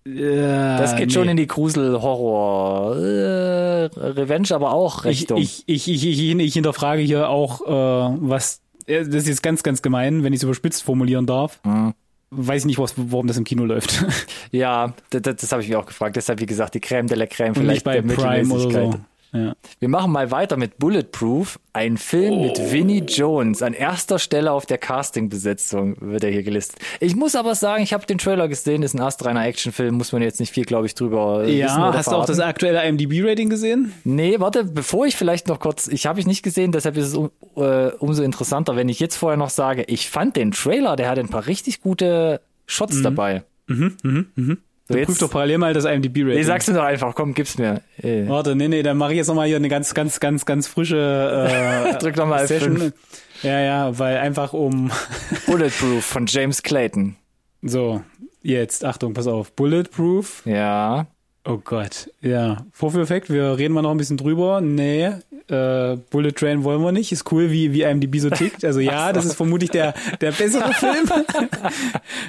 Äh, 0.06 0.38
Das 0.78 0.96
geht 0.96 1.14
schon 1.14 1.26
nee. 1.26 1.32
in 1.32 1.38
die 1.38 1.48
Grusel-Horror, 1.48 2.98
äh, 2.98 3.86
Revenge, 3.96 4.48
aber 4.52 4.74
auch 4.74 5.06
ich, 5.06 5.22
Richtung. 5.22 5.38
ich, 5.38 5.64
ich, 5.66 5.88
ich, 5.88 6.06
ich, 6.06 6.20
ich 6.38 6.54
hinterfrage 6.54 7.02
hier 7.02 7.30
auch, 7.30 7.62
äh, 7.62 8.18
was, 8.22 8.62
das 8.86 9.08
ist 9.08 9.28
jetzt 9.28 9.44
ganz, 9.44 9.64
ganz 9.64 9.82
gemein, 9.82 10.24
wenn 10.24 10.34
ich 10.34 10.40
es 10.40 10.44
überspitzt 10.44 10.84
formulieren 10.84 11.26
darf. 11.26 11.60
Mhm. 11.64 11.94
weiß 12.32 12.64
ich 12.64 12.66
nicht, 12.66 12.80
was, 12.80 12.96
warum 12.98 13.28
das 13.28 13.38
im 13.38 13.44
Kino 13.46 13.64
läuft. 13.66 14.04
Ja, 14.52 14.94
das, 15.10 15.22
das 15.22 15.52
habe 15.52 15.64
ich 15.64 15.70
mir 15.70 15.80
auch 15.80 15.86
gefragt. 15.86 16.16
Deshalb, 16.16 16.40
wie 16.40 16.46
gesagt, 16.46 16.76
die 16.76 16.80
Crème 16.80 17.08
de 17.08 17.18
la 17.18 17.26
Crème 17.26 17.50
Und 17.50 17.56
vielleicht 17.56 17.86
nicht 17.86 17.86
bei 17.86 18.02
der 18.02 18.14
Prime 18.14 18.54
oder 18.54 18.72
so. 18.72 18.94
Ja. 19.34 19.56
Wir 19.80 19.90
machen 19.90 20.12
mal 20.12 20.30
weiter 20.32 20.58
mit 20.58 20.78
Bulletproof, 20.78 21.60
ein 21.74 21.98
Film 21.98 22.34
Oh. 22.34 22.44
mit 22.44 22.72
Vinnie 22.72 23.00
Jones. 23.02 23.62
An 23.64 23.74
erster 23.74 24.20
Stelle 24.20 24.52
auf 24.52 24.66
der 24.68 24.78
Casting-Besetzung 24.78 25.96
wird 26.00 26.24
er 26.24 26.30
hier 26.32 26.44
gelistet. 26.44 26.80
Ich 27.00 27.16
muss 27.16 27.36
aber 27.36 27.56
sagen, 27.56 27.82
ich 27.84 27.94
habe 27.94 28.06
den 28.06 28.18
Trailer 28.20 28.48
gesehen, 28.48 28.84
ist 28.84 28.94
ein 28.94 29.02
astreiner 29.02 29.46
Actionfilm, 29.46 29.96
muss 29.96 30.12
man 30.12 30.22
jetzt 30.22 30.40
nicht 30.40 30.54
viel, 30.54 30.66
glaube 30.66 30.86
ich, 30.86 30.94
drüber 30.96 31.44
äh, 31.44 31.48
wissen 31.48 31.58
Ja, 31.58 31.94
hast 31.94 32.08
du 32.12 32.16
auch 32.16 32.26
das 32.26 32.40
aktuelle 32.40 32.84
IMDb-Rating 32.88 33.50
gesehen? 33.50 33.94
Nee, 34.04 34.40
warte, 34.40 34.64
bevor 34.66 35.06
ich 35.08 35.16
vielleicht 35.16 35.48
noch 35.48 35.60
kurz, 35.60 35.88
ich 35.88 36.06
habe 36.06 36.20
ich 36.20 36.28
nicht 36.28 36.44
gesehen, 36.44 36.72
deshalb 36.72 36.96
ist 36.98 37.08
es 37.08 37.16
um, 37.16 37.32
äh, 37.56 37.88
umso 38.00 38.22
interessanter, 38.24 38.76
wenn 38.76 38.90
ich 38.90 39.00
jetzt 39.00 39.16
vorher 39.18 39.38
noch 39.38 39.50
sage, 39.50 39.84
ich 39.88 40.10
fand 40.10 40.36
den 40.36 40.52
Trailer, 40.52 40.96
der 40.96 41.10
hat 41.10 41.18
ein 41.18 41.30
paar 41.30 41.48
richtig 41.48 41.82
gute 41.82 42.42
Shots 42.68 43.02
dabei. 43.02 43.44
Mhm, 43.68 43.98
mhm, 44.04 44.26
mhm. 44.36 44.58
So, 44.88 44.96
Prüf 44.96 45.08
jetzt, 45.08 45.22
doch 45.22 45.32
parallel 45.32 45.60
mal 45.60 45.74
das 45.74 45.86
IMDb-Rating. 45.86 46.36
nee, 46.36 46.44
sagst 46.44 46.68
du 46.68 46.74
doch 46.74 46.84
einfach, 46.84 47.16
komm, 47.16 47.34
gib's 47.34 47.58
mir. 47.58 47.82
Äh. 48.02 48.28
Warte, 48.28 48.54
nee, 48.56 48.68
nee, 48.68 48.84
dann 48.84 48.98
mache 48.98 49.12
ich 49.14 49.18
jetzt 49.18 49.28
nochmal 49.28 49.48
hier 49.48 49.56
eine 49.56 49.70
ganz, 49.70 49.94
ganz, 49.94 50.20
ganz, 50.20 50.46
ganz 50.46 50.68
frische 50.68 51.90
äh, 51.94 51.98
Drück 52.00 52.18
noch 52.18 52.28
mal 52.28 52.46
Session. 52.48 52.78
F5. 52.78 52.94
Ja, 53.44 53.60
ja, 53.62 54.00
weil 54.00 54.18
einfach 54.18 54.52
um 54.54 54.92
Bulletproof 55.46 56.04
von 56.04 56.26
James 56.28 56.64
Clayton. 56.64 57.16
so, 57.62 58.04
jetzt, 58.42 58.84
Achtung, 58.84 59.14
pass 59.14 59.28
auf. 59.28 59.54
Bulletproof. 59.54 60.44
Ja, 60.46 61.08
Oh 61.46 61.58
Gott, 61.58 62.10
ja. 62.22 62.66
Vorführeffekt, 62.72 63.30
wir 63.30 63.58
reden 63.58 63.74
mal 63.74 63.82
noch 63.82 63.92
ein 63.92 63.98
bisschen 63.98 64.16
drüber. 64.16 64.62
Nee, 64.62 65.12
äh, 65.50 65.98
Bullet 66.10 66.32
Train 66.32 66.64
wollen 66.64 66.82
wir 66.82 66.94
nicht. 66.94 67.12
Ist 67.12 67.30
cool, 67.34 67.52
wie, 67.52 67.74
wie 67.74 67.82
IMDb 67.82 68.20
so 68.20 68.30
tickt. 68.30 68.64
Also 68.64 68.80
ja, 68.80 69.12
das 69.12 69.26
ist 69.26 69.36
vermutlich 69.36 69.70
der, 69.70 69.94
der 70.22 70.32
bessere 70.32 70.72
Film. 70.74 71.10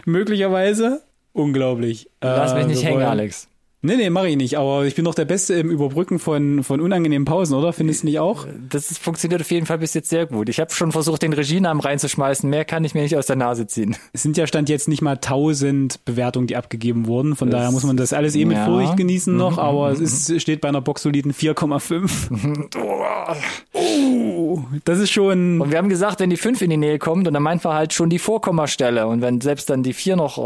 Möglicherweise. 0.04 1.02
Unglaublich. 1.34 2.08
lass 2.22 2.52
Äh, 2.52 2.58
mich 2.58 2.66
nicht 2.68 2.82
wir 2.82 2.88
hängen, 2.90 3.02
Alex. 3.02 3.48
Nee, 3.86 3.96
nee, 3.96 4.08
mach 4.08 4.24
ich 4.24 4.36
nicht. 4.36 4.56
Aber 4.56 4.86
ich 4.86 4.94
bin 4.94 5.04
doch 5.04 5.14
der 5.14 5.26
Beste 5.26 5.52
im 5.54 5.68
Überbrücken 5.70 6.18
von, 6.18 6.62
von 6.64 6.80
unangenehmen 6.80 7.26
Pausen, 7.26 7.54
oder? 7.54 7.74
Findest 7.74 8.02
du 8.02 8.06
nicht 8.06 8.18
auch? 8.18 8.46
Das 8.70 8.90
ist, 8.90 8.98
funktioniert 8.98 9.42
auf 9.42 9.50
jeden 9.50 9.66
Fall 9.66 9.76
bis 9.76 9.92
jetzt 9.92 10.08
sehr 10.08 10.24
gut. 10.24 10.48
Ich 10.48 10.58
habe 10.58 10.72
schon 10.72 10.90
versucht, 10.90 11.20
den 11.20 11.34
Regienamen 11.34 11.82
reinzuschmeißen. 11.82 12.48
Mehr 12.48 12.64
kann 12.64 12.82
ich 12.84 12.94
mir 12.94 13.02
nicht 13.02 13.14
aus 13.14 13.26
der 13.26 13.36
Nase 13.36 13.66
ziehen. 13.66 13.94
Es 14.14 14.22
sind 14.22 14.38
ja 14.38 14.46
Stand 14.46 14.70
jetzt 14.70 14.88
nicht 14.88 15.02
mal 15.02 15.16
1000 15.16 16.02
Bewertungen, 16.06 16.46
die 16.46 16.56
abgegeben 16.56 17.06
wurden. 17.06 17.36
Von 17.36 17.50
Das- 17.50 17.58
daher 17.60 17.72
muss 17.72 17.82
man 17.84 17.98
das 17.98 18.14
alles 18.14 18.34
eh 18.36 18.46
mit 18.46 18.56
ja. 18.56 18.64
Vorsicht 18.64 18.96
genießen 18.96 19.36
noch. 19.36 19.58
Aber 19.58 19.90
es 19.90 20.00
ist, 20.00 20.40
steht 20.40 20.62
bei 20.62 20.68
einer 20.68 20.80
boxsoliden 20.80 21.34
4,5. 21.34 22.70
oh, 23.74 24.62
das 24.86 24.98
ist 24.98 25.10
schon... 25.10 25.60
Und 25.60 25.70
wir 25.70 25.76
haben 25.76 25.90
gesagt, 25.90 26.20
wenn 26.20 26.30
die 26.30 26.38
5 26.38 26.62
in 26.62 26.70
die 26.70 26.78
Nähe 26.78 26.98
kommt, 26.98 27.28
und 27.28 27.34
dann 27.34 27.42
meint 27.42 27.62
man 27.64 27.74
halt 27.74 27.92
schon 27.92 28.08
die 28.08 28.18
Vorkommastelle. 28.18 29.06
Und 29.06 29.20
wenn 29.20 29.42
selbst 29.42 29.68
dann 29.68 29.82
die 29.82 29.92
4 29.92 30.16
noch. 30.16 30.38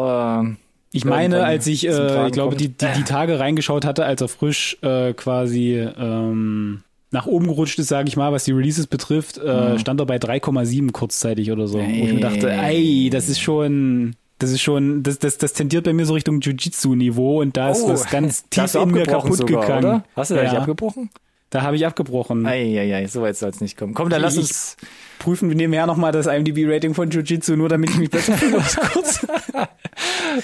Äh, 0.43 0.57
Ich 0.93 1.05
meine, 1.05 1.45
als 1.45 1.67
ich, 1.67 1.87
äh, 1.87 2.27
ich 2.27 2.33
glaube, 2.33 2.57
die, 2.57 2.69
die, 2.69 2.87
die 2.97 3.03
Tage 3.05 3.39
reingeschaut 3.39 3.85
hatte, 3.85 4.05
als 4.05 4.21
er 4.23 4.29
frisch 4.29 4.79
äh, 4.83 5.13
quasi 5.13 5.75
ähm, 5.75 6.83
nach 7.11 7.27
oben 7.27 7.47
gerutscht 7.47 7.79
ist, 7.79 7.89
sage 7.89 8.09
ich 8.09 8.17
mal, 8.17 8.33
was 8.33 8.45
die 8.45 8.53
Releases 8.53 8.87
betrifft, 8.87 9.39
äh, 9.39 9.79
stand 9.79 10.01
er 10.01 10.07
bei 10.07 10.17
3,7 10.17 10.93
kurzzeitig 10.93 11.51
oder 11.53 11.67
so. 11.69 11.79
Wo 11.79 11.83
ich 11.83 12.13
mir 12.15 12.21
dachte, 12.21 12.51
ey, 12.51 13.11
das 13.11 13.29
ist 13.29 13.41
schon, 13.41 14.15
das 14.39 14.51
ist 14.51 14.63
schon, 14.63 15.03
das, 15.03 15.19
das, 15.19 15.37
das 15.39 15.53
tendiert 15.53 15.85
bei 15.85 15.93
mir 15.93 16.07
so 16.07 16.15
Richtung 16.15 16.41
Jiu-Jitsu-Niveau 16.41 17.41
und 17.41 17.57
da 17.57 17.71
ist 17.71 17.83
Oh, 17.83 17.89
was 17.91 18.09
ganz 18.11 18.45
tief 18.51 18.75
in 18.75 18.91
mir 18.91 19.05
kaputt 19.05 19.37
sogar, 19.37 19.63
gegangen. 19.63 19.85
Oder? 19.85 20.05
Hast 20.17 20.31
du 20.31 20.35
da 20.37 20.43
nicht 20.43 20.53
ja, 20.55 20.61
abgebrochen? 20.61 21.11
da 21.51 21.63
habe 21.63 21.77
ich 21.77 21.87
abgebrochen. 21.87 22.47
Eieiei, 22.47 23.07
so 23.07 23.23
weit 23.23 23.37
soll 23.37 23.51
es 23.51 23.61
nicht 23.61 23.77
kommen. 23.79 23.95
Komm, 23.95 24.11
dann 24.11 24.21
lass 24.23 24.35
Ich- 24.35 24.41
uns. 24.41 24.77
Prüfen 25.19 25.49
wir 25.49 25.57
nebenher 25.57 25.87
nochmal 25.87 26.13
das 26.13 26.27
IMDb-Rating 26.27 26.95
von 26.95 27.11
Jiu-Jitsu, 27.11 27.57
nur 27.57 27.69
damit 27.69 27.91
ich 27.91 27.97
mich 27.97 28.11
besser 28.11 28.37
fühle. 28.37 28.63
kurz. 28.93 29.27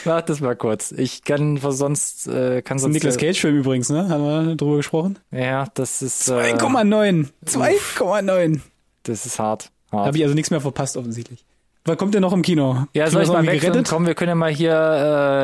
Mach 0.05 0.23
das 0.23 0.41
mal 0.41 0.57
kurz. 0.57 0.93
Ich 0.93 1.25
kann 1.25 1.59
sonst. 1.59 2.27
Äh, 2.27 2.63
kann 2.63 2.79
sonst 2.79 2.95
Nicolas 2.95 3.17
äh, 3.17 3.21
Cage-Film 3.21 3.59
übrigens, 3.59 3.91
ne? 3.91 4.09
Haben 4.09 4.25
wir 4.25 4.57
drüber 4.57 4.77
gesprochen? 4.79 5.19
Ja, 5.31 5.67
das 5.75 6.03
ist. 6.03 6.29
Äh, 6.29 6.55
2,9. 6.55 7.29
2,9. 7.47 8.61
das 9.05 9.27
ist 9.27 9.39
hart. 9.39 9.71
hart. 9.93 10.07
Habe 10.07 10.17
ich 10.17 10.23
also 10.25 10.35
nichts 10.35 10.51
mehr 10.51 10.61
verpasst, 10.61 10.97
offensichtlich. 10.97 11.45
Was 11.87 11.99
kommt 11.99 12.14
denn 12.14 12.23
noch 12.23 12.33
im 12.33 12.40
Kino? 12.40 12.87
Ja, 12.94 13.05
Kriegen 13.05 13.11
soll 13.12 13.23
ich 13.25 13.29
mal 13.29 13.47
wechseln? 13.47 13.85
Komm, 13.87 14.07
wir 14.07 14.14
können 14.14 14.31
ja 14.31 14.35
mal 14.35 14.51
hier 14.51 14.73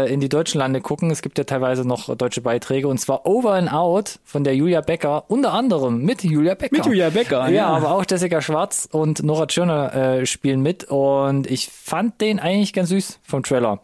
äh, 0.09 0.13
in 0.13 0.21
die 0.21 0.31
deutschen 0.31 0.59
Lande 0.59 0.81
gucken. 0.81 1.11
Es 1.11 1.21
gibt 1.21 1.37
ja 1.37 1.45
teilweise 1.45 1.87
noch 1.87 2.17
deutsche 2.17 2.41
Beiträge 2.41 2.89
und 2.89 2.97
zwar 2.99 3.27
Over 3.27 3.53
and 3.55 3.71
Out 3.71 4.19
von 4.25 4.43
der 4.43 4.57
Julia 4.57 4.81
Becker, 4.81 5.25
unter 5.29 5.53
anderem 5.53 6.03
mit 6.03 6.25
Julia 6.25 6.55
Becker. 6.55 6.75
Mit 6.75 6.87
Julia 6.87 7.11
Becker, 7.11 7.47
Ja, 7.49 7.51
ja. 7.51 7.67
aber 7.67 7.91
auch 7.93 8.05
Jessica 8.09 8.41
Schwarz 8.41 8.89
und 8.91 9.23
Nora 9.23 9.49
Tschirner 9.49 9.95
äh, 9.95 10.27
spielen 10.27 10.63
mit 10.63 10.85
und 10.85 11.47
ich 11.51 11.69
fand 11.69 12.23
den 12.23 12.41
eigentlich 12.41 12.73
ganz 12.73 12.89
süß 12.89 13.19
vom 13.23 13.43
Trailer. 13.43 13.81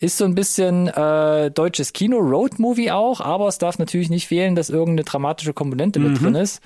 Ist 0.00 0.16
so 0.16 0.24
ein 0.24 0.34
bisschen 0.36 0.86
äh, 0.86 1.50
deutsches 1.50 1.92
Kino, 1.92 2.18
Road-Movie 2.18 2.90
auch, 2.92 3.20
aber 3.20 3.48
es 3.48 3.58
darf 3.58 3.78
natürlich 3.80 4.08
nicht 4.10 4.28
fehlen, 4.28 4.54
dass 4.54 4.70
irgendeine 4.70 5.02
dramatische 5.04 5.52
Komponente 5.52 5.98
Mhm. 5.98 6.12
mit 6.12 6.22
drin 6.22 6.34
ist. 6.36 6.62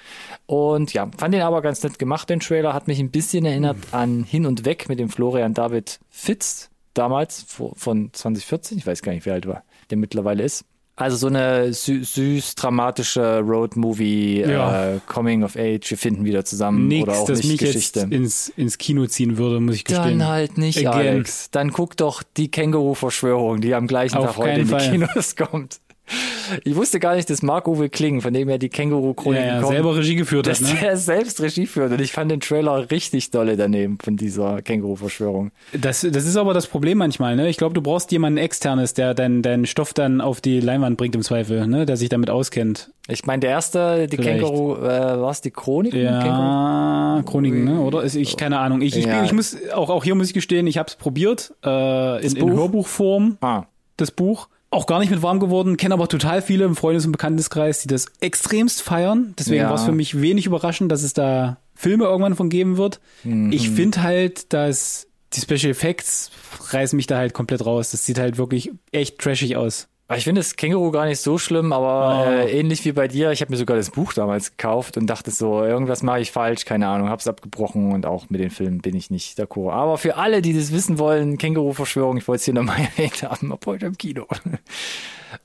Und 0.47 0.93
ja, 0.93 1.09
fand 1.17 1.33
den 1.35 1.41
aber 1.41 1.63
ganz 1.63 1.83
nett 1.83 1.99
gemacht, 1.99 2.29
den 2.29 2.41
Trailer. 2.41 2.75
Hat 2.75 2.89
mich 2.89 3.01
ein 3.01 3.11
bisschen 3.11 3.47
erinnert 3.47 3.79
Mhm. 3.79 3.83
an 3.99 4.25
Hin 4.29 4.45
und 4.45 4.67
Weg 4.67 4.91
mit 4.91 4.99
dem 5.01 5.09
Florian 5.33 5.55
David 5.55 5.99
Fitz 6.11 6.69
damals 6.95 7.47
vo- 7.49 7.73
von 7.75 8.11
2014. 8.13 8.77
Ich 8.79 8.87
weiß 8.87 9.01
gar 9.03 9.13
nicht, 9.13 9.25
wie 9.25 9.31
alt 9.31 9.47
war, 9.47 9.65
der 9.91 9.97
mittlerweile 9.97 10.43
ist. 10.43 10.65
Also 10.95 11.17
so 11.17 11.27
eine 11.29 11.73
sü 11.73 12.05
süß 12.05 12.55
dramatische 12.55 13.39
Road-Movie, 13.41 14.43
Ja. 14.43 14.97
äh, 14.97 15.01
Coming 15.07 15.43
of 15.43 15.57
Age, 15.57 15.89
wir 15.91 15.97
finden 15.97 16.27
wieder 16.27 16.45
zusammen 16.45 16.87
Nix, 16.87 17.03
oder 17.05 17.19
auch 17.19 17.27
das 17.27 17.39
nicht 17.39 17.49
mich 17.49 17.61
Geschichte. 17.61 18.01
jetzt 18.01 18.13
ins, 18.13 18.49
ins 18.57 18.77
Kino 18.77 19.07
ziehen 19.07 19.39
würde, 19.39 19.59
muss 19.61 19.77
ich 19.77 19.85
gestehen. 19.85 20.19
Dann 20.19 20.29
halt 20.29 20.59
nicht, 20.59 20.87
Again. 20.87 21.15
Alex. 21.15 21.51
Dann 21.51 21.73
guck 21.73 21.97
doch 21.97 22.23
die 22.37 22.51
Känguru-Verschwörung, 22.51 23.63
die 23.63 23.75
am 23.75 23.87
gleichen 23.87 24.19
Auf 24.19 24.27
Tag 24.27 24.37
heute 24.37 24.61
in 24.61 24.67
die 24.67 24.71
Fall. 24.71 24.91
Kinos 24.91 25.35
kommt. 25.51 25.81
Ich 26.65 26.77
wusste 26.77 27.01
gar 27.01 27.15
nicht, 27.15 27.31
dass 27.31 27.41
Marc-Uwe 27.43 27.89
Kling, 27.89 28.21
von 28.21 28.35
dem 28.35 28.51
ja 28.51 28.59
die 28.59 28.69
Känguru-Chroniken 28.69 29.47
ja, 29.47 29.61
ja, 29.61 29.67
selber 29.67 29.97
Regie 29.97 30.17
geführt 30.17 30.47
hat, 30.47 30.53
dass 30.53 30.61
ne? 30.61 30.79
der 30.81 30.97
selbst 30.99 31.41
Regie 31.41 31.67
führt. 31.67 31.93
Und 31.93 32.01
ich 32.01 32.13
fand 32.13 32.31
den 32.31 32.41
Trailer 32.41 32.91
richtig 32.91 33.31
dolle 33.31 33.57
daneben 33.57 33.97
von 34.03 34.17
dieser 34.17 34.61
Känguru-Verschwörung. 34.61 35.51
Das, 35.73 36.01
das 36.03 36.27
ist 36.27 36.37
aber 36.37 36.53
das 36.53 36.67
Problem 36.67 36.99
manchmal, 36.99 37.37
ne? 37.37 37.49
Ich 37.49 37.57
glaube, 37.57 37.75
du 37.75 37.81
brauchst 37.81 38.13
jemanden 38.13 38.39
externes, 38.39 38.93
der 38.95 39.15
deinen 39.15 39.43
deinen 39.43 39.67
Stoff 39.67 39.95
dann 39.95 40.21
auf 40.21 40.41
die 40.41 40.61
Leinwand 40.61 40.97
bringt 40.99 41.15
im 41.15 41.23
Zweifel, 41.23 41.67
ne? 41.67 41.87
Der 41.87 41.97
sich 41.97 42.09
damit 42.09 42.29
auskennt. 42.29 42.91
Ich 43.09 43.25
meine, 43.25 43.41
der 43.41 43.51
erste, 43.51 44.07
die 44.09 44.17
Vielleicht. 44.17 44.41
Känguru, 44.45 44.77
äh, 44.77 45.21
war 45.21 45.31
es 45.31 45.41
die 45.41 45.51
Chronik? 45.51 45.93
Känguru? 45.93 46.13
Ja, 46.19 47.23
Chroniken, 47.25 47.65
ne? 47.65 47.81
Oder? 47.81 48.03
Ist- 48.03 48.15
Ich 48.17 48.37
keine 48.37 48.59
Ahnung. 48.59 48.83
Ich, 48.83 48.97
ich, 48.97 49.07
Ja. 49.07 49.25
ich 49.25 49.33
muss 49.33 49.57
auch 49.75 49.91
auch 49.91 50.05
hier 50.05 50.15
muss 50.15 50.27
ich 50.29 50.35
gestehen, 50.35 50.67
ich 50.67 50.77
habe 50.79 50.89
es 50.89 50.97
probiert 50.97 51.55
äh, 51.65 52.25
in, 52.27 52.37
in 52.37 52.47
Buch? 52.47 52.51
Hörbuchform. 52.59 53.39
Ah, 53.41 53.65
das 53.97 54.11
Buch. 54.11 54.49
Auch 54.73 54.87
gar 54.87 54.99
nicht 55.01 55.11
mit 55.11 55.23
warm 55.23 55.39
geworden, 55.39 55.77
kenne 55.77 55.95
aber 55.95 56.09
total 56.09 56.41
viele 56.43 56.65
im 56.65 56.75
Freundes- 56.77 57.05
und 57.07 57.13
Bekannteskreis, 57.13 57.83
die 57.83 57.89
das 57.89 58.07
extremst 58.21 58.83
feiern. 58.83 59.35
Deswegen 59.39 59.63
Ja. 59.63 59.69
war 59.69 59.77
es 59.77 59.85
für 59.85 59.93
mich 59.93 60.21
wenig 60.21 60.47
überraschend, 60.47 60.91
dass 60.91 61.03
es 61.03 61.13
da 61.13 61.59
Filme 61.75 62.05
irgendwann 62.05 62.35
von 62.37 62.49
geben 62.49 62.79
wird. 62.79 62.99
Mhm. 63.23 63.53
Ich 63.53 63.69
finde 63.71 64.03
halt, 64.03 64.53
dass 64.53 65.07
die 65.35 65.41
Special 65.41 65.71
Effects 65.71 66.31
reißen 66.71 66.97
mich 66.97 67.07
da 67.07 67.19
halt 67.19 67.35
komplett 67.35 67.65
raus. 67.65 67.91
Das 67.91 68.05
sieht 68.07 68.19
halt 68.19 68.39
wirklich 68.39 68.73
echt 68.93 69.19
trashig 69.19 69.57
aus. 69.57 69.89
Aber 70.13 70.19
Ich 70.19 70.25
finde 70.25 70.41
das 70.41 70.57
Känguru 70.57 70.91
gar 70.91 71.07
nicht 71.07 71.21
so 71.21 71.39
schlimm, 71.39 71.73
aber 71.73 72.25
Oh. 72.27 72.31
äh, 72.31 72.51
ähnlich 72.59 72.85
wie 72.85 72.93
bei 72.93 73.09
dir, 73.09 73.33
ich 73.33 73.41
habe 73.41 73.51
mir 73.51 73.57
sogar 73.57 73.77
das 73.77 73.91
Buch 73.91 74.13
damals 74.13 74.51
gekauft 74.57 74.97
und 74.97 75.07
dachte 75.07 75.31
so, 75.31 75.63
irgendwas 75.65 76.03
mache 76.03 76.21
ich 76.21 76.31
falsch, 76.33 76.65
keine 76.65 76.89
Ahnung, 76.89 77.09
hab's 77.09 77.27
abgebrochen 77.27 77.93
und 77.93 78.07
auch 78.07 78.29
mit 78.31 78.41
den 78.41 78.51
Filmen 78.51 78.79
bin 78.81 78.95
ich 78.95 79.11
nicht 79.11 79.39
d'accord. 79.39 79.73
Aber 79.73 79.99
für 79.99 80.17
alle, 80.17 80.43
die 80.43 80.53
das 80.53 80.73
wissen 80.73 80.99
wollen, 80.99 81.39
Känguru-Verschwörung, 81.39 82.17
ich 82.19 82.29
wollte 82.29 82.41
es 82.41 82.45
hier 82.45 82.55
nochmal 82.55 82.77
erwähnt 82.97 83.23
haben, 83.23 83.53
ab 83.53 83.65
heute 83.67 83.87
im 83.87 83.97
Kino. 83.99 84.27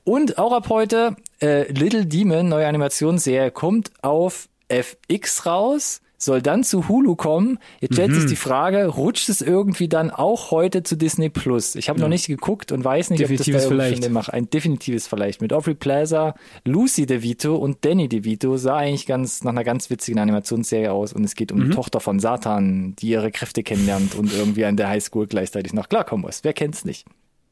Und 0.04 0.38
auch 0.38 0.52
ab 0.52 0.68
heute, 0.68 1.16
äh, 1.40 1.70
Little 1.72 2.06
Demon, 2.06 2.48
neue 2.48 2.66
Animationsserie, 2.66 3.50
kommt 3.50 3.90
auf 4.02 4.48
FX 4.68 5.46
raus, 5.46 6.00
soll 6.18 6.42
dann 6.42 6.64
zu 6.64 6.88
Hulu 6.88 7.14
kommen. 7.16 7.58
Jetzt 7.80 7.94
stellt 7.94 8.10
Mhm. 8.10 8.14
sich 8.16 8.26
die 8.26 8.36
Frage, 8.36 8.86
rutscht 8.88 9.28
es 9.28 9.40
irgendwie 9.40 9.88
dann 9.88 10.10
auch 10.10 10.50
heute 10.50 10.82
zu 10.82 10.96
Disney 10.96 11.28
Plus? 11.30 11.76
Ich 11.76 11.88
habe 11.88 12.00
noch 12.00 12.08
nicht 12.08 12.26
geguckt 12.26 12.72
und 12.72 12.84
weiß 12.84 13.10
nicht, 13.10 13.20
ob 13.22 13.28
Definitives 13.28 13.62
das 13.62 13.68
da 13.68 13.68
Vielleicht. 13.68 14.10
macht. 14.10 14.32
Ein 14.34 14.50
definitives 14.50 15.06
Vielleicht. 15.06 15.40
Mit 15.40 15.52
Aubrey 15.52 15.74
Plaza, 15.74 16.34
Lucy 16.64 17.06
DeVito 17.06 17.54
und 17.56 17.84
Danny 17.84 18.08
DeVito 18.08 18.56
sah 18.56 18.76
eigentlich 18.78 19.06
ganz 19.06 19.44
nach 19.44 19.52
einer 19.52 19.64
ganz 19.64 19.88
witzigen 19.90 20.18
Animationsserie 20.18 20.92
aus 20.92 21.12
und 21.12 21.24
es 21.24 21.34
geht 21.36 21.52
um 21.52 21.60
Mhm. 21.60 21.70
die 21.70 21.76
Tochter 21.76 22.00
von 22.00 22.18
Satan, 22.18 22.96
die 22.96 23.08
ihre 23.10 23.30
Kräfte 23.30 23.62
kennenlernt 23.62 24.14
und 24.16 24.32
irgendwie 24.34 24.64
an 24.64 24.76
der 24.76 24.88
Highschool 24.88 25.26
gleichzeitig 25.28 25.72
noch 25.72 25.88
klarkommen 25.88 26.26
muss. 26.26 26.40
Wer 26.42 26.52
kennt's 26.52 26.84
nicht? 26.84 27.06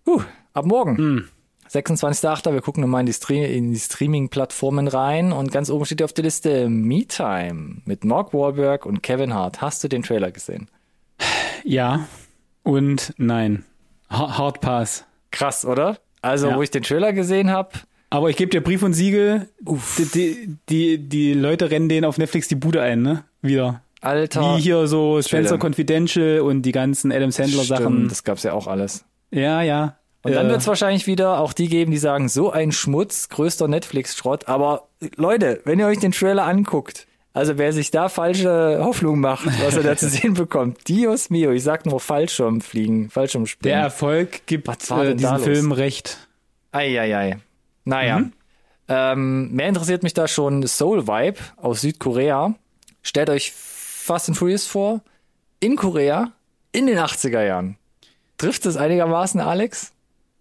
Uh, 0.07 0.21
ab 0.53 0.67
morgen. 0.67 0.97
Hm. 0.97 1.25
26.8. 1.73 2.53
Wir 2.53 2.61
gucken 2.61 2.81
nochmal 2.83 3.01
in 3.01 3.07
die, 3.07 3.13
Stream 3.13 3.45
in 3.45 3.73
die 3.73 3.79
Streaming-Plattformen 3.79 4.89
rein 4.89 5.33
und 5.33 5.51
ganz 5.53 5.71
oben 5.71 5.85
steht 5.85 6.03
auf 6.03 6.13
der 6.13 6.25
Liste 6.25 6.69
Me 6.69 7.07
Time 7.07 7.77
mit 7.85 8.05
Mark 8.05 8.33
Wahlberg 8.33 8.87
und 8.87 9.03
Kevin 9.03 9.35
Hart. 9.35 9.61
Hast 9.61 9.83
du 9.85 9.89
den 9.89 10.03
Trailer 10.03 10.31
gesehen? 10.31 10.69
Ja 11.65 12.07
und 12.63 13.13
nein. 13.17 13.65
Ha- 14.11 14.39
Hard 14.39 14.61
Pass. 14.61 15.05
Krass, 15.31 15.65
oder? 15.65 15.99
Also, 16.23 16.49
Ja. 16.49 16.57
wo 16.57 16.63
ich 16.63 16.71
den 16.71 16.83
Trailer 16.83 17.13
gesehen 17.13 17.51
habe, 17.51 17.71
Aber 18.09 18.31
ich 18.31 18.37
gebe 18.37 18.51
dir 18.51 18.61
Brief 18.63 18.83
und 18.85 18.93
Siegel. 18.95 19.49
Die, 19.61 20.05
die, 20.15 20.57
die, 20.69 20.99
die 21.09 21.35
Leute 21.35 21.71
rennen 21.73 21.89
denen 21.89 22.05
auf 22.05 22.19
Netflix 22.19 22.47
die 22.49 22.55
Bude 22.55 22.81
ein, 22.81 23.03
ne? 23.03 23.25
Wieder. 23.43 23.83
Alter. 24.01 24.57
Wie 24.57 24.61
hier 24.63 24.87
so 24.87 25.21
Spencer 25.21 25.49
Trailer. 25.59 25.59
Confidential 25.65 26.41
und 26.41 26.63
die 26.63 26.71
ganzen 26.73 27.11
Adam 27.11 27.33
Sandler 27.33 27.65
Sachen. 27.65 27.83
Stimmt, 27.85 28.11
das 28.13 28.23
gab's 28.25 28.43
ja 28.45 28.53
auch 28.53 28.69
alles. 28.69 29.05
Ja, 29.33 29.61
ja. 29.63 29.97
Und 30.27 30.35
dann 30.35 30.47
Äh, 30.47 30.51
wird 30.51 30.61
es 30.61 30.67
wahrscheinlich 30.67 31.07
wieder 31.07 31.41
auch 31.41 31.53
die 31.53 31.69
geben, 31.69 31.91
die 31.91 31.99
sagen, 31.99 32.29
so 32.29 32.51
ein 32.51 32.73
Schmutz, 32.73 33.29
größter 33.29 33.69
Netflix-Schrott. 33.69 34.49
Aber 34.49 34.89
Leute, 35.17 35.61
wenn 35.65 35.79
ihr 35.79 35.87
euch 35.87 35.99
den 35.99 36.13
Trailer 36.13 36.45
anguckt, 36.45 37.07
also 37.33 37.59
wer 37.59 37.73
sich 37.73 37.91
da 37.91 38.09
falsche 38.09 38.81
Hoffnung 38.83 39.21
macht, 39.21 39.47
was 39.63 39.77
er 39.77 39.83
da 39.83 39.97
zu 39.97 40.09
sehen 40.11 40.35
bekommt, 40.35 40.89
Dios 40.89 41.31
mio, 41.31 41.51
ich 41.53 41.63
sag 41.63 41.85
nur 41.87 42.01
Fallschirmfliegen, 42.01 43.03
der 43.03 43.11
Fallschirmspringen. 43.11 43.79
Erfolg 43.79 44.47
gibt 44.47 44.69
äh, 44.91 45.15
diesem? 45.15 45.39
Film 45.41 45.73
recht. 45.73 46.19
Eieiei. 46.73 47.39
Naja. 47.85 48.19
Mhm. 48.19 48.33
Ähm, 48.89 49.53
mehr 49.53 49.69
interessiert 49.69 50.03
mich 50.03 50.15
da 50.15 50.29
schon 50.29 50.67
Soul 50.67 51.07
Vibe 51.07 51.39
aus 51.57 51.81
Südkorea. 51.81 52.55
Stellt 53.03 53.31
euch 53.31 53.53
Fast 53.53 54.29
and 54.29 54.39
Furious 54.39 54.67
vor, 54.67 55.01
in 55.61 55.77
Korea, 55.77 56.33
in 56.73 56.87
den 56.87 56.99
80er 56.99 57.43
Jahren. 57.43 57.77
Trifft 58.39 58.67
es 58.67 58.77
einigermaßen, 58.77 59.41
Alex? 59.41 59.93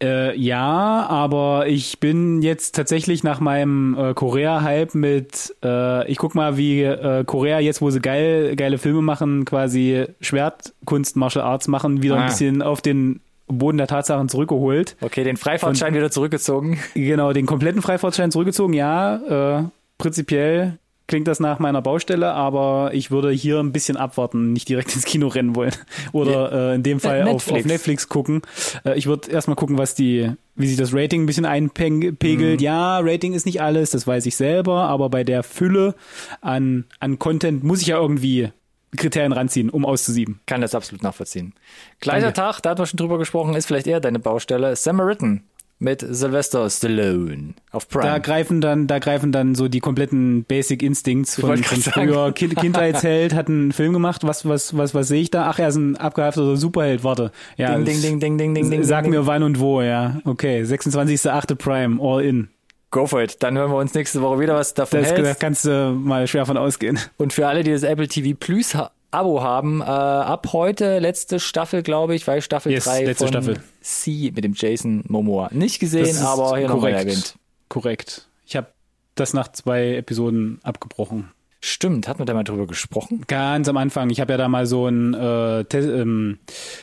Äh, 0.04 0.38
ja, 0.38 1.06
aber 1.08 1.68
ich 1.68 2.00
bin 2.02 2.42
jetzt 2.42 2.76
tatsächlich 2.76 3.24
nach 3.24 3.40
meinem 3.40 3.98
äh, 3.98 4.14
Korea-Hype 4.14 4.94
mit, 4.94 5.56
äh, 5.64 6.06
ich 6.12 6.18
guck 6.18 6.36
mal, 6.36 6.58
wie 6.58 6.84
äh, 6.84 7.24
Korea 7.24 7.60
jetzt, 7.60 7.82
wo 7.82 7.90
sie 7.90 8.02
geil, 8.02 8.56
geile 8.58 8.78
Filme 8.78 9.02
machen, 9.02 9.46
quasi 9.46 10.06
Schwertkunst, 10.20 11.16
Martial 11.16 11.46
Arts 11.46 11.68
machen, 11.70 12.02
wieder 12.04 12.16
Ah. 12.18 12.22
ein 12.22 12.26
bisschen 12.26 12.62
auf 12.62 12.82
den 12.82 13.22
Boden 13.48 13.78
der 13.78 13.88
Tatsachen 13.88 14.28
zurückgeholt. 14.28 14.98
Okay, 15.02 15.24
den 15.24 15.38
Freifahrtschein 15.38 15.94
wieder 15.94 16.12
zurückgezogen. 16.12 16.78
Genau, 16.94 17.32
den 17.32 17.46
kompletten 17.46 17.82
Freifahrtschein 17.82 18.32
zurückgezogen, 18.32 18.74
ja, 18.74 19.60
äh, 19.60 19.64
prinzipiell 19.98 20.78
klingt 21.08 21.28
das 21.28 21.40
nach 21.40 21.60
meiner 21.60 21.82
Baustelle, 21.82 22.34
aber 22.34 22.92
ich 22.94 23.12
würde 23.12 23.32
hier 23.32 23.60
ein 23.60 23.72
bisschen 23.72 23.98
abwarten, 23.98 24.54
nicht 24.54 24.70
direkt 24.70 24.96
ins 24.96 25.06
Kino 25.06 25.28
rennen 25.28 25.56
wollen 25.56 25.74
oder 26.12 26.72
äh, 26.72 26.76
in 26.76 26.84
dem 26.84 27.00
Fall 27.00 27.22
auf, 27.24 27.28
Netflix. 27.28 27.60
auf 27.60 27.66
Netflix 27.66 28.10
gucken. 28.10 28.42
Äh, 28.84 28.98
ich 28.98 29.08
würde 29.08 29.32
erstmal 29.32 29.56
gucken, 29.56 29.78
was 29.78 29.96
die, 29.96 30.32
wie 30.56 30.68
sich 30.68 30.78
das 30.78 30.94
Rating 30.94 31.24
ein 31.24 31.26
bisschen 31.26 31.46
einpegelt. 31.46 32.62
Ja, 32.62 33.00
Rating 33.00 33.34
ist 33.34 33.46
nicht 33.46 33.62
alles, 33.62 33.92
das 33.92 34.08
weiß 34.08 34.26
ich 34.26 34.36
selber, 34.36 34.84
aber 34.84 35.10
bei 35.10 35.24
der 35.24 35.44
Fülle 35.44 35.96
an, 36.42 36.86
an 37.00 37.20
Content 37.20 37.64
muss 37.64 37.82
ich 37.82 37.88
ja 37.88 37.98
irgendwie 37.98 38.50
Kriterien 38.96 39.34
ranziehen, 39.34 39.70
um 39.70 39.86
auszusieben. 39.86 40.40
Kann 40.46 40.62
das 40.62 40.74
absolut 40.74 41.04
nachvollziehen. 41.04 41.54
Gleicher 42.00 42.34
Tag, 42.34 42.62
da 42.62 42.72
hat 42.72 42.78
man 42.78 42.88
schon 42.88 42.98
drüber 42.98 43.18
gesprochen, 43.18 43.56
ist 43.56 43.66
vielleicht 43.66 43.88
eher 43.88 44.00
deine 44.00 44.20
Baustelle. 44.20 44.76
Samaritan 44.76 45.44
mit 45.78 46.06
Sylvester 46.08 46.70
Stallone 46.70 47.54
auf 47.72 47.90
Prime. 47.90 48.06
Da 48.06 48.18
greifen 48.20 48.62
dann, 48.62 48.88
da 48.88 49.00
greifen 49.00 49.32
dann 49.32 49.56
so 49.56 49.68
die 49.68 49.82
kompletten 49.82 50.46
Basic 50.46 50.82
Instincts 50.82 51.40
von, 51.40 51.62
von 51.64 51.82
früher. 51.82 52.32
Kind, 52.32 52.56
Kindheitsheld 52.56 53.34
hat 53.34 53.50
einen 53.50 53.72
Film 53.72 53.94
gemacht. 53.94 54.22
Was, 54.24 54.48
was, 54.48 54.78
was, 54.78 54.94
was 54.94 55.08
sehe 55.10 55.22
ich 55.22 55.32
da? 55.32 55.48
Ach, 55.50 55.60
er 55.60 55.68
ist 55.70 55.76
ein 55.76 55.98
abgehafteter 55.98 56.56
Superheld. 56.56 57.04
Warte. 57.04 57.32
Ja, 57.58 57.76
ding, 57.78 57.86
ding, 57.86 58.02
ding, 58.02 58.20
ding, 58.20 58.38
ding, 58.38 58.54
ding, 58.56 58.72
ding. 58.72 58.84
Sag 58.84 59.08
mir 59.08 59.28
wann 59.28 59.44
und 59.44 59.60
wo, 59.60 59.82
ja. 59.82 60.22
Okay. 60.24 60.64
26.8. 60.64 61.56
Prime. 61.56 62.02
All 62.02 62.24
in. 62.24 62.48
Go 62.92 63.08
for 63.08 63.22
it. 63.22 63.44
Dann 63.44 63.58
hören 63.58 63.72
wir 63.72 63.78
uns 63.78 63.94
nächste 63.94 64.22
Woche 64.22 64.40
wieder, 64.40 64.56
was 64.56 64.74
davon 64.74 65.02
Das, 65.02 65.10
hältst. 65.12 65.26
da 65.26 65.34
kannst 65.34 65.66
du 65.66 65.92
mal 65.92 66.28
schwer 66.28 66.46
von 66.46 66.56
ausgehen. 66.56 66.98
Und 67.18 67.34
für 67.34 67.48
alle, 67.48 67.64
die 67.64 67.72
das 67.72 67.84
Apple 67.84 68.08
TV 68.08 68.38
Plus 68.40 68.74
ha 68.74 68.92
Abo 69.16 69.42
haben, 69.42 69.82
äh, 69.82 69.86
ab 69.86 70.48
heute 70.54 71.00
letzte 71.00 71.40
Staffel, 71.40 71.82
glaube 71.84 72.16
ich, 72.16 72.28
weil 72.28 72.42
Staffel 72.42 72.72
Yes, 72.72 72.84
3 72.86 73.04
letzte 73.06 73.26
von 73.26 73.34
Staffel. 73.34 73.64
C 73.82 74.32
mit 74.36 74.44
dem 74.44 74.54
Jason 74.56 75.04
Momoa. 75.08 75.50
Nicht 75.52 75.80
gesehen, 75.80 76.18
aber 76.18 76.58
hier 76.58 76.68
nochmal 76.68 76.92
korrekt. 76.92 77.10
erwähnt. 77.10 77.36
Korrekt. 77.70 78.28
Ich 78.46 78.56
habe 78.56 78.68
das 79.16 79.34
nach 79.34 79.48
zwei 79.52 79.96
Episoden 79.96 80.60
abgebrochen. 80.64 81.32
Stimmt, 81.62 82.08
hat 82.08 82.20
man 82.20 82.28
da 82.28 82.34
mal 82.36 82.44
drüber 82.44 82.68
gesprochen? 82.68 83.24
Ganz 83.28 83.68
am 83.68 83.78
Anfang. 83.78 84.12
Ich 84.12 84.20
habe 84.22 84.34
ja 84.34 84.38
da 84.38 84.48
mal 84.48 84.68
so 84.68 84.86
ein 84.88 85.16
äh, 85.16 85.62
ähm, 85.62 86.38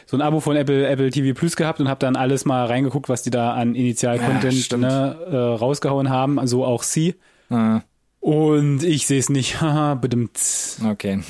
so 0.06 0.16
ein 0.16 0.22
Abo 0.22 0.40
von 0.40 0.56
Apple 0.56 0.88
Apple 0.88 1.10
TV 1.10 1.38
Plus 1.38 1.54
gehabt 1.54 1.78
und 1.80 1.88
habe 1.88 2.00
dann 2.00 2.16
alles 2.16 2.44
mal 2.44 2.66
reingeguckt, 2.66 3.08
was 3.08 3.22
die 3.22 3.30
da 3.30 3.52
an 3.54 3.76
Initial-Content 3.76 4.54
stimmt. 4.54 4.82
ne, 4.82 5.16
äh, 5.30 5.36
rausgehauen 5.36 6.10
haben. 6.10 6.40
Also 6.40 6.64
auch 6.64 6.82
sie. 6.82 7.14
Äh, 7.50 7.78
Und 8.18 8.82
ich 8.82 9.06
sehe 9.06 9.20
es 9.20 9.28
nicht. 9.28 9.60
Haha, 9.60 9.94
bedimmt. 9.94 10.40
okay. 10.90 11.20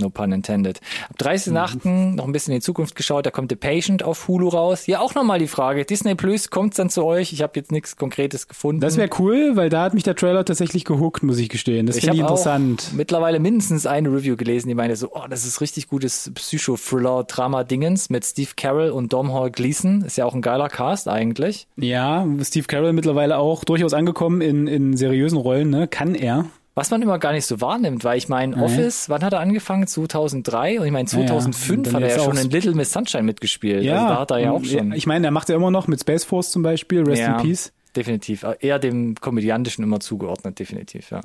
No 0.00 0.10
pun 0.10 0.32
intended. 0.32 0.80
Ab 1.08 1.16
30.8. 1.20 2.14
noch 2.16 2.24
ein 2.26 2.32
bisschen 2.32 2.52
in 2.54 2.60
die 2.60 2.64
Zukunft 2.64 2.94
geschaut, 2.96 3.26
da 3.26 3.30
kommt 3.30 3.50
The 3.50 3.56
Patient 3.56 4.02
auf 4.02 4.26
Hulu 4.28 4.48
raus. 4.48 4.86
Ja, 4.86 5.00
auch 5.00 5.14
nochmal 5.14 5.38
die 5.38 5.46
Frage. 5.46 5.84
Disney 5.84 6.14
Plus, 6.14 6.50
kommt's 6.50 6.76
dann 6.76 6.90
zu 6.90 7.04
euch? 7.04 7.32
Ich 7.32 7.42
habe 7.42 7.52
jetzt 7.56 7.70
nichts 7.72 7.96
Konkretes 7.96 8.48
gefunden. 8.48 8.80
Das 8.80 8.96
wäre 8.96 9.10
cool, 9.18 9.52
weil 9.56 9.68
da 9.68 9.82
hat 9.82 9.94
mich 9.94 10.02
der 10.02 10.14
Trailer 10.16 10.44
tatsächlich 10.44 10.84
gehuckt, 10.84 11.22
muss 11.22 11.38
ich 11.38 11.48
gestehen. 11.48 11.86
Das 11.86 11.96
Ich 11.96 12.02
finde 12.04 12.16
ich 12.16 12.22
habe 12.22 12.32
auch 12.32 12.36
interessant. 12.38 12.90
mittlerweile 12.94 13.38
mindestens 13.40 13.86
eine 13.86 14.08
Review 14.12 14.36
gelesen, 14.36 14.68
die 14.68 14.74
meinte 14.74 14.96
so, 14.96 15.10
oh, 15.12 15.26
das 15.28 15.44
ist 15.46 15.60
richtig 15.60 15.88
gutes 15.88 16.30
Psycho-Thriller-Drama-Dingens 16.34 18.10
mit 18.10 18.24
Steve 18.24 18.50
Carell 18.56 18.90
und 18.90 19.12
Dom 19.12 19.32
Hall 19.32 19.50
Gleason. 19.50 20.02
Ist 20.02 20.16
ja 20.16 20.24
auch 20.24 20.34
ein 20.34 20.42
geiler 20.42 20.68
Cast 20.68 21.08
eigentlich. 21.08 21.66
Ja, 21.76 22.26
Steve 22.42 22.66
Carell 22.66 22.92
mittlerweile 22.92 23.38
auch 23.38 23.64
durchaus 23.64 23.94
angekommen 23.94 24.40
in, 24.40 24.66
in 24.66 24.96
seriösen 24.96 25.38
Rollen, 25.38 25.70
ne? 25.70 25.88
Kann 25.88 26.14
er. 26.14 26.46
Was 26.74 26.90
man 26.90 27.02
immer 27.02 27.18
gar 27.18 27.32
nicht 27.32 27.46
so 27.46 27.60
wahrnimmt, 27.60 28.04
weil 28.04 28.16
ich 28.16 28.28
meine. 28.28 28.56
Office, 28.62 29.08
wann 29.08 29.22
hat 29.22 29.32
er 29.32 29.40
angefangen? 29.40 29.86
2003? 29.86 30.80
Und 30.80 30.86
ich 30.86 30.92
meine, 30.92 31.08
Ja, 31.08 31.18
ja. 31.20 31.26
2005 31.26 31.76
Und 31.78 31.86
dann 31.86 31.94
hat 31.94 32.02
er 32.02 32.16
ja 32.16 32.24
schon 32.24 32.36
in 32.36 32.50
Little 32.50 32.74
Miss 32.74 32.92
Sunshine 32.92 33.24
mitgespielt. 33.24 33.82
Ja, 33.82 33.96
Also 33.96 34.08
da 34.08 34.20
hat 34.20 34.30
er 34.30 34.38
ja 34.38 34.50
auch 34.52 34.64
schon. 34.64 34.92
Ich 34.92 35.06
meine, 35.06 35.26
er 35.26 35.30
macht 35.30 35.48
ja 35.48 35.56
immer 35.56 35.70
noch 35.70 35.88
mit 35.88 36.00
Space 36.00 36.24
Force 36.24 36.50
zum 36.50 36.62
Beispiel, 36.62 37.02
Rest 37.02 37.22
ja, 37.22 37.36
in 37.36 37.42
Peace. 37.42 37.72
definitiv. 37.96 38.46
Eher 38.60 38.78
dem 38.78 39.16
Komödiantischen 39.16 39.82
immer 39.82 40.00
zugeordnet, 40.00 40.58
definitiv, 40.58 41.10
ja. 41.10 41.20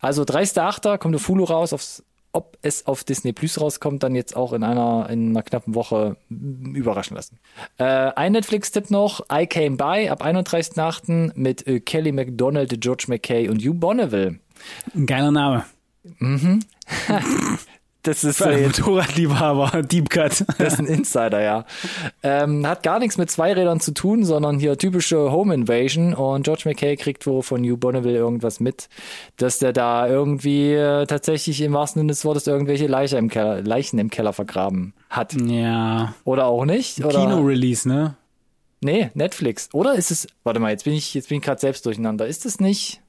Also 0.00 0.22
30.8. 0.22 0.98
kommt 0.98 1.14
der 1.14 1.20
Fulu 1.20 1.44
raus, 1.44 1.72
aufs, 1.72 2.02
ob 2.32 2.56
es 2.62 2.86
auf 2.86 3.04
Disney 3.04 3.32
Plus 3.32 3.60
rauskommt, 3.60 4.02
dann 4.02 4.14
jetzt 4.14 4.34
auch 4.34 4.52
in 4.52 4.62
einer, 4.64 5.08
in 5.10 5.30
einer 5.30 5.42
knappen 5.42 5.74
Woche 5.74 6.16
überraschen 6.30 7.16
lassen. 7.16 7.38
Äh, 7.78 7.84
ein 7.84 8.32
Netflix-Tipp 8.32 8.90
noch, 8.90 9.20
I 9.32 9.46
Came 9.46 9.76
By 9.76 10.08
ab 10.08 10.24
31.8. 10.24 11.32
mit 11.34 11.66
äh, 11.66 11.80
Kelly 11.80 12.12
MacDonald, 12.12 12.80
George 12.80 13.04
McKay 13.08 13.48
und 13.48 13.60
Hugh 13.62 13.74
Bonneville. 13.74 14.38
Ein 14.94 15.06
geiler 15.06 15.30
Name. 15.30 15.64
Das 18.02 18.24
ist 18.24 18.42
einen 18.42 18.62
äh, 18.62 18.66
Motorradliebhaber, 18.66 19.82
Deep 19.90 20.08
Cut. 20.08 20.44
Das 20.58 20.74
ist 20.74 20.78
ein 20.78 20.86
Insider, 20.86 21.42
ja. 21.42 21.64
Ähm, 22.22 22.66
hat 22.66 22.82
gar 22.82 22.98
nichts 22.98 23.18
mit 23.18 23.30
Zweirädern 23.30 23.80
zu 23.80 23.92
tun, 23.92 24.24
sondern 24.24 24.58
hier 24.58 24.78
typische 24.78 25.30
Home 25.30 25.52
Invasion. 25.52 26.14
Und 26.14 26.44
George 26.44 26.62
McKay 26.64 26.96
kriegt 26.96 27.26
wo 27.26 27.42
von 27.42 27.62
Hugh 27.62 27.76
Bonneville 27.76 28.16
irgendwas 28.16 28.58
mit, 28.58 28.88
dass 29.36 29.58
der 29.58 29.72
da 29.72 30.08
irgendwie 30.08 30.72
äh, 30.72 31.06
tatsächlich 31.06 31.60
im 31.60 31.74
wahrsten 31.74 32.00
Sinne 32.00 32.12
des 32.12 32.24
Wortes 32.24 32.46
irgendwelche 32.46 32.86
Leiche 32.86 33.18
im 33.18 33.28
Keller, 33.28 33.60
Leichen 33.60 33.98
im 33.98 34.08
Keller 34.08 34.32
vergraben 34.32 34.94
hat. 35.10 35.34
Ja. 35.34 36.14
Oder 36.24 36.46
auch 36.46 36.64
nicht? 36.64 37.04
Oder? 37.04 37.20
Kino-Release, 37.20 37.86
ne? 37.86 38.16
Nee, 38.82 39.10
Netflix. 39.12 39.68
Oder 39.74 39.94
ist 39.94 40.10
es, 40.10 40.26
warte 40.42 40.58
mal, 40.58 40.70
jetzt 40.70 40.84
bin 40.84 40.94
ich, 40.94 41.12
jetzt 41.12 41.28
bin 41.28 41.38
ich 41.38 41.44
gerade 41.44 41.60
selbst 41.60 41.84
durcheinander. 41.84 42.26
Ist 42.26 42.46
es 42.46 42.60
nicht? 42.60 43.02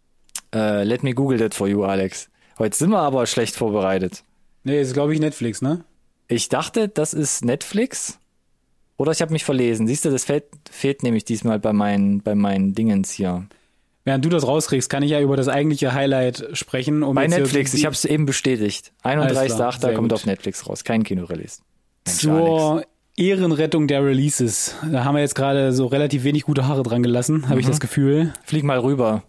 Äh, 0.54 0.84
let 0.84 1.04
me 1.04 1.14
google 1.14 1.40
that 1.40 1.54
for 1.54 1.68
you, 1.68 1.84
Alex. 1.84 2.30
Heute 2.60 2.78
sind 2.78 2.90
wir 2.90 3.00
aber 3.00 3.26
schlecht 3.26 3.56
vorbereitet. 3.56 4.24
Nee, 4.64 4.82
ist 4.82 4.94
glaube 4.94 5.14
ich 5.14 5.20
Netflix, 5.20 5.62
ne? 5.62 5.84
Ich 6.28 6.50
dachte, 6.50 6.88
das 6.88 7.14
ist 7.14 7.44
Netflix. 7.44 8.20
Oder 8.98 9.12
ich 9.12 9.22
habe 9.22 9.34
mich 9.34 9.44
verlesen. 9.44 9.88
Siehst 9.88 10.06
du, 10.06 10.12
das 10.12 10.26
fehlt, 10.26 10.46
fehlt 10.70 11.04
nämlich 11.04 11.26
diesmal 11.26 11.60
bei 11.60 11.74
meinen, 11.74 12.22
bei 12.22 12.36
meinen 12.36 12.76
Dingens 12.76 13.12
hier. 13.12 13.48
Während 14.04 14.26
du 14.26 14.30
das 14.30 14.46
rauskriegst, 14.46 14.90
kann 14.90 15.04
ich 15.04 15.12
ja 15.12 15.22
über 15.22 15.36
das 15.36 15.48
eigentliche 15.48 15.94
Highlight 15.94 16.50
sprechen. 16.54 17.04
Um 17.04 17.16
Bei 17.16 17.28
Netflix, 17.28 17.74
ich 17.74 17.86
habe 17.86 17.94
es 17.94 18.06
eben 18.06 18.26
bestätigt. 18.26 18.94
Alles 19.02 19.32
klar, 19.32 19.72
31.8. 19.72 19.82
sehr 19.82 19.94
kommt 19.94 20.10
gut. 20.10 20.14
auf 20.14 20.26
Netflix 20.26 20.68
raus. 20.68 20.84
Kein 20.84 21.04
Kinorelease. 21.04 21.62
Mensch, 22.06 22.26
Alex. 22.28 22.48
zur 22.52 22.86
Ehrenrettung 23.16 23.88
der 23.88 24.04
Releases. 24.04 24.76
Da 24.92 25.04
haben 25.04 25.16
wir 25.16 25.22
jetzt 25.22 25.36
gerade 25.36 25.74
so 25.74 25.88
relativ 25.88 26.24
wenig 26.24 26.44
gute 26.44 26.68
Haare 26.68 26.84
dran 26.84 27.04
gelassen, 27.04 27.50
habe 27.50 27.60
ich 27.60 27.68
das 27.68 27.80
Gefühl. 27.80 28.34
Flieg 28.44 28.64
mal 28.64 28.80
rüber 28.80 29.24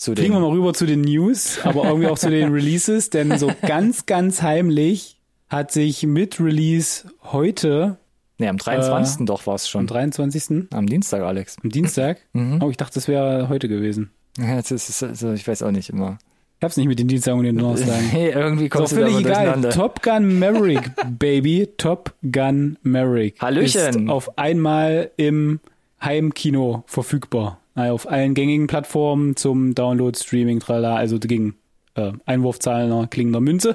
zu 0.00 0.12
Fliegen 0.14 0.32
wir 0.32 0.40
den. 0.40 0.42
mal 0.48 0.50
rüber 0.56 0.72
zu 0.74 0.86
den 0.86 1.02
News, 1.02 1.60
aber 1.64 1.84
irgendwie 1.84 2.08
auch 2.08 2.18
zu 2.18 2.30
den 2.30 2.52
Releases, 2.52 3.10
denn 3.10 3.36
so 3.38 3.50
ganz, 3.66 4.06
ganz 4.06 4.42
heimlich 4.42 5.18
hat 5.48 5.72
sich 5.72 6.04
mit 6.06 6.40
Release 6.40 7.08
heute, 7.24 7.98
Nee, 8.38 8.48
am 8.48 8.56
23. 8.56 9.26
doch 9.26 9.46
war 9.46 9.56
es 9.56 9.64
am 9.66 9.68
schon. 9.68 9.86
23., 9.86 10.68
Am 10.72 10.86
Dienstag, 10.86 11.22
Alex. 11.22 11.56
am 11.62 11.68
Dienstag, 11.70 12.18
Mhm. 12.32 12.62
oh, 12.62 12.70
ich 12.70 12.78
dachte, 12.78 12.94
das 12.94 13.06
wäre 13.08 13.48
heute 13.50 13.68
gewesen. 13.68 14.10
Ja, 14.38 14.56
das 14.56 14.70
ist, 14.70 15.02
ist, 15.02 15.22
ich 15.22 15.46
weiß 15.46 15.62
auch 15.62 15.70
nicht 15.72 15.90
immer. 15.90 16.18
Ich 16.58 16.64
hab's 16.64 16.76
nicht 16.76 16.86
mit 16.88 16.98
den 16.98 17.08
Dienstagen 17.08 17.38
und 17.40 17.44
den 17.44 17.58
Donnerstagen. 17.58 18.06
Hey, 18.10 18.30
irgendwie 18.30 18.68
kommst 18.70 18.92
du 18.92 18.96
da 18.96 19.02
völlig 19.02 19.18
immer 19.18 19.28
egal. 19.28 19.44
durcheinander. 19.44 19.70
Top 19.70 20.02
Gun 20.02 20.38
Maverick, 20.38 20.90
Baby. 21.18 21.68
Top 21.76 22.14
Gun 22.22 22.78
Maverick. 22.82 23.40
Hallöchen. 23.40 24.04
Ist 24.04 24.08
auf 24.10 24.38
einmal 24.38 25.10
im 25.16 25.60
Heimkino 26.02 26.84
verfügbar. 26.86 27.59
Also 27.74 27.94
auf 27.94 28.10
allen 28.10 28.34
gängigen 28.34 28.66
Plattformen 28.66 29.36
zum 29.36 29.74
Download, 29.74 30.18
Streaming, 30.18 30.60
tralala, 30.60 30.96
also 30.96 31.18
gegen 31.18 31.54
äh, 31.94 32.12
Einwurfzahlen 32.26 33.08
klingender 33.10 33.40
Münze. 33.40 33.74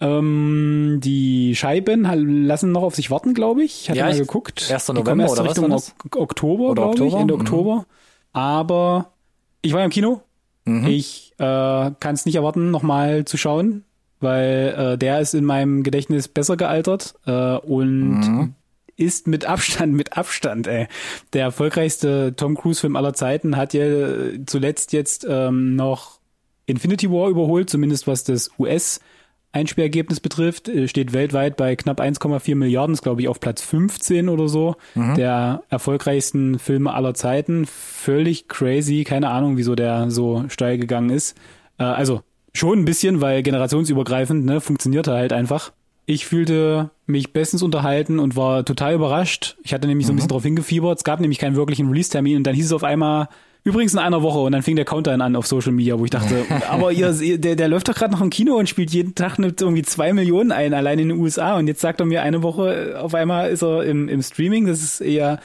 Ähm, 0.00 0.98
die 1.02 1.54
Scheiben 1.56 2.02
lassen 2.46 2.72
noch 2.72 2.82
auf 2.82 2.94
sich 2.94 3.10
warten, 3.10 3.34
glaube 3.34 3.64
ich. 3.64 3.82
Ich 3.82 3.90
hatte 3.90 3.98
Ja, 3.98 4.06
mal 4.06 4.16
geguckt. 4.18 4.70
1. 4.70 4.86
Die 4.86 4.92
kommen 4.92 5.04
November 5.04 5.24
erst 5.24 5.32
oder 5.34 5.42
was 5.44 5.50
Richtung 5.50 5.70
war 5.70 5.76
das? 5.76 5.94
Ok 6.04 6.16
Oktober, 6.16 6.74
glaube 6.74 7.06
ich? 7.06 7.14
Ende 7.14 7.34
Mhm. 7.34 7.40
Oktober. 7.40 7.86
Aber 8.32 9.12
ich 9.62 9.72
war 9.72 9.80
ja 9.80 9.84
im 9.86 9.90
Kino. 9.90 10.20
Mhm. 10.64 10.86
Ich 10.86 11.32
äh, 11.38 11.42
kann 11.44 12.14
es 12.14 12.26
nicht 12.26 12.34
erwarten, 12.36 12.70
nochmal 12.70 13.24
zu 13.24 13.36
schauen, 13.36 13.84
weil 14.20 14.74
äh, 14.94 14.98
der 14.98 15.20
ist 15.20 15.34
in 15.34 15.44
meinem 15.44 15.82
Gedächtnis 15.82 16.28
besser 16.28 16.56
gealtert 16.56 17.14
äh, 17.26 17.56
und 17.58 18.20
Mhm. 18.20 18.54
Ist 18.96 19.26
mit 19.26 19.44
Abstand, 19.44 19.92
mit 19.94 20.16
Abstand, 20.16 20.66
ey. 20.66 20.88
Der 21.32 21.42
erfolgreichste 21.42 22.34
Tom 22.36 22.56
Cruise-Film 22.56 22.96
aller 22.96 23.14
Zeiten 23.14 23.56
hat 23.56 23.74
ja 23.74 23.86
zuletzt 24.46 24.92
jetzt 24.92 25.26
ähm, 25.28 25.76
noch 25.76 26.18
Infinity 26.66 27.10
War 27.10 27.28
überholt, 27.28 27.70
zumindest 27.70 28.06
was 28.06 28.24
das 28.24 28.50
US- 28.58 29.00
Einspielergebnis 29.56 30.20
betrifft, 30.20 30.68
äh, 30.68 30.86
steht 30.86 31.12
weltweit 31.14 31.56
bei 31.56 31.76
knapp 31.76 32.00
1,4 32.00 32.54
Milliarden, 32.54 32.92
ist 32.92 33.02
glaube 33.02 33.22
ich 33.22 33.28
auf 33.28 33.40
Platz 33.40 33.62
15 33.62 34.28
oder 34.28 34.48
so, 34.48 34.76
mhm. 34.94 35.14
der 35.14 35.62
erfolgreichsten 35.70 36.58
Filme 36.58 36.92
aller 36.92 37.14
Zeiten. 37.14 37.64
Völlig 37.64 38.48
crazy, 38.48 39.04
keine 39.04 39.30
Ahnung, 39.30 39.56
wieso 39.56 39.74
der 39.74 40.10
so 40.10 40.44
steil 40.48 40.76
gegangen 40.76 41.10
ist. 41.10 41.36
Äh, 41.78 41.84
also 41.84 42.20
schon 42.52 42.80
ein 42.80 42.84
bisschen, 42.84 43.22
weil 43.22 43.42
generationsübergreifend, 43.42 44.44
ne, 44.44 44.60
funktioniert 44.60 45.06
er 45.06 45.14
halt 45.14 45.32
einfach. 45.32 45.72
Ich 46.04 46.26
fühlte 46.26 46.90
mich 47.06 47.32
bestens 47.32 47.62
unterhalten 47.62 48.18
und 48.18 48.36
war 48.36 48.64
total 48.64 48.94
überrascht. 48.94 49.56
Ich 49.62 49.72
hatte 49.72 49.86
nämlich 49.86 50.06
so 50.06 50.12
ein 50.12 50.16
bisschen 50.16 50.26
mhm. 50.28 50.32
drauf 50.32 50.42
hingefiebert. 50.42 50.98
Es 50.98 51.04
gab 51.04 51.20
nämlich 51.20 51.38
keinen 51.38 51.56
wirklichen 51.56 51.88
Release-Termin 51.88 52.38
und 52.38 52.44
dann 52.44 52.54
hieß 52.54 52.66
es 52.66 52.72
auf 52.72 52.84
einmal, 52.84 53.28
Übrigens 53.66 53.94
in 53.94 53.98
einer 53.98 54.22
Woche 54.22 54.38
und 54.38 54.52
dann 54.52 54.62
fing 54.62 54.76
der 54.76 54.84
Countdown 54.84 55.20
an 55.20 55.34
auf 55.34 55.48
Social 55.48 55.72
Media, 55.72 55.98
wo 55.98 56.04
ich 56.04 56.12
dachte, 56.12 56.46
aber 56.70 56.92
ihr, 56.92 57.10
der, 57.10 57.56
der 57.56 57.66
läuft 57.66 57.88
doch 57.88 57.96
gerade 57.96 58.12
noch 58.12 58.20
im 58.20 58.30
Kino 58.30 58.54
und 58.54 58.68
spielt 58.68 58.92
jeden 58.92 59.16
Tag 59.16 59.40
mit 59.40 59.60
irgendwie 59.60 59.82
zwei 59.82 60.12
Millionen 60.12 60.52
ein, 60.52 60.72
allein 60.72 61.00
in 61.00 61.08
den 61.08 61.18
USA 61.18 61.56
und 61.56 61.66
jetzt 61.66 61.80
sagt 61.80 61.98
er 61.98 62.06
mir 62.06 62.22
eine 62.22 62.44
Woche, 62.44 62.96
auf 63.02 63.12
einmal 63.12 63.50
ist 63.50 63.64
er 63.64 63.82
im, 63.82 64.08
im 64.08 64.22
Streaming. 64.22 64.68
Das 64.68 64.84
ist 64.84 65.00
eher, 65.00 65.40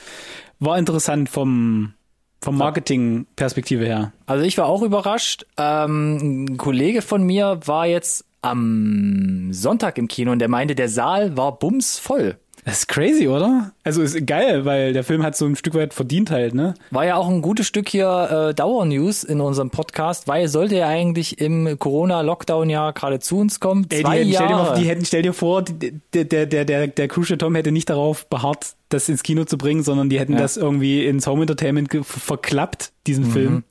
war 0.59 0.77
interessant 0.77 1.29
vom, 1.29 1.93
vom 2.41 2.59
Marketing-Perspektive 2.59 3.85
her. 3.85 4.13
Also 4.27 4.45
ich 4.45 4.55
war 4.59 4.67
auch 4.67 4.83
überrascht. 4.83 5.47
Ähm, 5.57 6.45
ein 6.45 6.57
Kollege 6.57 7.01
von 7.01 7.23
mir 7.23 7.61
war 7.65 7.87
jetzt 7.87 8.25
am 8.41 9.49
Sonntag 9.51 9.97
im 9.97 10.07
Kino 10.07 10.31
und 10.31 10.39
der 10.39 10.49
meinte, 10.49 10.75
der 10.75 10.89
Saal 10.89 11.37
war 11.37 11.57
bumsvoll. 11.59 12.37
Das 12.63 12.79
ist 12.79 12.87
crazy, 12.87 13.27
oder? 13.27 13.71
Also 13.83 14.03
ist 14.03 14.27
geil, 14.27 14.65
weil 14.65 14.93
der 14.93 15.03
Film 15.03 15.23
hat 15.23 15.35
so 15.35 15.45
ein 15.45 15.55
Stück 15.55 15.73
weit 15.73 15.95
verdient 15.95 16.29
halt, 16.29 16.53
ne? 16.53 16.75
War 16.91 17.05
ja 17.05 17.15
auch 17.15 17.27
ein 17.27 17.41
gutes 17.41 17.65
Stück 17.65 17.89
hier 17.89 18.49
äh, 18.49 18.53
Dauernews 18.53 19.23
in 19.23 19.41
unserem 19.41 19.71
Podcast, 19.71 20.27
weil 20.27 20.47
sollte 20.47 20.75
er 20.75 20.87
eigentlich 20.87 21.41
im 21.41 21.79
Corona-Lockdown 21.79 22.69
ja 22.69 22.91
gerade 22.91 23.19
zu 23.19 23.39
uns 23.39 23.59
kommen. 23.59 23.87
Ey, 23.89 24.03
zwei 24.03 24.23
die, 24.23 24.29
Jahre. 24.29 24.45
Stell 24.45 24.57
dir, 24.57 24.63
mal, 24.63 24.79
die 24.79 24.87
hätten, 24.87 25.05
stell 25.05 25.21
dir 25.23 25.33
vor, 25.33 25.63
der, 25.63 26.23
der, 26.23 26.45
der, 26.45 26.65
der, 26.65 26.87
der 26.87 27.07
Crucial 27.07 27.39
Tom 27.39 27.55
hätte 27.55 27.71
nicht 27.71 27.89
darauf 27.89 28.27
beharrt, 28.27 28.75
das 28.89 29.09
ins 29.09 29.23
Kino 29.23 29.45
zu 29.45 29.57
bringen, 29.57 29.81
sondern 29.81 30.09
die 30.09 30.19
hätten 30.19 30.33
ja. 30.33 30.39
das 30.39 30.55
irgendwie 30.57 31.05
ins 31.07 31.25
Home 31.25 31.41
Entertainment 31.41 31.89
verklappt, 32.05 32.91
diesen 33.07 33.25
mhm. 33.25 33.31
Film. 33.31 33.63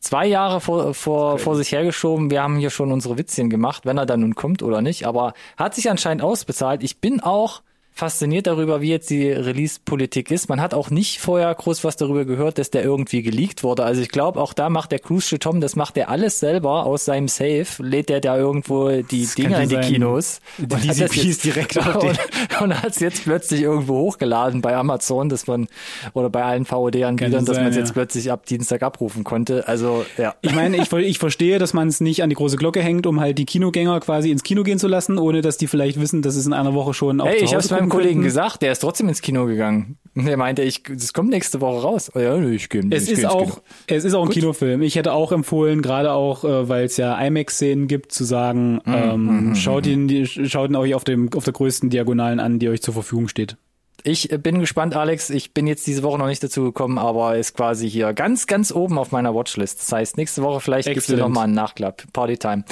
Zwei 0.00 0.26
Jahre 0.26 0.62
vor, 0.62 0.94
vor, 0.94 1.38
vor 1.38 1.56
sich 1.56 1.72
hergeschoben. 1.72 2.30
Wir 2.30 2.42
haben 2.42 2.56
hier 2.56 2.70
schon 2.70 2.90
unsere 2.90 3.18
Witzchen 3.18 3.50
gemacht, 3.50 3.84
wenn 3.84 3.98
er 3.98 4.06
dann 4.06 4.20
nun 4.20 4.34
kommt 4.34 4.62
oder 4.62 4.80
nicht. 4.80 5.06
Aber 5.06 5.34
hat 5.58 5.74
sich 5.74 5.90
anscheinend 5.90 6.22
ausbezahlt. 6.22 6.82
Ich 6.82 6.98
bin 6.98 7.20
auch 7.20 7.60
fasziniert 7.92 8.46
darüber, 8.46 8.80
wie 8.80 8.88
jetzt 8.88 9.10
die 9.10 9.30
Release-Politik 9.30 10.30
ist. 10.30 10.48
Man 10.48 10.60
hat 10.60 10.74
auch 10.74 10.90
nicht 10.90 11.20
vorher 11.20 11.54
groß 11.54 11.84
was 11.84 11.96
darüber 11.96 12.24
gehört, 12.24 12.58
dass 12.58 12.70
der 12.70 12.82
irgendwie 12.82 13.22
geleakt 13.22 13.62
wurde. 13.62 13.84
Also 13.84 14.00
ich 14.00 14.08
glaube, 14.08 14.40
auch 14.40 14.54
da 14.54 14.70
macht 14.70 14.92
der 14.92 15.00
Cruise 15.00 15.38
Tom, 15.38 15.60
das 15.60 15.76
macht 15.76 15.96
er 15.96 16.08
alles 16.08 16.40
selber 16.40 16.86
aus 16.86 17.04
seinem 17.04 17.28
Safe, 17.28 17.66
lädt 17.78 18.08
der 18.08 18.20
da 18.20 18.38
irgendwo 18.38 18.88
die 19.02 19.22
das 19.22 19.34
Dinger 19.34 19.60
in 19.60 19.68
die 19.68 19.74
sein. 19.74 19.84
Kinos. 19.84 20.40
Die 20.56 20.62
und 20.62 20.84
DCPs 20.84 21.38
direkt 21.38 21.78
auf 21.86 22.02
und, 22.02 22.18
und 22.62 22.82
hat 22.82 22.92
es 22.92 23.00
jetzt 23.00 23.24
plötzlich 23.24 23.62
irgendwo 23.62 23.98
hochgeladen 23.98 24.62
bei 24.62 24.74
Amazon, 24.76 25.28
dass 25.28 25.46
man 25.46 25.68
oder 26.14 26.30
bei 26.30 26.42
allen 26.42 26.64
VOD-Anbietern, 26.64 27.44
dass 27.44 27.56
man 27.58 27.66
es 27.66 27.76
ja. 27.76 27.82
jetzt 27.82 27.92
plötzlich 27.92 28.32
ab 28.32 28.46
Dienstag 28.46 28.82
abrufen 28.82 29.24
konnte. 29.24 29.68
Also 29.68 30.04
ja. 30.16 30.34
Ich 30.40 30.54
meine, 30.54 30.78
ich, 30.78 30.90
ich 30.92 31.18
verstehe, 31.18 31.58
dass 31.58 31.74
man 31.74 31.88
es 31.88 32.00
nicht 32.00 32.22
an 32.22 32.30
die 32.30 32.36
große 32.36 32.56
Glocke 32.56 32.80
hängt, 32.80 33.06
um 33.06 33.20
halt 33.20 33.36
die 33.38 33.44
Kinogänger 33.44 34.00
quasi 34.00 34.30
ins 34.30 34.42
Kino 34.42 34.62
gehen 34.62 34.78
zu 34.78 34.88
lassen, 34.88 35.18
ohne 35.18 35.42
dass 35.42 35.58
die 35.58 35.66
vielleicht 35.66 36.00
wissen, 36.00 36.22
dass 36.22 36.36
es 36.36 36.46
in 36.46 36.52
einer 36.52 36.74
Woche 36.74 36.94
schon 36.94 37.20
auf 37.20 37.28
hey, 37.28 37.44
ich 37.44 37.54
hab's 37.54 37.68
beim 37.80 37.88
Kollegen 37.88 38.22
gesagt, 38.22 38.62
der 38.62 38.72
ist 38.72 38.80
trotzdem 38.80 39.08
ins 39.08 39.20
Kino 39.20 39.46
gegangen. 39.46 39.98
Der 40.14 40.36
meinte, 40.36 40.62
ich, 40.62 40.82
das 40.82 41.12
kommt 41.12 41.30
nächste 41.30 41.60
Woche 41.60 41.82
raus. 41.82 42.10
Oh 42.14 42.18
ja, 42.18 42.36
ich 42.38 42.68
gehe. 42.68 42.82
Es 42.90 43.04
ich 43.04 43.18
ist 43.18 43.26
auch, 43.26 43.44
Kino. 43.44 43.62
es 43.86 44.04
ist 44.04 44.14
auch 44.14 44.22
ein 44.22 44.26
Gut. 44.26 44.34
Kinofilm. 44.34 44.82
Ich 44.82 44.96
hätte 44.96 45.12
auch 45.12 45.32
empfohlen, 45.32 45.82
gerade 45.82 46.12
auch, 46.12 46.44
äh, 46.44 46.68
weil 46.68 46.84
es 46.84 46.96
ja 46.96 47.16
IMAX-Szenen 47.18 47.86
gibt, 47.86 48.12
zu 48.12 48.24
sagen, 48.24 48.80
mhm. 48.84 48.94
ähm, 48.94 49.48
mhm. 49.48 49.54
schaut 49.54 49.86
mhm. 49.86 50.08
ihn, 50.08 50.26
schaut 50.26 50.70
ihn 50.70 50.76
euch 50.76 50.94
auf 50.94 51.04
dem, 51.04 51.32
auf 51.34 51.44
der 51.44 51.52
größten 51.52 51.90
Diagonalen 51.90 52.40
an, 52.40 52.58
die 52.58 52.68
euch 52.68 52.82
zur 52.82 52.94
Verfügung 52.94 53.28
steht. 53.28 53.56
Ich 54.02 54.32
äh, 54.32 54.38
bin 54.38 54.58
gespannt, 54.60 54.96
Alex. 54.96 55.30
Ich 55.30 55.54
bin 55.54 55.66
jetzt 55.66 55.86
diese 55.86 56.02
Woche 56.02 56.18
noch 56.18 56.26
nicht 56.26 56.42
dazu 56.42 56.64
gekommen, 56.64 56.98
aber 56.98 57.36
ist 57.36 57.56
quasi 57.56 57.88
hier 57.88 58.12
ganz, 58.12 58.46
ganz 58.46 58.72
oben 58.72 58.98
auf 58.98 59.12
meiner 59.12 59.34
Watchlist. 59.34 59.80
Das 59.80 59.92
heißt, 59.92 60.16
nächste 60.16 60.42
Woche 60.42 60.60
vielleicht 60.60 60.88
gibt 60.88 61.08
es 61.08 61.16
noch 61.16 61.28
mal 61.28 61.44
einen 61.44 61.54
Nachklapp. 61.54 62.04
Partytime. 62.12 62.64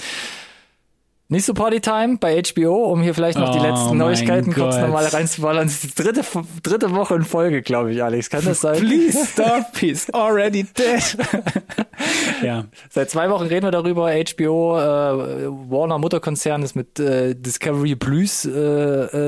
Nicht 1.30 1.44
so 1.44 1.52
Partytime 1.52 2.16
bei 2.16 2.40
HBO, 2.40 2.90
um 2.90 3.02
hier 3.02 3.12
vielleicht 3.12 3.36
noch 3.36 3.52
die 3.52 3.58
oh 3.58 3.62
letzten 3.62 3.98
Neuigkeiten 3.98 4.54
kurz 4.54 4.78
nochmal 4.78 5.04
reinzuballern. 5.04 5.66
Das 5.66 5.84
ist 5.84 5.98
die 5.98 6.02
dritte, 6.02 6.24
dritte 6.62 6.94
Woche 6.94 7.16
in 7.16 7.22
Folge, 7.22 7.60
glaube 7.60 7.92
ich, 7.92 8.02
Alex. 8.02 8.30
Kann 8.30 8.46
das 8.46 8.62
sein? 8.62 8.78
Please 8.78 9.26
stop, 9.32 9.76
he's 9.78 10.08
already 10.14 10.62
dead. 10.64 11.18
ja. 12.42 12.64
Seit 12.88 13.10
zwei 13.10 13.28
Wochen 13.28 13.44
reden 13.44 13.66
wir 13.66 13.70
darüber. 13.70 14.10
HBO, 14.10 14.78
äh, 14.78 15.48
Warner 15.70 15.98
Mutterkonzern 15.98 16.62
ist 16.62 16.74
mit 16.74 16.98
äh, 16.98 17.34
Discovery 17.34 17.94
Blues 17.94 18.46
äh, 18.46 18.50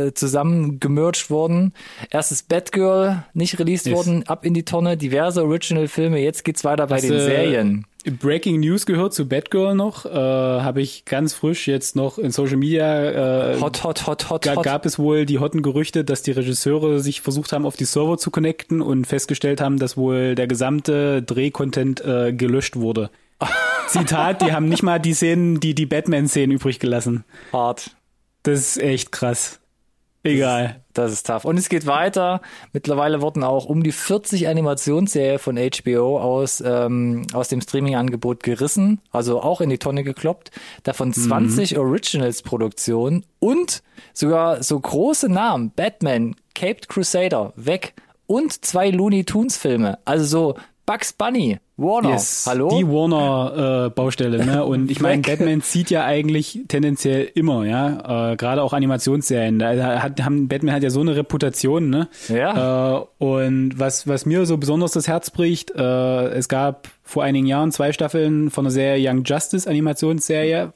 äh, 0.07 0.15
zusammen 0.15 0.81
gemerged 0.81 1.29
worden. 1.29 1.75
Erstes 2.09 2.43
Batgirl 2.43 3.25
nicht 3.35 3.59
released 3.59 3.85
yes. 3.85 3.95
worden, 3.95 4.27
ab 4.27 4.47
in 4.47 4.55
die 4.55 4.65
Tonne, 4.65 4.97
diverse 4.97 5.43
Original-Filme. 5.43 6.19
Jetzt 6.19 6.45
geht's 6.45 6.65
weiter 6.65 6.87
bei 6.87 6.97
das, 6.97 7.07
den 7.07 7.21
Serien. 7.21 7.87
Breaking 8.03 8.61
News 8.61 8.87
gehört 8.87 9.15
zu 9.15 9.29
Batgirl 9.29 9.75
noch, 9.75 10.07
äh, 10.07 10.11
habe 10.11 10.81
ich 10.81 11.05
ganz 11.05 11.35
frisch 11.35 11.69
jetzt 11.69 11.97
noch 11.97 12.19
in 12.19 12.31
Social 12.31 12.57
Media. 12.57 13.53
Äh, 13.55 13.61
hot, 13.61 13.85
hot, 13.85 14.07
hot, 14.07 14.31
hot, 14.31 14.47
hot. 14.49 14.65
Gab 14.65 14.87
es 14.87 14.99
wohl 14.99 15.27
die 15.27 15.39
hotten 15.39 15.63
Gerüchte, 15.63 16.05
dass 16.05 16.23
die 16.23 16.31
Regisseure 16.33 17.01
sich 17.01 17.21
versucht 17.21 17.53
haben, 17.53 17.67
auf 17.67 17.77
die 17.77 17.85
Server 17.85 18.19
zu 18.19 18.31
connecten 18.31 18.81
und 18.81 19.07
festgestellt 19.07 19.61
haben, 19.61 19.79
dass 19.79 19.97
wohl 19.97 20.35
der 20.35 20.47
gesamte 20.47 21.23
Drehcontent 21.23 22.05
äh, 22.05 22.33
gelöscht 22.33 22.77
wurde. 22.77 23.11
Zitat, 23.89 24.43
die 24.43 24.53
haben 24.53 24.69
nicht 24.69 24.83
mal 24.83 24.99
die 24.99 25.15
Szenen, 25.15 25.61
die 25.61 25.75
die 25.75 25.87
Batman-Szenen 25.87 26.53
übrig 26.53 26.79
gelassen. 26.79 27.25
Hart. 27.53 27.97
Das 28.43 28.59
ist 28.61 28.83
echt 28.83 29.13
krass. 29.13 29.61
Egal. 30.23 30.83
Das 30.93 31.13
ist 31.13 31.27
tough. 31.27 31.47
Und 31.47 31.59
es 31.59 31.71
geht 31.71 31.87
weiter. 31.87 32.43
Mittlerweile 32.73 33.23
wurden 33.23 33.43
auch 33.43 33.65
um 33.65 33.83
die 33.83 33.93
40 33.93 34.49
Animationsserien 34.49 35.39
von 35.39 35.57
HBO 35.57 36.19
aus, 36.19 36.63
ähm, 36.65 37.27
aus 37.33 37.49
dem 37.49 37.63
Streaming-Angebot 37.63 38.43
gerissen, 38.43 39.01
also 39.13 39.41
auch 39.41 39.63
in 39.63 39.71
die 39.71 39.79
Tonne 39.79 40.05
gekloppt. 40.05 40.51
Davon 40.83 41.13
20 41.15 41.73
mhm. 41.73 41.81
Originals-Produktionen 41.81 43.25
und 43.39 43.83
sogar 44.13 44.63
so 44.63 44.79
große 44.79 45.31
Namen. 45.31 45.71
Batman, 45.71 46.37
Caped 46.55 46.89
Crusader, 46.89 47.55
weg. 47.57 47.95
Und 48.27 48.65
zwei 48.65 48.91
Looney 48.91 49.25
Tunes-Filme. 49.25 49.99
Also 50.05 50.25
so 50.25 50.55
Bugs 50.85 51.13
Bunny, 51.13 51.59
Warner, 51.81 52.11
yes, 52.11 52.45
hallo? 52.47 52.69
Die 52.69 52.87
Warner-Baustelle, 52.87 54.39
äh, 54.39 54.45
ne? 54.45 54.65
Und 54.67 54.91
ich 54.91 55.01
meine, 55.01 55.23
Batman 55.23 55.63
zieht 55.63 55.91
ja 55.91 56.05
eigentlich 56.05 56.61
tendenziell 56.69 57.31
immer, 57.35 57.65
ja. 57.65 58.33
Äh, 58.33 58.37
Gerade 58.37 58.63
auch 58.63 58.75
Animationsserien. 58.75 59.59
Da 59.59 60.03
hat, 60.03 60.23
haben, 60.23 60.47
Batman 60.47 60.75
hat 60.75 60.83
ja 60.83 60.91
so 60.91 61.01
eine 61.01 61.17
Reputation, 61.17 61.89
ne? 61.89 62.09
Ja. 62.29 62.99
Äh, 62.99 63.05
und 63.19 63.79
was, 63.79 64.07
was 64.07 64.27
mir 64.27 64.45
so 64.45 64.59
besonders 64.59 64.93
das 64.93 65.09
Herz 65.09 65.31
bricht, 65.31 65.71
äh, 65.71 66.29
es 66.29 66.49
gab 66.49 66.89
vor 67.03 67.25
einigen 67.25 67.47
Jahren 67.47 67.73
zwei 67.73 67.93
Staffeln 67.93 68.51
von 68.51 68.65
der 68.65 68.73
Serie 68.73 69.11
Young 69.11 69.25
Justice 69.25 69.69
Animationsserie 69.69 70.73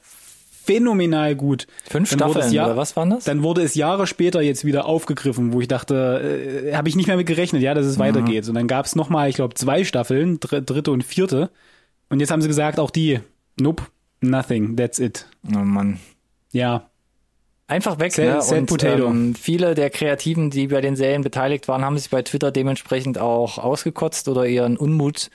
phänomenal 0.65 1.35
gut. 1.35 1.67
Fünf 1.89 2.09
dann 2.09 2.31
Staffeln, 2.31 2.51
Jahr, 2.51 2.67
oder 2.67 2.77
was 2.77 2.95
waren 2.95 3.09
das? 3.09 3.23
Dann 3.25 3.43
wurde 3.43 3.61
es 3.61 3.75
Jahre 3.75 4.07
später 4.07 4.41
jetzt 4.41 4.65
wieder 4.65 4.85
aufgegriffen, 4.85 5.53
wo 5.53 5.61
ich 5.61 5.67
dachte, 5.67 6.65
äh, 6.65 6.75
habe 6.75 6.89
ich 6.89 6.95
nicht 6.95 7.07
mehr 7.07 7.17
mit 7.17 7.27
gerechnet, 7.27 7.61
ja, 7.61 7.73
dass 7.73 7.85
es 7.85 7.97
mhm. 7.97 8.01
weitergeht. 8.01 8.47
Und 8.47 8.55
dann 8.55 8.67
gab 8.67 8.85
es 8.85 8.95
nochmal, 8.95 9.29
ich 9.29 9.35
glaube, 9.35 9.53
zwei 9.55 9.83
Staffeln, 9.83 10.39
dr 10.39 10.61
dritte 10.61 10.91
und 10.91 11.03
vierte. 11.03 11.49
Und 12.09 12.19
jetzt 12.19 12.31
haben 12.31 12.41
sie 12.41 12.47
gesagt, 12.47 12.79
auch 12.79 12.91
die, 12.91 13.19
nope, 13.59 13.83
nothing, 14.21 14.75
that's 14.75 14.99
it. 14.99 15.27
Oh 15.47 15.59
Mann. 15.59 15.99
Ja. 16.51 16.89
Einfach 17.67 17.97
weg, 17.99 18.13
sad, 18.13 18.25
ne? 18.25 18.41
Sad 18.41 18.59
und 18.59 18.65
Potato. 18.67 19.07
Ähm, 19.07 19.33
viele 19.33 19.73
der 19.73 19.89
Kreativen, 19.89 20.51
die 20.51 20.67
bei 20.67 20.81
den 20.81 20.95
Serien 20.95 21.23
beteiligt 21.23 21.67
waren, 21.67 21.83
haben 21.83 21.97
sich 21.97 22.11
bei 22.11 22.21
Twitter 22.21 22.51
dementsprechend 22.51 23.17
auch 23.17 23.57
ausgekotzt 23.57 24.27
oder 24.27 24.45
ihren 24.45 24.77
Unmut 24.77 25.31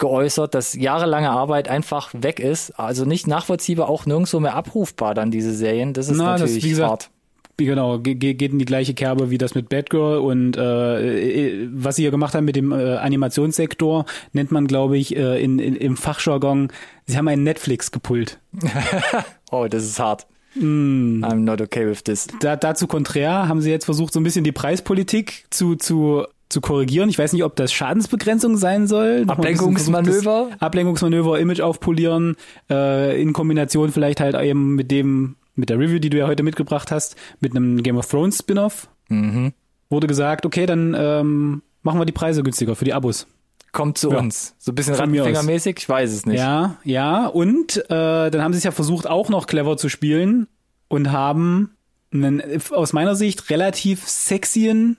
geäußert, 0.00 0.54
dass 0.54 0.74
jahrelange 0.74 1.30
Arbeit 1.30 1.68
einfach 1.68 2.10
weg 2.12 2.40
ist. 2.40 2.72
Also 2.72 3.04
nicht 3.04 3.28
nachvollziehbar, 3.28 3.88
auch 3.88 4.06
nirgendwo 4.06 4.40
mehr 4.40 4.56
abrufbar 4.56 5.14
dann 5.14 5.30
diese 5.30 5.54
Serien. 5.54 5.92
Das 5.92 6.08
ist 6.08 6.16
Na, 6.16 6.32
natürlich 6.32 6.56
das, 6.56 6.64
wie 6.64 6.70
gesagt, 6.70 6.90
hart. 6.90 7.10
Genau, 7.56 7.98
geht 7.98 8.40
in 8.40 8.58
die 8.58 8.64
gleiche 8.64 8.94
Kerbe 8.94 9.30
wie 9.30 9.36
das 9.36 9.54
mit 9.54 9.68
Batgirl 9.68 10.18
und 10.18 10.56
äh, 10.56 11.68
was 11.72 11.96
sie 11.96 12.02
hier 12.02 12.10
gemacht 12.10 12.34
haben 12.34 12.46
mit 12.46 12.56
dem 12.56 12.72
äh, 12.72 12.96
Animationssektor, 12.96 14.06
nennt 14.32 14.50
man, 14.50 14.66
glaube 14.66 14.96
ich, 14.96 15.14
äh, 15.14 15.42
in, 15.42 15.58
in, 15.58 15.76
im 15.76 15.98
Fachjargon, 15.98 16.72
sie 17.06 17.18
haben 17.18 17.28
einen 17.28 17.42
Netflix 17.42 17.90
gepult. 17.90 18.40
oh, 19.50 19.66
das 19.68 19.84
ist 19.84 19.98
hart. 19.98 20.26
Mm. 20.54 21.22
I'm 21.22 21.44
not 21.44 21.60
okay 21.60 21.86
with 21.86 22.02
this. 22.04 22.28
Da, 22.40 22.56
dazu 22.56 22.86
konträr 22.86 23.46
haben 23.46 23.60
sie 23.60 23.70
jetzt 23.70 23.84
versucht, 23.84 24.14
so 24.14 24.20
ein 24.20 24.24
bisschen 24.24 24.42
die 24.42 24.52
Preispolitik 24.52 25.44
zu, 25.50 25.76
zu 25.76 26.24
zu 26.50 26.60
korrigieren. 26.60 27.08
Ich 27.08 27.18
weiß 27.18 27.32
nicht, 27.32 27.44
ob 27.44 27.56
das 27.56 27.72
Schadensbegrenzung 27.72 28.58
sein 28.58 28.86
soll. 28.86 29.24
Ablenkungsmanöver. 29.26 30.50
Ablenkungsmanöver, 30.58 31.38
Image 31.40 31.60
aufpolieren, 31.60 32.36
äh, 32.68 33.20
in 33.22 33.32
Kombination 33.32 33.90
vielleicht 33.92 34.20
halt 34.20 34.34
eben 34.34 34.74
mit 34.74 34.90
dem, 34.90 35.36
mit 35.54 35.70
der 35.70 35.78
Review, 35.78 35.98
die 36.00 36.10
du 36.10 36.18
ja 36.18 36.26
heute 36.26 36.42
mitgebracht 36.42 36.90
hast, 36.90 37.16
mit 37.40 37.56
einem 37.56 37.82
Game 37.82 37.96
of 37.96 38.06
Thrones 38.08 38.38
Spin-off. 38.38 38.88
Mhm. 39.08 39.52
wurde 39.88 40.06
gesagt, 40.06 40.46
okay, 40.46 40.66
dann 40.66 40.94
ähm, 40.96 41.62
machen 41.82 41.98
wir 42.00 42.04
die 42.04 42.12
Preise 42.12 42.42
günstiger 42.44 42.76
für 42.76 42.84
die 42.84 42.92
Abos. 42.92 43.26
Kommt 43.72 43.98
zu 43.98 44.10
Ja. 44.12 44.18
uns. 44.18 44.54
So 44.58 44.70
ein 44.72 44.74
bisschen. 44.76 44.94
Rattenfingermäßig, 44.94 45.76
ich 45.78 45.88
weiß 45.88 46.12
es 46.12 46.26
nicht. 46.26 46.38
Ja, 46.38 46.76
ja. 46.84 47.26
Und 47.26 47.76
äh, 47.90 48.30
dann 48.30 48.42
haben 48.42 48.52
sie 48.52 48.58
es 48.58 48.64
ja 48.64 48.70
versucht, 48.72 49.08
auch 49.08 49.28
noch 49.28 49.46
clever 49.46 49.76
zu 49.76 49.88
spielen 49.88 50.46
und 50.88 51.10
haben 51.12 51.76
einen 52.12 52.42
aus 52.72 52.92
meiner 52.92 53.14
Sicht 53.14 53.50
relativ 53.50 54.08
sexyen 54.08 54.96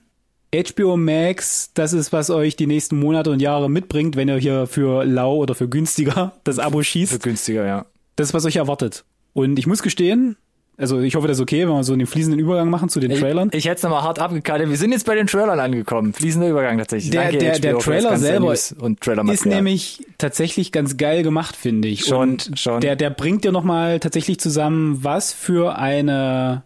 HBO 0.53 0.97
Max, 0.97 1.71
das 1.73 1.93
ist, 1.93 2.11
was 2.11 2.29
euch 2.29 2.55
die 2.57 2.67
nächsten 2.67 2.99
Monate 2.99 3.31
und 3.31 3.41
Jahre 3.41 3.69
mitbringt, 3.69 4.15
wenn 4.17 4.27
ihr 4.27 4.37
hier 4.37 4.67
für 4.67 5.05
lau 5.05 5.37
oder 5.37 5.55
für 5.55 5.69
günstiger 5.69 6.33
das 6.43 6.59
Abo 6.59 6.79
Für 6.79 6.83
schießt. 6.83 7.23
günstiger, 7.23 7.65
ja. 7.65 7.85
Das 8.17 8.29
ist, 8.29 8.33
was 8.33 8.45
euch 8.45 8.57
erwartet. 8.57 9.05
Und 9.33 9.57
ich 9.57 9.65
muss 9.65 9.81
gestehen, 9.81 10.35
also 10.77 10.99
ich 10.99 11.15
hoffe, 11.15 11.27
das 11.27 11.37
ist 11.37 11.41
okay, 11.41 11.61
wenn 11.67 11.73
wir 11.75 11.83
so 11.83 11.93
einen 11.93 12.05
fließenden 12.07 12.39
Übergang 12.39 12.69
machen 12.69 12.89
zu 12.89 12.99
den 12.99 13.11
Trailern. 13.11 13.49
Ich, 13.51 13.59
ich 13.59 13.65
hätte 13.65 13.75
es 13.77 13.83
nochmal 13.83 14.01
hart 14.03 14.19
abgekaltet. 14.19 14.67
Wir 14.69 14.77
sind 14.77 14.91
jetzt 14.91 15.05
bei 15.05 15.15
den 15.15 15.27
Trailern 15.27 15.59
angekommen. 15.59 16.11
Fließender 16.11 16.49
Übergang 16.49 16.77
tatsächlich. 16.79 17.11
Der- 17.11 17.21
Danke, 17.23 17.37
der- 17.37 17.59
der 17.59 17.79
für 17.79 17.91
Trailer 17.91 18.17
selber 18.17 18.55
und 18.79 18.99
ist 19.29 19.45
nämlich 19.45 20.05
tatsächlich 20.17 20.71
ganz 20.71 20.97
geil 20.97 21.23
gemacht, 21.23 21.55
finde 21.55 21.87
ich. 21.87 22.03
Schon, 22.05 22.31
und 22.31 22.59
schon. 22.59 22.81
Der, 22.81 22.95
der 22.95 23.09
bringt 23.11 23.43
dir 23.45 23.51
nochmal 23.51 23.99
tatsächlich 23.99 24.39
zusammen, 24.39 25.03
was 25.03 25.31
für 25.33 25.77
eine 25.77 26.63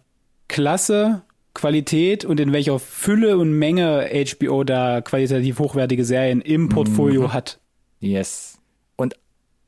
Klasse, 0.48 1.22
Qualität 1.56 2.24
und 2.24 2.38
in 2.38 2.52
welcher 2.52 2.78
Fülle 2.78 3.36
und 3.38 3.50
Menge 3.52 4.08
HBO 4.38 4.62
da 4.64 5.00
qualitativ 5.00 5.58
hochwertige 5.58 6.04
Serien 6.04 6.40
im 6.40 6.68
Portfolio 6.68 7.22
Mhm. 7.22 7.32
hat. 7.32 7.58
Yes. 8.00 8.58
Und 8.96 9.14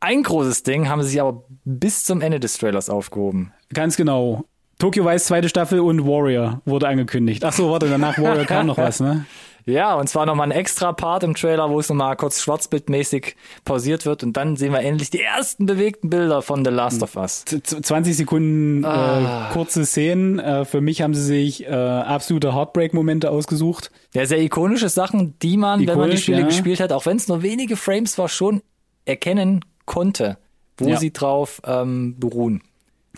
ein 0.00 0.22
großes 0.22 0.62
Ding 0.62 0.88
haben 0.88 1.02
sie 1.02 1.08
sich 1.10 1.20
aber 1.20 1.44
bis 1.64 2.04
zum 2.04 2.20
Ende 2.20 2.38
des 2.38 2.56
Trailers 2.58 2.88
aufgehoben. 2.88 3.52
Ganz 3.74 3.96
genau. 3.96 4.44
Tokyo 4.78 5.04
Vice 5.04 5.24
zweite 5.24 5.48
Staffel 5.48 5.80
und 5.80 6.06
Warrior 6.06 6.62
wurde 6.64 6.86
angekündigt. 6.86 7.44
Ach 7.44 7.52
so, 7.52 7.70
warte, 7.72 7.88
danach 7.88 8.16
Warrior 8.18 8.44
kam 8.44 8.66
noch 8.66 8.78
was, 8.78 9.00
ne? 9.00 9.24
Ja, 9.68 9.94
und 9.96 10.08
zwar 10.08 10.24
nochmal 10.24 10.48
ein 10.48 10.50
extra 10.50 10.92
Part 10.92 11.22
im 11.24 11.34
Trailer, 11.34 11.68
wo 11.68 11.78
es 11.78 11.88
nochmal 11.90 12.16
kurz 12.16 12.40
schwarzbildmäßig 12.42 13.36
pausiert 13.64 14.06
wird 14.06 14.22
und 14.24 14.36
dann 14.36 14.56
sehen 14.56 14.72
wir 14.72 14.80
endlich 14.80 15.10
die 15.10 15.20
ersten 15.20 15.66
bewegten 15.66 16.08
Bilder 16.08 16.40
von 16.40 16.64
The 16.64 16.70
Last 16.70 17.02
of 17.02 17.16
Us. 17.16 17.44
Z- 17.44 17.66
z- 17.66 17.84
20 17.84 18.16
Sekunden 18.16 18.84
Ah. 18.86 19.50
äh, 19.50 19.52
kurze 19.52 19.84
Szenen. 19.84 20.38
Äh, 20.38 20.64
für 20.64 20.80
mich 20.80 21.02
haben 21.02 21.12
sie 21.14 21.22
sich 21.22 21.66
äh, 21.66 21.70
absolute 21.70 22.54
Heartbreak-Momente 22.54 23.30
ausgesucht. 23.30 23.90
Ja, 24.14 24.24
sehr 24.24 24.40
ikonische 24.40 24.88
Sachen, 24.88 25.38
die 25.40 25.56
man, 25.58 25.80
wenn 25.80 25.86
man 25.86 25.96
die 25.96 26.02
Ikonisch, 26.02 26.22
Spiele 26.22 26.40
ja. 26.40 26.46
gespielt 26.46 26.80
hat, 26.80 26.92
auch 26.92 27.04
wenn 27.04 27.18
es 27.18 27.28
nur 27.28 27.42
wenige 27.42 27.76
Frames 27.76 28.16
war, 28.16 28.28
schon 28.30 28.62
erkennen 29.04 29.64
konnte, 29.84 30.38
wo 30.78 30.88
Ja. 30.88 30.96
sie 30.96 31.12
drauf 31.12 31.60
ähm, 31.66 32.16
beruhen. 32.18 32.62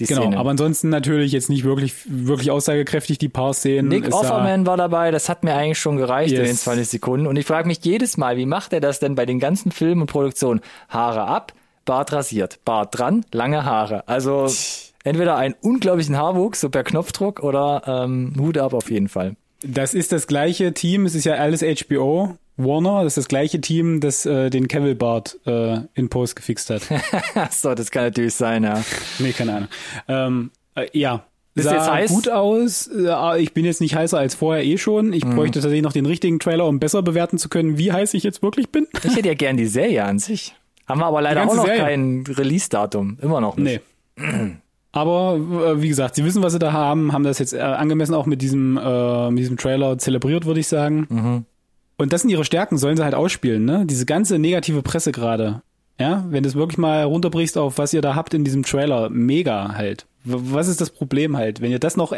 Die 0.01 0.07
Genau, 0.07 0.23
Szenen. 0.23 0.39
aber 0.39 0.51
ansonsten 0.51 0.89
natürlich 0.89 1.31
jetzt 1.33 1.49
nicht 1.51 1.63
wirklich 1.65 1.95
wirklich 2.07 2.51
aussagekräftig 2.51 3.19
die 3.19 3.29
paar 3.29 3.55
Szenen. 3.55 3.89
Nick 3.89 4.13
Offerman 4.13 4.67
war 4.67 4.77
dabei, 4.77 5.11
das 5.11 5.29
hat 5.29 5.45
mir 5.45 5.55
eigentlich 5.55 5.79
schon 5.79 5.97
gereicht 5.97 6.33
in 6.33 6.39
Yes. 6.41 6.49
den 6.49 6.57
20 6.57 6.89
Sekunden. 6.89 7.27
Und 7.27 7.37
ich 7.37 7.47
frage 7.47 7.69
mich 7.69 7.79
jedes 7.83 8.17
Mal, 8.17 8.37
wie 8.37 8.47
macht 8.47 8.73
er 8.73 8.81
das 8.81 8.99
denn 8.99 9.15
bei 9.15 9.27
den 9.27 9.39
ganzen 9.39 9.71
Filmen 9.73 10.01
und 10.01 10.07
Produktionen? 10.09 10.61
Haare 10.89 11.25
ab, 11.27 11.53
Bart 11.85 12.13
rasiert, 12.13 12.59
Bart 12.65 12.99
dran, 12.99 13.25
lange 13.33 13.65
Haare. 13.65 14.09
Also 14.09 14.47
entweder 15.05 15.37
einen 15.37 15.55
unglaublichen 15.61 16.17
Haarwuchs, 16.17 16.61
so 16.61 16.71
per 16.71 16.83
Knopfdruck, 16.85 17.43
oder 17.43 17.83
ähm, 17.87 18.33
Hut 18.39 18.59
ab 18.59 18.75
auf 18.75 18.91
jeden 18.91 19.09
Fall. 19.09 19.37
Das 19.63 19.93
ist 19.93 20.13
das 20.13 20.27
gleiche 20.27 20.73
Team, 20.73 21.05
es 21.05 21.15
ist 21.15 21.25
ja 21.25 21.35
alles 21.35 21.63
HBO. 21.63 22.37
Warner, 22.65 23.05
das 23.05 23.13
ist 23.13 23.25
das 23.25 23.29
gleiche 23.29 23.61
Team, 23.61 24.01
das 24.01 24.27
äh, 24.27 24.51
den 24.51 24.69
Cavill 24.69 24.95
Bart 24.95 25.39
äh, 25.47 25.81
in 25.95 26.09
Post 26.09 26.37
gefixt 26.37 26.71
hat. 26.71 26.83
so, 27.51 27.75
das 27.75 27.91
kann 27.91 28.05
natürlich 28.05 28.35
sein, 28.35 28.65
ja. 28.65 28.83
nee, 29.19 29.33
keine 29.33 29.55
Ahnung. 29.55 29.69
Ähm, 30.09 30.51
äh, 30.75 30.87
ja. 30.93 31.25
Bist 31.55 31.69
Sah 31.69 31.75
jetzt 31.75 31.91
heiß? 31.91 32.11
gut 32.11 32.29
aus. 32.29 32.87
Äh, 32.87 33.43
ich 33.43 33.53
bin 33.53 33.65
jetzt 33.65 33.81
nicht 33.81 33.97
heißer 33.97 34.19
als 34.19 34.35
vorher 34.37 34.65
eh 34.65 34.79
schon. 34.79 35.13
Ich 35.13 35.27
bräuchte 35.27 35.59
tatsächlich 35.59 35.83
noch 35.83 35.93
den 35.93 36.07
richtigen 36.07 36.39
Trailer, 36.39 36.67
um 36.67 36.79
besser 36.79 37.03
bewerten 37.03 37.39
zu 37.39 37.49
können, 37.49 37.77
wie 37.77 37.93
heiß 37.93 38.15
ich 38.15 38.23
jetzt 38.23 38.43
wirklich 38.43 38.71
bin. 38.71 38.87
Ich 39.03 39.17
hätte 39.17 39.29
ja 39.29 39.35
gern 39.35 39.57
die 39.57 39.67
Serie 39.67 40.05
an 40.05 40.21
sich. 40.21 40.55
Haben 40.87 41.01
wir 41.01 41.07
aber 41.07 41.23
leider 41.23 41.43
auch 41.43 41.55
noch 41.55 41.67
Serie? 41.67 41.83
kein 41.83 42.25
Release-Datum. 42.27 43.19
Immer 43.21 43.41
noch 43.41 43.57
nicht. 43.57 43.83
Nee. 44.17 44.57
Aber 44.93 45.37
äh, 45.37 45.83
wie 45.83 45.89
gesagt, 45.89 46.17
sie 46.17 46.25
wissen, 46.25 46.43
was 46.43 46.53
sie 46.53 46.59
da 46.59 46.73
haben, 46.73 47.13
haben 47.13 47.23
das 47.23 47.39
jetzt 47.39 47.53
äh, 47.53 47.61
angemessen 47.61 48.15
auch 48.15 48.27
mit 48.27 48.43
diesem, 48.43 48.77
äh, 48.77 49.31
mit 49.31 49.39
diesem 49.39 49.57
Trailer 49.57 49.99
zelebriert, 49.99 50.47
würde 50.47 50.61
ich 50.61 50.67
sagen. 50.67 51.07
Mhm. 51.09 51.45
Und 52.01 52.13
das 52.13 52.23
sind 52.23 52.31
ihre 52.31 52.45
Stärken, 52.45 52.79
sollen 52.79 52.97
sie 52.97 53.05
halt 53.05 53.15
ausspielen, 53.15 53.65
ne? 53.65 53.85
Diese 53.87 54.07
ganze 54.07 54.39
negative 54.39 54.83
Presse 54.83 55.13
gerade. 55.13 55.63
Ja, 55.99 56.25
wenn 56.31 56.43
du 56.43 56.49
es 56.49 56.55
wirklich 56.55 56.79
mal 56.79 57.03
runterbrichst 57.05 57.59
auf 57.59 57.77
was 57.77 57.93
ihr 57.93 58.01
da 58.01 58.15
habt 58.15 58.33
in 58.33 58.43
diesem 58.43 58.63
Trailer, 58.63 59.11
mega 59.11 59.75
halt. 59.75 60.07
Was 60.25 60.67
ist 60.69 60.81
das 60.81 60.91
Problem 60.91 61.37
halt? 61.37 61.61
Wenn 61.61 61.71
ihr 61.71 61.79
das 61.79 61.97
noch 61.97 62.15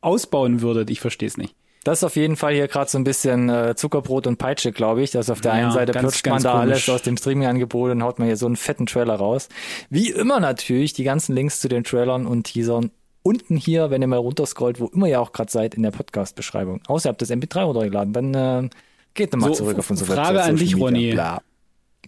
ausbauen 0.00 0.60
würdet, 0.62 0.90
ich 0.90 1.00
verstehe 1.00 1.26
es 1.26 1.36
nicht. 1.36 1.54
Das 1.84 1.98
ist 1.98 2.04
auf 2.04 2.16
jeden 2.16 2.36
Fall 2.36 2.54
hier 2.54 2.68
gerade 2.68 2.90
so 2.90 2.98
ein 2.98 3.04
bisschen 3.04 3.48
äh, 3.48 3.74
Zuckerbrot 3.74 4.26
und 4.26 4.36
Peitsche, 4.36 4.72
glaube 4.72 5.02
ich. 5.02 5.10
Dass 5.10 5.30
auf 5.30 5.40
der 5.40 5.52
Ja, 5.56 5.62
einen 5.64 5.72
Seite 5.72 5.92
ganz, 5.92 6.02
plutscht 6.04 6.26
man 6.26 6.32
ganz 6.34 6.42
da 6.44 6.52
komisch. 6.52 6.70
alles 6.70 6.88
aus 6.90 7.02
dem 7.02 7.16
Streaming-Angebot 7.16 7.90
und 7.92 8.02
haut 8.02 8.18
man 8.18 8.26
hier 8.28 8.36
so 8.36 8.46
einen 8.46 8.56
fetten 8.56 8.86
Trailer 8.86 9.14
raus. 9.14 9.48
Wie 9.88 10.10
immer 10.10 10.38
natürlich 10.40 10.92
die 10.92 11.04
ganzen 11.04 11.34
Links 11.34 11.60
zu 11.60 11.68
den 11.68 11.84
Trailern 11.84 12.26
und 12.26 12.44
Teasern 12.44 12.90
unten 13.22 13.56
hier, 13.56 13.90
wenn 13.90 14.02
ihr 14.02 14.08
mal 14.08 14.16
runterscrollt, 14.16 14.80
wo 14.80 14.86
immer 14.86 15.06
ihr 15.08 15.20
auch 15.20 15.32
gerade 15.32 15.50
seid, 15.50 15.74
in 15.74 15.82
der 15.82 15.90
Podcast-Beschreibung. 15.90 16.82
Außer 16.86 17.08
ihr 17.08 17.10
habt 17.10 17.22
das 17.22 17.30
MP3 17.30 17.62
runtergeladen, 17.64 18.12
dann 18.12 18.34
äh, 18.66 18.68
geht 19.18 19.32
nochmal 19.32 19.50
So, 19.50 19.64
zurück 19.64 19.78
auf 19.78 19.90
unsere 19.90 20.14
Frage 20.14 20.36
Website. 20.36 20.50
an 20.50 20.56
dich, 20.56 20.76
Ronny. 20.76 21.12
Bla. 21.12 21.42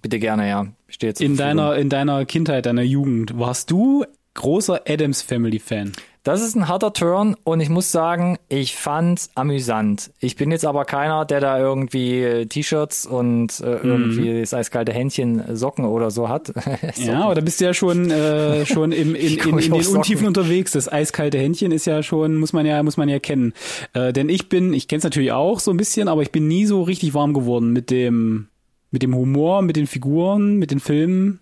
Bitte 0.01 0.19
gerne, 0.19 0.49
ja. 0.49 0.67
Jetzt 1.01 1.21
In 1.21 1.37
deiner, 1.37 1.77
in 1.77 1.91
deiner 1.91 2.25
Kindheit, 2.25 2.65
deiner 2.65 2.83
Jugend, 2.83 3.39
warst 3.39 3.71
du 3.71 4.05
großer 4.35 4.83
Adams 4.89 5.21
Family 5.21 5.59
Fan? 5.59 5.93
Das 6.23 6.43
ist 6.43 6.55
ein 6.55 6.69
harter 6.69 6.93
Turn 6.93 7.35
und 7.45 7.61
ich 7.61 7.71
muss 7.71 7.91
sagen, 7.93 8.37
ich 8.51 8.77
fand's 8.77 9.31
amüsant. 9.37 10.11
Ich 10.21 10.37
bin 10.37 10.51
jetzt 10.51 10.67
aber 10.67 10.85
keiner, 10.85 11.25
der 11.25 11.41
da 11.41 11.59
irgendwie 11.59 12.23
äh, 12.23 12.45
T-Shirts 12.45 13.07
und 13.07 13.59
äh, 13.61 13.77
Mhm. 13.83 13.91
irgendwie 13.91 14.41
das 14.41 14.53
eiskalte 14.53 14.93
Händchen 14.93 15.41
äh, 15.41 15.57
Socken 15.57 15.87
oder 15.87 16.11
so 16.11 16.29
hat. 16.29 16.53
Ja, 16.97 17.25
aber 17.25 17.35
da 17.37 17.41
bist 17.41 17.61
du 17.61 17.65
ja 17.65 17.73
schon 17.73 18.11
äh, 18.11 18.67
schon 18.67 18.93
im, 18.93 19.15
in, 19.15 19.39
in, 19.39 19.59
in 19.59 19.73
den 19.73 19.83
Socken? 19.83 19.97
Untiefen 19.97 20.27
unterwegs. 20.27 20.73
Das 20.73 20.93
eiskalte 20.93 21.39
Händchen 21.39 21.73
ist 21.73 21.87
ja 21.87 22.03
schon, 22.03 22.37
muss 22.37 22.53
man 22.53 22.67
ja, 22.67 22.83
muss 22.83 22.99
man 22.99 23.09
ja 23.09 23.19
kennen. 23.19 23.55
Äh, 23.95 24.13
denn 24.13 24.29
ich 24.29 24.51
bin, 24.51 24.75
ich 24.75 24.89
kenne 24.89 24.99
es 24.99 25.05
natürlich 25.05 25.33
auch 25.33 25.59
so 25.59 25.71
ein 25.71 25.79
bisschen, 25.79 26.07
aber 26.09 26.21
ich 26.21 26.33
bin 26.33 26.47
nie 26.49 26.67
so 26.67 26.83
richtig 26.83 27.15
warm 27.15 27.33
geworden 27.33 27.73
mit 27.73 27.91
dem, 27.91 28.49
mit 28.91 29.03
dem 29.03 29.15
Humor, 29.17 29.63
mit 29.63 29.77
den 29.77 29.87
Figuren, 29.87 30.57
mit 30.57 30.71
den 30.71 30.81
Filmen. 30.81 31.41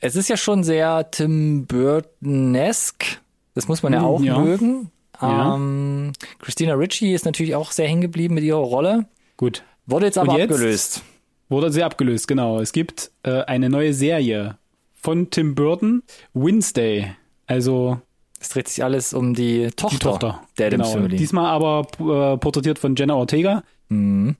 Es 0.00 0.16
ist 0.16 0.28
ja 0.28 0.36
schon 0.36 0.64
sehr 0.64 1.08
Tim 1.12 1.66
Burton-esque. 1.66 3.18
Das 3.54 3.68
muss 3.68 3.82
man 3.82 3.92
ja 3.92 4.00
Hm, 4.00 4.06
auch 4.06 4.20
ja. 4.22 4.38
mögen. 4.38 4.90
Ja. 5.20 5.54
Ähm, 5.54 6.12
Christina 6.40 6.74
Ritchie 6.74 7.12
ist 7.12 7.24
natürlich 7.24 7.54
auch 7.54 7.70
sehr 7.70 7.86
hängen 7.86 8.00
geblieben 8.00 8.34
mit 8.34 8.44
ihrer 8.44 8.58
Rolle. 8.58 9.06
Gut. 9.36 9.62
Wurde 9.86 10.06
jetzt 10.06 10.18
aber 10.18 10.38
jetzt? 10.38 10.50
abgelöst. 10.52 11.02
Wurde 11.48 11.70
sehr 11.70 11.86
abgelöst, 11.86 12.28
genau. 12.28 12.60
Es 12.60 12.72
gibt 12.72 13.10
äh, 13.24 13.42
eine 13.42 13.68
neue 13.68 13.92
Serie 13.92 14.56
von 14.94 15.28
Tim 15.30 15.54
Burton, 15.54 16.02
Wednesday. 16.32 17.14
Also 17.46 18.00
Es 18.40 18.48
dreht 18.48 18.68
sich 18.68 18.82
alles 18.82 19.12
um 19.12 19.34
die 19.34 19.68
Tochter, 19.76 19.96
die 19.96 19.98
Tochter. 19.98 20.42
der 20.58 20.70
genau. 20.70 20.84
Family. 20.90 21.16
Diesmal 21.16 21.46
aber 21.46 21.86
äh, 22.00 22.38
porträtiert 22.38 22.78
von 22.78 22.96
Jenna 22.96 23.14
Ortega. 23.14 23.62
Mhm. 23.88 24.36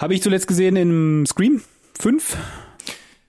Habe 0.00 0.14
ich 0.14 0.22
zuletzt 0.22 0.48
gesehen 0.48 0.76
in 0.76 1.24
Scream 1.26 1.62
5. 2.00 2.36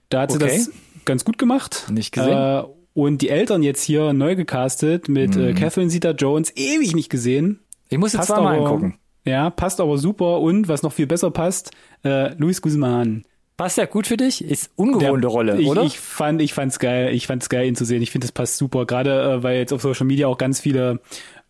Da 0.08 0.22
hat 0.22 0.32
sie 0.32 0.36
Okay. 0.38 0.56
das 0.58 0.70
ganz 1.04 1.24
gut 1.24 1.38
gemacht. 1.38 1.86
Nicht 1.90 2.12
gesehen. 2.12 2.36
Äh, 2.36 2.64
und 2.94 3.22
die 3.22 3.28
Eltern 3.28 3.62
jetzt 3.62 3.82
hier 3.82 4.12
neu 4.12 4.34
gecastet 4.36 5.08
mit 5.08 5.36
Mhm. 5.36 5.42
äh, 5.44 5.52
Catherine 5.54 5.90
Zeta-Jones, 5.90 6.52
ewig 6.56 6.94
nicht 6.94 7.10
gesehen. 7.10 7.60
Ich 7.88 8.00
Passt 8.00 8.24
zweimal 8.24 8.56
aber- 8.58 8.66
angucken. 8.66 8.94
Ja, 9.24 9.50
passt 9.50 9.80
aber 9.80 9.98
super. 9.98 10.40
Und 10.40 10.68
was 10.68 10.82
noch 10.82 10.92
viel 10.92 11.06
besser 11.06 11.30
passt, 11.30 11.72
äh, 12.04 12.34
Luis 12.36 12.62
Guzman. 12.62 13.24
Passt 13.58 13.76
ja 13.76 13.84
gut 13.84 14.06
für 14.06 14.16
dich? 14.16 14.42
Ist 14.42 14.70
ungewohnte 14.76 15.28
Rolle, 15.28 15.60
ich, 15.60 15.68
oder? 15.68 15.82
Ich 15.82 16.00
fand, 16.00 16.40
ich 16.40 16.54
fand's 16.54 16.78
geil. 16.78 17.12
Ich 17.14 17.26
fand's 17.26 17.50
geil, 17.50 17.66
ihn 17.66 17.76
zu 17.76 17.84
sehen. 17.84 18.00
Ich 18.00 18.10
finde, 18.10 18.26
das 18.26 18.32
passt 18.32 18.56
super. 18.56 18.86
Gerade 18.86 19.20
äh, 19.34 19.42
weil 19.42 19.58
jetzt 19.58 19.72
auf 19.74 19.82
Social 19.82 20.06
Media 20.06 20.26
auch 20.28 20.38
ganz 20.38 20.60
viele, 20.60 21.00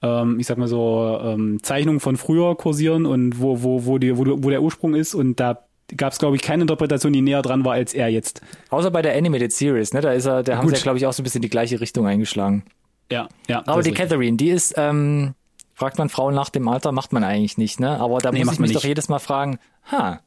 ähm, 0.02 0.40
ich 0.40 0.46
sag 0.48 0.58
mal 0.58 0.66
so, 0.66 1.20
ähm, 1.22 1.62
Zeichnungen 1.62 2.00
von 2.00 2.16
früher 2.16 2.56
kursieren 2.56 3.06
und 3.06 3.40
wo, 3.40 3.62
wo, 3.62 3.84
wo, 3.86 3.98
die, 3.98 4.18
wo, 4.18 4.24
wo 4.26 4.50
der 4.50 4.62
Ursprung 4.62 4.94
ist. 4.96 5.14
Und 5.14 5.38
da 5.38 5.62
gab's 5.96 6.18
glaube 6.18 6.36
ich, 6.36 6.42
keine 6.42 6.62
Interpretation, 6.62 7.12
die 7.12 7.20
näher 7.22 7.42
dran 7.42 7.64
war 7.64 7.72
als 7.74 7.94
er 7.94 8.08
jetzt. 8.08 8.40
Außer 8.70 8.90
bei 8.90 9.02
der 9.02 9.16
Animated 9.16 9.52
Series, 9.52 9.92
ne? 9.92 10.00
Da 10.00 10.12
ist 10.12 10.26
er, 10.26 10.42
da 10.42 10.56
haben 10.56 10.64
Gut. 10.66 10.70
sie 10.74 10.80
ja, 10.80 10.82
glaube 10.82 10.98
ich, 10.98 11.06
auch 11.06 11.12
so 11.12 11.22
ein 11.22 11.24
bisschen 11.24 11.42
die 11.42 11.50
gleiche 11.50 11.80
Richtung 11.80 12.06
eingeschlagen. 12.06 12.64
Ja, 13.10 13.28
ja. 13.48 13.62
Aber 13.66 13.82
die. 13.82 13.92
Catherine, 13.92 14.36
die 14.36 14.50
ist, 14.50 14.74
ähm, 14.76 15.34
fragt 15.74 15.98
man 15.98 16.08
Frauen 16.08 16.34
nach 16.34 16.50
dem 16.50 16.68
Alter, 16.68 16.92
macht 16.92 17.12
man 17.12 17.24
eigentlich 17.24 17.58
nicht, 17.58 17.80
ne? 17.80 17.98
Aber 18.00 18.18
da 18.18 18.30
Nee, 18.30 18.44
muss 18.44 18.54
ich 18.54 18.60
mich 18.60 18.68
nicht. 18.70 18.80
doch 18.82 18.84
jedes 18.86 19.08
Mal 19.08 19.18
fragen, 19.18 19.58
ha, 19.90 20.20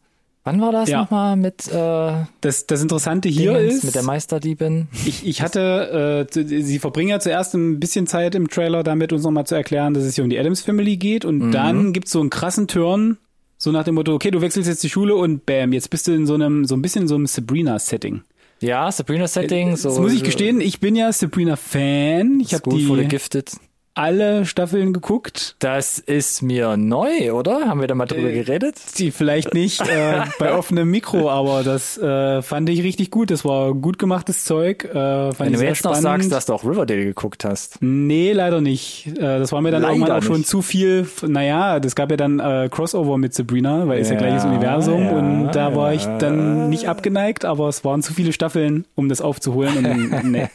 wann 0.44 0.60
war 0.60 0.72
das 0.74 0.90
Ja. 0.90 1.02
nochmal 1.04 1.38
mit, 1.38 1.68
äh, 1.72 2.26
Das, 2.42 2.66
das 2.68 2.82
Interessante 2.82 3.30
hier 3.30 3.54
Dingens, 3.54 3.76
ist, 3.76 3.84
mit 3.86 3.96
der 3.96 4.04
Meisterdiebin? 4.04 4.88
ich, 5.06 5.26
ich 5.26 5.42
hatte, 5.42 6.28
äh, 6.30 6.44
sie 6.44 6.80
verbringen 6.80 7.10
ja 7.10 7.20
zuerst 7.22 7.54
ein 7.54 7.80
bisschen 7.80 8.08
Zeit 8.08 8.36
im 8.36 8.50
Trailer 8.50 8.84
damit, 8.84 9.14
uns 9.14 9.24
nochmal 9.24 9.46
zu 9.46 9.56
erklären, 9.56 9.94
dass 9.94 10.04
es 10.04 10.16
hier 10.16 10.24
um 10.26 10.30
die 10.30 10.38
Adams 10.40 10.60
Family 10.62 10.98
geht. 10.98 11.24
Und 11.24 11.52
dann 11.52 11.94
gibt's 11.94 12.12
so 12.12 12.20
einen 12.20 12.30
krassen 12.30 12.68
Turn, 12.68 13.18
so 13.64 13.72
nach 13.72 13.86
dem 13.86 13.96
Motto, 13.96 14.14
okay, 14.14 14.30
du 14.30 14.42
wechselst 14.42 14.68
jetzt 14.68 14.84
die 14.84 14.90
Schule 14.90 15.16
und 15.16 15.46
bam, 15.46 15.72
jetzt 15.72 15.90
bist 15.90 16.06
du 16.08 16.12
in 16.12 16.28
so 16.28 16.34
einem, 16.34 16.66
so 16.66 16.76
ein 16.76 16.82
bisschen 16.82 17.08
so 17.08 17.16
einem 17.16 17.28
Sabrina-Setting. 17.28 18.22
Ja, 18.60 18.92
Sabrina-Setting, 18.92 19.78
so. 19.78 19.88
Das 19.88 20.00
muss 20.00 20.12
ich 20.12 20.24
gestehen, 20.24 20.60
ich 20.60 20.82
bin 20.82 20.98
ja 20.98 21.14
Sabrina-Fan. 21.14 22.42
Ich 22.42 22.54
habe 22.54 22.70
die, 22.70 23.08
Gifted. 23.08 23.54
Alle 23.96 24.46
Staffeln 24.46 24.92
geguckt. 24.94 25.56
Das 25.60 26.00
ist 26.00 26.42
mir 26.42 26.78
neu, 26.78 27.32
oder? 27.34 27.68
Haben 27.68 27.80
wir 27.80 27.88
da 27.88 27.96
mal 27.96 28.06
drüber 28.08 28.30
Äh, 28.30 28.34
geredet? 28.44 28.76
Die 28.98 29.12
vielleicht 29.12 29.54
nicht 29.54 29.82
äh, 29.82 30.22
bei 30.40 30.54
offenem 30.54 30.90
Mikro, 30.90 31.30
aber 31.30 31.64
das 31.64 31.98
äh, 31.98 32.42
fand 32.42 32.70
ich 32.70 32.82
richtig 32.84 33.12
gut. 33.12 33.30
Das 33.30 33.46
war 33.46 33.74
gut 33.74 34.00
gemachtes 34.00 34.46
Zeug. 34.46 34.86
Äh, 34.86 34.94
fand 35.34 35.40
Wenn 35.40 35.54
du 35.54 35.64
jetzt 35.64 35.84
noch 35.84 35.92
spannend. 35.96 36.24
sagst, 36.24 36.32
dass 36.32 36.46
du 36.48 36.54
auch 36.54 36.64
Riverdale 36.64 37.06
geguckt 37.06 37.46
hast. 37.46 37.78
Nee, 37.82 38.32
leider 38.34 38.62
nicht. 38.62 39.08
Äh, 39.18 39.20
das 39.40 39.52
war 39.52 39.62
mir 39.62 39.72
dann 39.72 39.84
Leider 39.84 39.94
irgendwann 39.94 40.18
auch 40.18 40.24
schon 40.24 40.38
nicht. 40.38 40.50
zu 40.50 40.62
viel. 40.62 41.08
Naja, 41.28 41.80
das 41.80 41.96
gab 41.96 42.10
ja 42.10 42.18
dann 42.18 42.40
äh, 42.40 42.70
Crossover 42.72 43.18
mit 43.18 43.34
Sabrina, 43.34 43.88
weil 43.88 44.00
ist 44.00 44.10
ja 44.10 44.16
Ja, 44.16 44.22
gleiches 44.22 44.46
Universum 44.46 45.04
ja, 45.04 45.12
und 45.12 45.52
da 45.52 45.76
war 45.76 45.94
ich 45.94 46.04
ja. 46.04 46.18
dann 46.18 46.70
nicht 46.70 46.88
abgeneigt, 46.90 47.46
aber 47.46 47.70
es 47.70 47.84
waren 47.86 48.02
zu 48.02 48.14
viele 48.14 48.34
Staffeln, 48.34 48.86
um 48.96 49.08
das 49.10 49.22
aufzuholen 49.22 49.86
und 49.86 50.24
nee. 50.32 50.48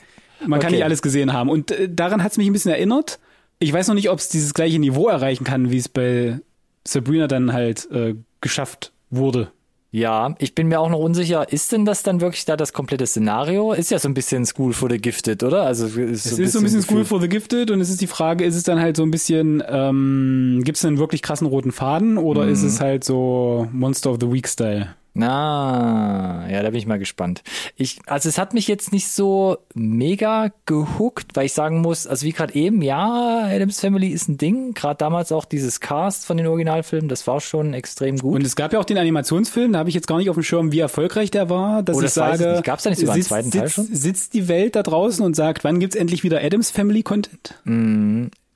Man 0.46 0.60
kann 0.60 0.68
Okay. 0.68 0.76
nicht 0.76 0.84
alles 0.84 1.02
gesehen 1.02 1.32
haben. 1.32 1.50
Und 1.50 1.72
äh, 1.72 1.88
daran 1.88 2.22
hat 2.22 2.30
es 2.32 2.38
mich 2.38 2.46
ein 2.48 2.52
bisschen 2.52 2.70
erinnert. 2.70 3.18
Ich 3.58 3.72
weiß 3.72 3.88
noch 3.88 3.94
nicht, 3.94 4.10
ob 4.10 4.18
es 4.18 4.28
dieses 4.28 4.54
gleiche 4.54 4.78
Niveau 4.78 5.08
erreichen 5.08 5.44
kann, 5.44 5.70
wie 5.70 5.78
es 5.78 5.88
bei 5.88 6.38
Sabrina 6.86 7.26
dann 7.26 7.52
halt 7.52 7.90
äh, 7.90 8.14
geschafft 8.40 8.92
wurde. 9.10 9.50
Ja, 9.90 10.34
ich 10.38 10.54
bin 10.54 10.68
mir 10.68 10.80
auch 10.80 10.90
noch 10.90 10.98
unsicher, 10.98 11.50
ist 11.50 11.72
denn 11.72 11.86
das 11.86 12.02
dann 12.02 12.20
wirklich 12.20 12.44
da 12.44 12.58
das 12.58 12.74
komplette 12.74 13.06
Szenario? 13.06 13.72
Ist 13.72 13.90
ja 13.90 13.98
so 13.98 14.06
ein 14.08 14.12
bisschen 14.14 14.44
School 14.44 14.74
for 14.74 14.90
the 14.90 14.98
Gifted, 14.98 15.42
oder? 15.42 15.62
Also 15.62 15.86
es 15.86 15.96
ist, 15.96 16.26
Es 16.26 16.38
ist 16.38 16.52
so 16.52 16.58
ein 16.58 16.64
bisschen 16.64 16.82
School 16.82 17.06
for 17.06 17.20
the 17.22 17.28
Gifted 17.28 17.70
und 17.70 17.80
es 17.80 17.88
ist 17.88 18.02
die 18.02 18.06
Frage, 18.06 18.44
ist 18.44 18.54
es 18.54 18.64
dann 18.64 18.78
halt 18.80 18.98
so 18.98 19.02
ein 19.02 19.10
bisschen, 19.10 19.62
ähm, 19.66 20.60
gibt 20.62 20.76
es 20.76 20.84
einen 20.84 20.98
wirklich 20.98 21.22
krassen 21.22 21.46
roten 21.46 21.72
Faden 21.72 22.18
oder 22.18 22.46
ist 22.46 22.60
Mhm. 22.60 22.66
es 22.68 22.80
halt 22.82 23.02
so 23.02 23.66
Monster 23.72 24.10
of 24.10 24.18
the 24.20 24.30
Week 24.30 24.46
Style? 24.46 24.88
Na, 25.18 26.46
ja, 26.48 26.62
da 26.62 26.70
bin 26.70 26.78
ich 26.78 26.86
mal 26.86 26.98
gespannt. 26.98 27.42
Ich, 27.76 27.98
also 28.06 28.28
es 28.28 28.38
hat 28.38 28.54
mich 28.54 28.68
jetzt 28.68 28.92
nicht 28.92 29.08
so 29.08 29.58
mega 29.74 30.52
gehuckt, 30.64 31.34
weil 31.34 31.46
ich 31.46 31.52
sagen 31.52 31.80
muss, 31.80 32.06
also 32.06 32.24
wie 32.24 32.32
gerade 32.32 32.54
eben, 32.54 32.82
ja, 32.82 33.42
Adams 33.44 33.80
Family 33.80 34.08
ist 34.08 34.28
ein 34.28 34.38
Ding. 34.38 34.74
Gerade 34.74 34.96
damals 34.98 35.32
auch 35.32 35.44
dieses 35.44 35.80
Cast 35.80 36.24
von 36.24 36.36
den 36.36 36.46
Originalfilmen, 36.46 37.08
das 37.08 37.26
war 37.26 37.40
schon 37.40 37.74
extrem 37.74 38.16
gut. 38.18 38.36
Und 38.36 38.46
es 38.46 38.54
gab 38.54 38.72
ja 38.72 38.78
auch 38.78 38.84
den 38.84 38.98
Animationsfilm, 38.98 39.72
da 39.72 39.80
habe 39.80 39.88
ich 39.88 39.94
jetzt 39.96 40.06
gar 40.06 40.18
nicht 40.18 40.30
auf 40.30 40.36
dem 40.36 40.44
Schirm, 40.44 40.70
wie 40.70 40.78
erfolgreich 40.78 41.30
der 41.32 41.50
war, 41.50 41.82
dass 41.82 41.96
Oh, 41.96 42.00
ich 42.00 42.04
das 42.04 42.12
ich 42.12 42.14
sage, 42.38 42.52
nicht. 42.52 42.64
Gab's 42.64 42.84
da 42.84 42.90
nicht 42.90 43.00
sogar 43.00 43.14
einen 43.14 43.22
sitzt, 43.22 43.28
zweiten 43.28 43.50
Teil 43.50 43.62
sitzt, 43.62 43.74
schon? 43.74 43.86
sitzt 43.92 44.34
die 44.34 44.46
Welt 44.46 44.76
da 44.76 44.84
draußen 44.84 45.24
und 45.24 45.34
sagt, 45.34 45.64
wann 45.64 45.80
gibt's 45.80 45.96
endlich 45.96 46.22
wieder 46.22 46.42
Adams 46.44 46.70
Family 46.70 47.02
Content? 47.02 47.54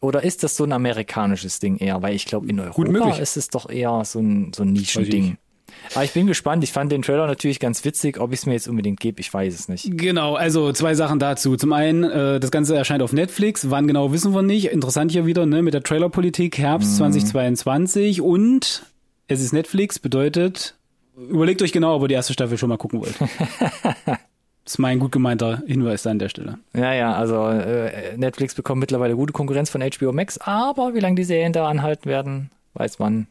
Oder 0.00 0.22
ist 0.24 0.42
das 0.42 0.56
so 0.56 0.64
ein 0.64 0.72
amerikanisches 0.72 1.58
Ding 1.60 1.76
eher? 1.76 2.02
Weil 2.02 2.14
ich 2.14 2.24
glaube, 2.24 2.48
in 2.48 2.58
Europa 2.60 3.16
ist 3.18 3.36
es 3.36 3.48
doch 3.48 3.68
eher 3.70 4.04
so 4.04 4.20
ein, 4.20 4.52
so 4.54 4.62
ein 4.62 4.72
Nischending. 4.72 5.38
Aber 5.94 6.04
ich 6.04 6.12
bin 6.12 6.26
gespannt. 6.26 6.64
Ich 6.64 6.72
fand 6.72 6.90
den 6.92 7.02
Trailer 7.02 7.26
natürlich 7.26 7.60
ganz 7.60 7.84
witzig. 7.84 8.18
Ob 8.20 8.32
ich 8.32 8.40
es 8.40 8.46
mir 8.46 8.52
jetzt 8.54 8.68
unbedingt 8.68 9.00
gebe, 9.00 9.20
ich 9.20 9.32
weiß 9.32 9.54
es 9.54 9.68
nicht. 9.68 9.96
Genau, 9.96 10.34
also 10.34 10.72
zwei 10.72 10.94
Sachen 10.94 11.18
dazu. 11.18 11.56
Zum 11.56 11.72
einen, 11.72 12.04
äh, 12.04 12.40
das 12.40 12.50
Ganze 12.50 12.76
erscheint 12.76 13.02
auf 13.02 13.12
Netflix. 13.12 13.70
Wann 13.70 13.86
genau 13.86 14.12
wissen 14.12 14.32
wir 14.34 14.42
nicht. 14.42 14.66
Interessant 14.72 15.12
hier 15.12 15.26
wieder, 15.26 15.46
ne, 15.46 15.62
mit 15.62 15.74
der 15.74 15.82
Trailerpolitik 15.82 16.58
Herbst 16.58 16.92
Mhm. 16.92 16.96
2022 16.96 18.20
und 18.20 18.84
es 19.28 19.40
ist 19.40 19.52
Netflix, 19.52 19.98
bedeutet, 19.98 20.74
überlegt 21.16 21.62
euch 21.62 21.72
genau, 21.72 21.96
ob 21.96 22.02
ihr 22.02 22.08
die 22.08 22.14
erste 22.14 22.32
Staffel 22.32 22.58
schon 22.58 22.68
mal 22.68 22.76
gucken 22.78 23.00
wollt. 23.00 23.14
das 24.04 24.18
ist 24.74 24.78
mein 24.78 24.98
gut 24.98 25.12
gemeinter 25.12 25.62
Hinweis 25.66 26.02
da 26.02 26.10
an 26.10 26.18
der 26.18 26.28
Stelle. 26.28 26.58
Ja, 26.74 26.92
ja, 26.92 27.14
also 27.14 27.46
äh, 27.46 28.16
Netflix 28.16 28.54
bekommt 28.54 28.80
mittlerweile 28.80 29.16
gute 29.16 29.32
Konkurrenz 29.32 29.70
von 29.70 29.80
HBO 29.82 30.12
Max, 30.12 30.38
aber 30.38 30.94
wie 30.94 31.00
lange 31.00 31.16
die 31.16 31.24
Serien 31.24 31.52
da 31.52 31.66
anhalten 31.68 32.06
werden, 32.08 32.50
weiß 32.74 32.98
man 32.98 33.26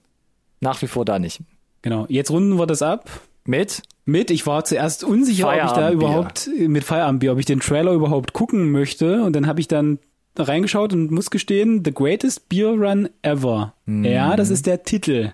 nach 0.60 0.82
wie 0.82 0.88
vor 0.88 1.06
da 1.06 1.20
nicht. 1.20 1.42
Genau, 1.82 2.06
jetzt 2.10 2.32
runden 2.32 2.58
wir 2.58 2.68
das 2.68 2.82
ab. 2.82 3.10
Mit? 3.46 3.82
Mit, 4.06 4.30
ich 4.30 4.46
war 4.46 4.64
zuerst 4.66 5.04
unsicher, 5.04 5.48
ob 5.48 5.56
ich 5.56 5.72
da 5.72 5.92
überhaupt 5.92 6.50
mit 6.56 6.84
Feierabendbier, 6.84 7.34
ob 7.34 7.40
ich 7.40 7.46
den 7.46 7.60
Trailer 7.60 7.94
überhaupt 7.94 8.34
gucken 8.34 8.72
möchte. 8.72 9.24
Und 9.24 9.36
dann 9.36 9.48
habe 9.48 9.60
ich 9.60 9.68
dann 9.68 10.00
reingeschaut 10.38 10.94
und 10.94 11.12
muss 11.12 11.30
gestehen, 11.30 11.84
The 11.84 11.94
Greatest 11.94 12.50
Beer 12.50 12.70
Run 12.70 13.10
Ever. 13.22 13.74
Mhm. 13.86 14.06
Ja, 14.06 14.36
das 14.36 14.50
ist 14.50 14.66
der 14.66 14.84
Titel. 14.84 15.32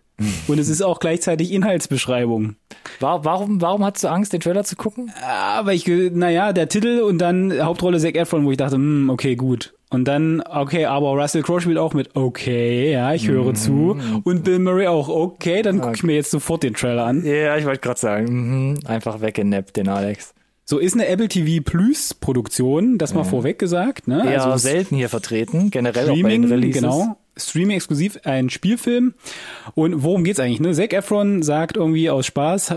Und 0.48 0.58
es 0.58 0.68
ist 0.68 0.82
auch 0.82 1.00
gleichzeitig 1.00 1.52
Inhaltsbeschreibung. 1.52 2.56
War, 3.00 3.24
warum, 3.24 3.62
warum 3.62 3.86
hast 3.86 4.04
du 4.04 4.08
Angst, 4.08 4.34
den 4.34 4.42
Trailer 4.42 4.64
zu 4.64 4.76
gucken? 4.76 5.12
Aber 5.24 5.74
ich, 5.74 5.86
naja, 5.88 6.54
der 6.54 6.70
Titel 6.70 7.02
und 7.02 7.20
dann 7.20 7.54
Hauptrolle 7.64 8.00
Zac 8.00 8.16
Efron, 8.16 8.44
wo 8.44 8.52
ich 8.52 8.58
dachte, 8.58 8.76
hm, 8.76 9.12
okay, 9.12 9.36
gut. 9.36 9.76
Und 9.90 10.06
dann, 10.06 10.42
okay, 10.42 10.86
aber 10.86 11.12
Russell 11.12 11.44
Crowe 11.44 11.62
spielt 11.62 11.78
auch 11.78 11.94
mit, 11.94 12.16
okay, 12.16 12.92
ja, 12.92 13.14
ich 13.14 13.28
höre 13.28 13.54
zu. 13.54 13.98
Und 14.24 14.44
Bill 14.44 14.60
Murray 14.60 14.88
auch, 14.88 15.08
okay, 15.08 15.62
dann 15.62 15.80
gucke 15.80 15.96
ich 15.96 16.04
mir 16.04 16.16
jetzt 16.16 16.32
sofort 16.32 16.64
den 16.64 16.74
Trailer 16.74 17.06
an. 17.06 17.24
Ja, 17.24 17.56
ich 17.56 17.66
wollte 17.66 17.80
gerade 17.80 18.00
sagen, 18.00 18.26
mhm, 18.72 18.80
einfach 18.86 19.22
weggenappt, 19.22 19.78
den 19.78 19.88
Alex. 19.88 20.34
So 20.70 20.80
ist 20.80 20.96
eine 20.96 21.08
Apple 21.08 21.30
TV 21.30 21.64
Plus 21.64 22.14
Produktion, 22.14 22.98
das 22.98 23.14
mal 23.14 23.24
vorweg 23.24 23.58
gesagt, 23.58 24.10
ne? 24.10 24.22
Eher 24.30 24.44
also 24.44 24.58
selten 24.58 24.98
hier 24.98 25.08
vertreten, 25.08 25.72
generell 25.72 26.10
auch 26.10 26.10
bei 26.10 26.16
Streaming, 26.16 26.42
den 26.42 26.52
Releases. 26.52 26.82
genau. 26.82 27.18
Streaming 27.38 27.78
exklusiv, 27.78 28.20
ein 28.26 28.50
Spielfilm. 28.50 29.14
Und 29.76 30.04
worum 30.04 30.26
geht's 30.26 30.42
eigentlich? 30.42 30.60
Ne? 30.60 30.74
Zac 30.74 30.92
Efron 30.92 31.42
sagt 31.42 31.78
irgendwie 31.78 32.10
aus 32.10 32.26
Spaß, 32.26 32.72
äh, 32.72 32.76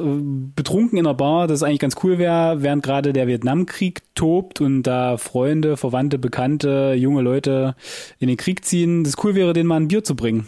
betrunken 0.55 0.99
in 0.99 1.07
einer 1.07 1.15
Bar, 1.15 1.49
dass 1.49 1.57
es 1.57 1.63
eigentlich 1.65 1.81
ganz 1.81 1.97
cool 2.05 2.19
wäre, 2.19 2.63
während 2.63 2.85
gerade 2.85 3.13
der 3.13 3.27
Vietnamkrieg 3.27 4.03
tobt 4.15 4.61
und 4.61 4.85
da 4.85 5.17
Freunde, 5.17 5.77
Verwandte, 5.77 6.21
Bekannte, 6.21 6.95
junge 6.97 7.23
Leute 7.23 7.75
in 8.21 8.29
den 8.29 8.37
Krieg 8.37 8.65
ziehen, 8.65 9.03
das 9.03 9.17
cool 9.25 9.35
wäre, 9.35 9.53
denen 9.53 9.67
mal 9.67 9.81
ein 9.81 9.89
Bier 9.89 10.05
zu 10.05 10.15
bringen. 10.15 10.47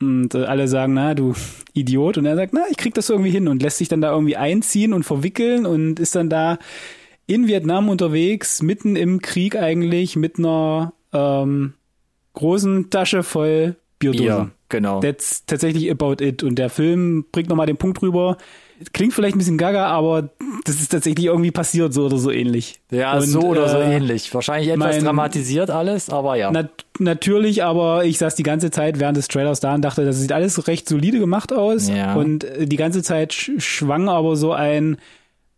Und 0.00 0.34
äh, 0.34 0.44
alle 0.44 0.66
sagen, 0.66 0.94
na, 0.94 1.14
du 1.14 1.34
Idiot. 1.74 2.18
Und 2.18 2.26
er 2.26 2.36
sagt, 2.36 2.52
na, 2.52 2.62
ich 2.70 2.76
krieg 2.76 2.94
das 2.94 3.10
irgendwie 3.10 3.30
hin 3.30 3.48
und 3.48 3.62
lässt 3.62 3.78
sich 3.78 3.88
dann 3.88 4.00
da 4.00 4.12
irgendwie 4.12 4.36
einziehen 4.36 4.92
und 4.92 5.04
verwickeln 5.04 5.66
und 5.66 6.00
ist 6.00 6.14
dann 6.14 6.30
da 6.30 6.58
in 7.26 7.46
Vietnam 7.46 7.88
unterwegs, 7.88 8.62
mitten 8.62 8.96
im 8.96 9.20
Krieg 9.20 9.56
eigentlich, 9.56 10.16
mit 10.16 10.38
einer 10.38 10.94
ähm, 11.12 11.74
großen 12.32 12.90
Tasche 12.90 13.22
voll 13.22 13.76
Bierdosen. 13.98 14.24
Bier, 14.24 14.50
genau. 14.68 15.00
That's 15.00 15.44
tatsächlich 15.44 15.90
about 15.90 16.24
it. 16.24 16.42
Und 16.42 16.56
der 16.56 16.70
Film 16.70 17.26
bringt 17.30 17.48
nochmal 17.48 17.66
den 17.66 17.76
Punkt 17.76 18.02
rüber. 18.02 18.38
Klingt 18.92 19.12
vielleicht 19.12 19.34
ein 19.36 19.38
bisschen 19.38 19.58
gaga, 19.58 19.86
aber 19.86 20.30
das 20.64 20.76
ist 20.76 20.90
tatsächlich 20.90 21.26
irgendwie 21.26 21.50
passiert, 21.50 21.92
so 21.92 22.06
oder 22.06 22.16
so 22.18 22.30
ähnlich. 22.30 22.80
Ja, 22.90 23.14
Und, 23.16 23.22
so 23.22 23.40
oder 23.40 23.68
so 23.68 23.78
äh, 23.78 23.96
ähnlich. 23.96 24.32
Wahrscheinlich 24.34 24.70
etwas 24.70 24.96
mein- 24.96 25.04
dramatisiert 25.04 25.70
alles, 25.70 26.08
aber 26.10 26.36
ja. 26.36 26.50
Nat 26.50 26.70
natürlich, 26.98 27.62
aber 27.62 28.04
ich 28.04 28.18
saß 28.18 28.34
die 28.34 28.42
ganze 28.42 28.70
Zeit 28.70 28.98
während 28.98 29.16
des 29.16 29.28
Trailers 29.28 29.60
da 29.60 29.74
und 29.74 29.82
dachte, 29.82 30.04
das 30.04 30.18
sieht 30.20 30.32
alles 30.32 30.66
recht 30.66 30.88
solide 30.88 31.18
gemacht 31.18 31.52
aus. 31.52 31.88
Ja. 31.88 32.14
Und 32.14 32.46
die 32.58 32.76
ganze 32.76 33.02
Zeit 33.02 33.32
sch 33.32 33.50
schwang 33.58 34.08
aber 34.08 34.36
so 34.36 34.52
ein 34.52 34.96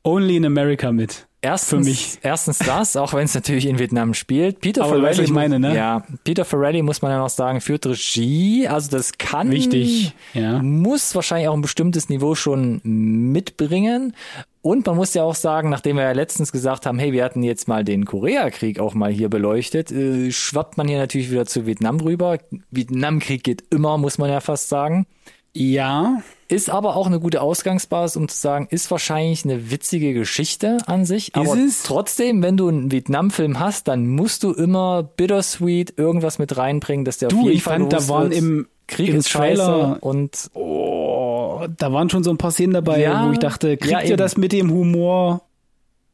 Only 0.05 0.37
in 0.37 0.45
America 0.47 0.91
mit. 0.91 1.27
Erstens, 1.45 1.86
für 1.86 1.90
mich. 1.90 2.18
erstens 2.22 2.59
das, 2.59 2.97
auch 2.97 3.14
wenn 3.14 3.24
es 3.24 3.34
natürlich 3.34 3.66
in 3.66 3.80
Vietnam 3.80 4.14
spielt. 4.14 4.61
Peter 4.61 4.84
Aber 4.84 5.03
was 5.03 5.18
ich 5.18 5.30
meine, 5.30 5.59
ne? 5.59 5.74
Ja, 5.74 6.05
Peter 6.22 6.45
Farrelly 6.45 6.82
muss 6.82 7.03
man 7.03 7.11
ja 7.11 7.18
noch 7.18 7.30
sagen, 7.30 7.61
führt 7.61 7.84
Regie. 7.84 8.68
Also 8.68 8.90
das 8.90 9.18
kann, 9.18 9.51
Wichtig, 9.51 10.14
ja. 10.34 10.62
muss 10.62 11.16
wahrscheinlich 11.16 11.49
auch 11.49 11.55
ein 11.55 11.61
bestimmtes 11.62 12.09
Niveau 12.09 12.36
schon 12.36 12.80
mitbringen. 12.84 14.14
Und 14.62 14.86
man 14.86 14.95
muss 14.95 15.14
ja 15.14 15.24
auch 15.24 15.34
sagen, 15.34 15.70
nachdem 15.70 15.97
wir 15.97 16.05
ja 16.05 16.12
letztens 16.12 16.53
gesagt 16.53 16.86
haben, 16.86 17.01
hey, 17.01 17.12
wir 17.12 17.24
hatten 17.24 17.43
jetzt 17.43 17.66
mal 17.66 17.82
den 17.82 18.05
Koreakrieg 18.05 18.78
auch 18.78 18.95
mal 18.95 19.11
hier 19.11 19.28
beleuchtet, 19.28 19.90
äh, 19.90 20.30
schwappt 20.30 20.76
man 20.76 20.86
hier 20.86 20.99
natürlich 20.99 21.32
wieder 21.32 21.47
zu 21.47 21.66
Vietnam 21.66 21.99
rüber. 21.99 22.38
Vietnamkrieg 22.70 23.43
geht 23.43 23.64
immer, 23.70 23.99
muss 23.99 24.18
man 24.18 24.30
ja 24.30 24.38
fast 24.38 24.68
sagen. 24.68 25.07
Ja, 25.55 26.23
Ist 26.49 26.71
aber 26.71 26.97
auch 26.97 27.07
eine 27.07 27.21
gute 27.21 27.43
Ausgangsbasis, 27.43 28.17
um 28.17 28.29
zu 28.29 28.37
sagen, 28.37 28.69
ist 28.71 28.91
wahrscheinlich 28.91 29.45
eine 29.45 29.71
witzige 29.71 30.15
Geschichte 30.15 30.79
an 30.87 31.05
sich. 31.05 31.35
Aber 31.35 31.57
trotzdem, 31.85 32.43
wenn 32.43 32.57
du 32.57 32.69
einen 32.69 32.91
Vietnam-Film 32.91 33.59
hast, 33.59 33.89
dann 33.89 34.07
musst 34.07 34.43
du 34.45 34.53
immer 34.53 35.03
bittersweet 35.03 35.99
irgendwas 35.99 36.39
mit 36.39 36.57
reinbringen, 36.57 37.05
dass 37.05 37.19
der 37.19 37.29
auf 37.29 37.35
du, 37.35 37.45
jeden 37.45 37.57
ich 37.57 37.63
Fall 37.63 37.81
fand, 37.81 37.93
da 37.93 38.09
waren 38.09 38.31
wird, 38.31 38.41
im, 38.41 38.69
Krieg 38.87 39.11
im 39.11 39.17
ist 39.17 39.31
Trailer, 39.31 39.99
und 40.01 40.51
oh, 40.55 41.61
da 41.79 41.93
waren 41.93 42.09
schon 42.11 42.25
so 42.25 42.31
ein 42.31 42.39
paar 42.39 42.51
Szenen 42.51 42.73
dabei, 42.75 43.01
Ja, 43.01 43.29
wo 43.29 43.33
ich 43.33 43.39
dachte, 43.39 43.77
kriegt 43.77 43.93
ja, 43.93 44.01
ihr 44.03 44.17
das 44.17 44.37
mit 44.37 44.53
dem 44.53 44.71
Humor 44.71 45.43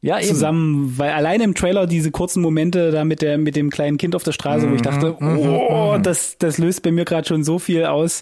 ja 0.01 0.19
eben. 0.19 0.27
zusammen? 0.27 0.93
Weil 0.97 1.11
alleine 1.11 1.43
im 1.43 1.55
Trailer 1.55 1.87
diese 1.87 2.11
kurzen 2.11 2.41
Momente 2.41 2.91
da 2.91 3.03
mit 3.03 3.21
der 3.21 3.37
mit 3.37 3.55
dem 3.55 3.69
kleinen 3.69 3.97
Kind 3.97 4.15
auf 4.15 4.23
der 4.23 4.31
Straße, 4.31 4.69
wo 4.69 4.75
ich 4.75 4.81
dachte, 4.81 5.17
oh, 5.21 5.97
das 6.01 6.37
das 6.37 6.57
löst 6.57 6.83
bei 6.83 6.91
mir 6.91 7.05
gerade 7.05 7.27
schon 7.27 7.43
so 7.43 7.59
viel 7.59 7.85
aus. 7.85 8.21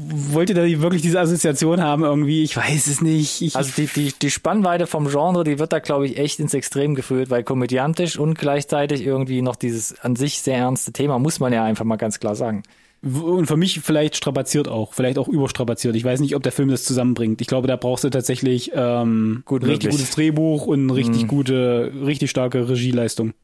Wollt 0.00 0.50
ihr 0.50 0.54
da 0.54 0.62
wirklich 0.62 1.02
diese 1.02 1.20
Assoziation 1.20 1.82
haben 1.82 2.02
irgendwie? 2.02 2.42
Ich 2.42 2.56
weiß 2.56 2.86
es 2.86 3.02
nicht. 3.02 3.42
Ich, 3.42 3.56
Also 3.56 3.72
die, 3.76 3.86
die, 3.86 4.12
die 4.20 4.30
Spannweite 4.30 4.86
vom 4.86 5.08
Genre, 5.08 5.44
die 5.44 5.58
wird 5.58 5.72
da, 5.72 5.78
glaube 5.78 6.06
ich, 6.06 6.18
echt 6.18 6.40
ins 6.40 6.54
Extrem 6.54 6.94
geführt, 6.94 7.30
weil 7.30 7.42
komödiantisch 7.44 8.18
und 8.18 8.38
gleichzeitig 8.38 9.04
irgendwie 9.04 9.42
noch 9.42 9.56
dieses 9.56 9.98
an 10.00 10.16
sich 10.16 10.40
sehr 10.40 10.56
ernste 10.56 10.92
Thema, 10.92 11.18
muss 11.18 11.40
man 11.40 11.52
ja 11.52 11.64
einfach 11.64 11.84
mal 11.84 11.96
ganz 11.96 12.20
klar 12.20 12.34
sagen. 12.34 12.62
Und 13.00 13.46
für 13.46 13.56
mich 13.56 13.80
vielleicht 13.80 14.16
strapaziert 14.16 14.66
auch, 14.66 14.92
vielleicht 14.92 15.18
auch 15.18 15.28
überstrapaziert. 15.28 15.94
Ich 15.94 16.04
weiß 16.04 16.18
nicht, 16.20 16.34
ob 16.34 16.42
der 16.42 16.50
Film 16.50 16.68
das 16.68 16.82
zusammenbringt. 16.84 17.40
Ich 17.40 17.46
glaube, 17.46 17.68
da 17.68 17.76
brauchst 17.76 18.02
du 18.02 18.10
tatsächlich 18.10 18.72
ähm, 18.74 19.42
Gut 19.44 19.62
richtig 19.62 19.84
möglich. 19.84 19.90
gutes 20.00 20.14
Drehbuch 20.14 20.66
und 20.66 20.90
richtig 20.90 21.28
gute, 21.28 21.92
richtig 22.04 22.30
starke 22.30 22.68
Regieleistung. 22.68 23.34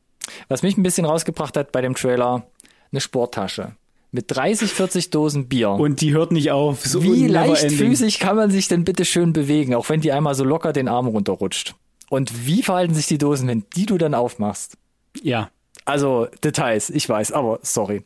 Was 0.49 0.63
mich 0.63 0.77
ein 0.77 0.83
bisschen 0.83 1.05
rausgebracht 1.05 1.57
hat 1.57 1.71
bei 1.71 1.81
dem 1.83 1.95
Trailer, 1.95 2.47
eine 2.91 3.01
Sporttasche. 3.01 3.77
Mit 4.11 4.27
30, 4.29 4.73
40 4.73 5.11
Dosen 5.11 5.49
Bier. 5.49 5.71
Und 5.71 6.01
die 6.01 6.13
hört 6.13 6.33
nicht 6.33 6.51
auf. 6.53 6.85
So 6.85 7.03
Wie 7.03 7.27
leichtfüßig 7.27 8.21
kann 8.21 8.37
man 8.37 8.51
sich 8.51 8.69
denn 8.69 8.85
bitte 8.85 9.05
schön 9.05 9.33
bewegen, 9.33 9.75
auch 9.75 9.89
wenn 9.89 10.01
die 10.01 10.13
einmal 10.13 10.35
so 10.35 10.45
locker 10.45 10.73
den 10.73 10.89
Arm 10.89 11.09
runterrutscht? 11.09 11.75
Und 12.11 12.47
wie 12.47 12.63
verhalten 12.63 12.95
sich 12.95 13.07
die 13.07 13.19
Dosen, 13.19 13.49
wenn 13.49 13.65
die 13.75 13.87
du 13.87 13.99
dann 13.99 14.15
aufmachst? 14.15 14.77
Ja. 15.23 15.51
Also 15.87 16.29
Details, 16.43 16.89
ich 16.91 17.09
weiß, 17.09 17.33
aber 17.33 17.59
sorry. 17.63 18.03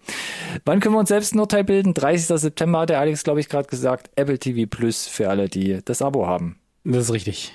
Wann 0.65 0.81
können 0.81 0.95
wir 0.95 0.99
uns 0.99 1.11
selbst 1.11 1.35
ein 1.35 1.39
Urteil 1.39 1.63
bilden? 1.65 1.95
30. 1.95 2.27
September 2.41 2.81
hat 2.81 2.91
der 2.91 2.99
Alex, 3.01 3.23
glaube 3.23 3.39
ich, 3.41 3.49
gerade 3.49 3.69
gesagt. 3.69 4.11
Apple 4.17 4.39
TV 4.39 4.69
Plus 4.69 5.07
für 5.07 5.29
alle, 5.31 5.49
die 5.49 5.81
das 5.85 6.03
Abo 6.03 6.27
haben. 6.27 6.59
Das 6.85 7.05
ist 7.05 7.13
richtig. 7.13 7.53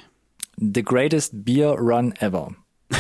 The 0.58 0.84
Greatest 0.84 1.44
Beer 1.44 1.72
Run 1.72 2.14
Ever. 2.20 2.54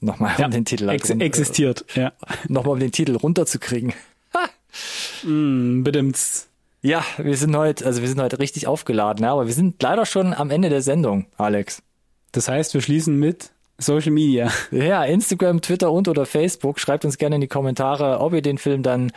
Nochmal 0.00 0.34
um 0.36 0.40
Ja, 0.42 0.48
den 0.48 0.64
Titel 0.64 0.88
Ex 0.90 1.10
run- 1.10 1.20
existiert, 1.20 1.84
ja. 1.94 2.12
Nochmal 2.48 2.74
um 2.74 2.80
den 2.80 2.92
Titel 2.92 3.16
runterzukriegen. 3.16 3.92
Mm, 5.24 5.82
Bedimmt's. 5.82 6.48
Ja, 6.82 7.02
wir 7.16 7.36
sind 7.36 7.56
heute, 7.56 7.84
also 7.86 8.02
wir 8.02 8.08
sind 8.08 8.20
heute 8.20 8.38
richtig 8.38 8.66
aufgeladen, 8.66 9.24
ja, 9.24 9.32
aber 9.32 9.46
wir 9.46 9.54
sind 9.54 9.82
leider 9.82 10.06
schon 10.06 10.32
am 10.34 10.50
Ende 10.50 10.68
der 10.68 10.82
Sendung, 10.82 11.26
Alex. 11.38 11.82
Das 12.32 12.48
heißt, 12.48 12.74
wir 12.74 12.82
schließen 12.82 13.18
mit 13.18 13.50
Social 13.80 14.10
Media. 14.10 14.50
Ja, 14.72 15.04
Instagram, 15.04 15.60
Twitter 15.60 15.92
und 15.92 16.08
oder 16.08 16.26
Facebook. 16.26 16.80
Schreibt 16.80 17.04
uns 17.04 17.16
gerne 17.16 17.36
in 17.36 17.40
die 17.40 17.48
Kommentare, 17.48 18.18
ob 18.20 18.32
ihr 18.32 18.42
den 18.42 18.58
Film 18.58 18.82
dann 18.82 19.12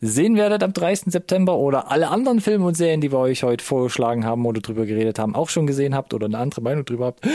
sehen 0.00 0.36
werdet 0.36 0.62
am 0.62 0.72
30. 0.72 1.12
September 1.12 1.56
oder 1.56 1.90
alle 1.90 2.08
anderen 2.08 2.40
Filme 2.40 2.64
und 2.64 2.76
Serien, 2.76 3.02
die 3.02 3.12
wir 3.12 3.18
euch 3.18 3.42
heute 3.42 3.62
vorgeschlagen 3.62 4.24
haben 4.24 4.46
oder 4.46 4.62
drüber 4.62 4.86
geredet 4.86 5.18
haben, 5.18 5.34
auch 5.34 5.50
schon 5.50 5.66
gesehen 5.66 5.94
habt 5.94 6.14
oder 6.14 6.26
eine 6.26 6.38
andere 6.38 6.62
Meinung 6.62 6.86
drüber 6.86 7.06
habt. 7.06 7.26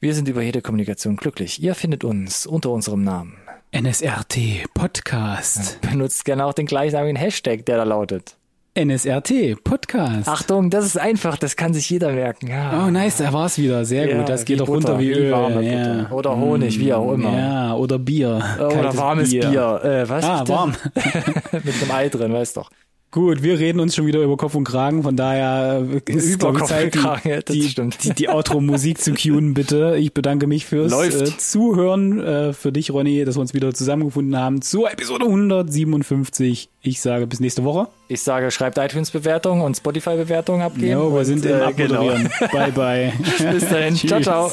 Wir 0.00 0.14
sind 0.14 0.28
über 0.28 0.42
jede 0.42 0.62
Kommunikation 0.62 1.16
glücklich. 1.16 1.62
Ihr 1.62 1.74
findet 1.74 2.04
uns 2.04 2.46
unter 2.46 2.70
unserem 2.70 3.04
Namen. 3.04 3.36
NSRT 3.72 4.72
Podcast. 4.72 5.80
Benutzt 5.82 6.24
gerne 6.24 6.46
auch 6.46 6.54
den 6.54 6.66
gleichnamigen 6.66 7.16
Hashtag, 7.16 7.66
der 7.66 7.76
da 7.76 7.82
lautet. 7.82 8.36
NSRT 8.76 9.62
Podcast. 9.64 10.28
Achtung, 10.28 10.68
das 10.70 10.84
ist 10.84 10.98
einfach, 10.98 11.38
das 11.38 11.56
kann 11.56 11.72
sich 11.72 11.88
jeder 11.88 12.12
merken. 12.12 12.48
Ja. 12.48 12.84
Oh, 12.86 12.90
nice, 12.90 13.16
da 13.16 13.32
war's 13.32 13.56
wieder. 13.58 13.84
Sehr 13.84 14.08
Ja, 14.08 14.18
gut. 14.18 14.28
Das 14.28 14.44
geht 14.44 14.60
doch 14.60 14.68
runter 14.68 14.98
wie 14.98 15.12
Öl. 15.12 15.30
ja. 15.30 16.10
Oder 16.10 16.36
Honig, 16.36 16.78
wie 16.78 16.92
auch 16.92 17.12
immer. 17.12 17.36
Ja, 17.36 17.74
oder 17.74 17.98
Bier. 17.98 18.42
Oder 18.58 18.68
Kaltes 18.68 18.96
warmes 18.98 19.30
Bier. 19.30 19.80
Äh, 19.82 20.08
was? 20.08 20.24
Ah, 20.24 20.46
warm. 20.46 20.74
Mit 21.52 21.74
einem 21.82 21.90
Ei 21.90 22.08
drin, 22.08 22.32
weißt 22.32 22.56
doch. 22.58 22.70
Gut, 23.16 23.42
wir 23.42 23.58
reden 23.58 23.80
uns 23.80 23.94
schon 23.94 24.04
wieder 24.04 24.20
über 24.20 24.36
Kopf 24.36 24.54
und 24.56 24.64
Kragen, 24.64 25.02
von 25.02 25.16
daher 25.16 25.82
äh, 26.06 26.12
ist 26.12 26.34
Über 26.34 26.48
Kopf 26.52 26.60
und 26.60 26.66
Zeit, 26.68 26.94
die, 26.94 26.98
Kragen, 26.98 27.28
ja, 27.30 27.40
das 27.40 27.56
die, 27.56 27.62
stimmt. 27.62 28.04
die, 28.04 28.10
die 28.10 28.28
Outro-Musik 28.28 29.00
zu 29.00 29.14
cueen, 29.14 29.54
bitte. 29.54 29.96
Ich 29.96 30.12
bedanke 30.12 30.46
mich 30.46 30.66
fürs 30.66 30.92
Läuft. 30.92 31.22
äh, 31.22 31.38
Zuhören, 31.38 32.20
äh, 32.20 32.52
für 32.52 32.72
dich, 32.72 32.90
Ronny, 32.90 33.24
dass 33.24 33.36
wir 33.36 33.40
uns 33.40 33.54
wieder 33.54 33.72
zusammengefunden 33.72 34.36
haben 34.36 34.60
zur 34.60 34.92
Episode 34.92 35.24
157. 35.24 36.68
Ich 36.82 37.00
sage 37.00 37.26
bis 37.26 37.40
nächste 37.40 37.64
Woche. 37.64 37.88
Ich 38.08 38.20
sage, 38.20 38.50
schreibt 38.50 38.76
iTunes-Bewertung 38.76 39.62
und 39.62 39.78
Spotify-Bewertung 39.78 40.60
abgeben. 40.60 40.92
Jo, 40.92 41.10
wir 41.10 41.20
und, 41.20 41.24
sind 41.24 41.46
im 41.46 41.58
äh, 41.58 41.72
genau. 41.72 42.08
Bye, 42.52 42.72
bye. 42.72 43.12
Bis 43.50 43.66
dahin. 43.66 43.96
ciao, 44.06 44.20
ciao. 44.20 44.52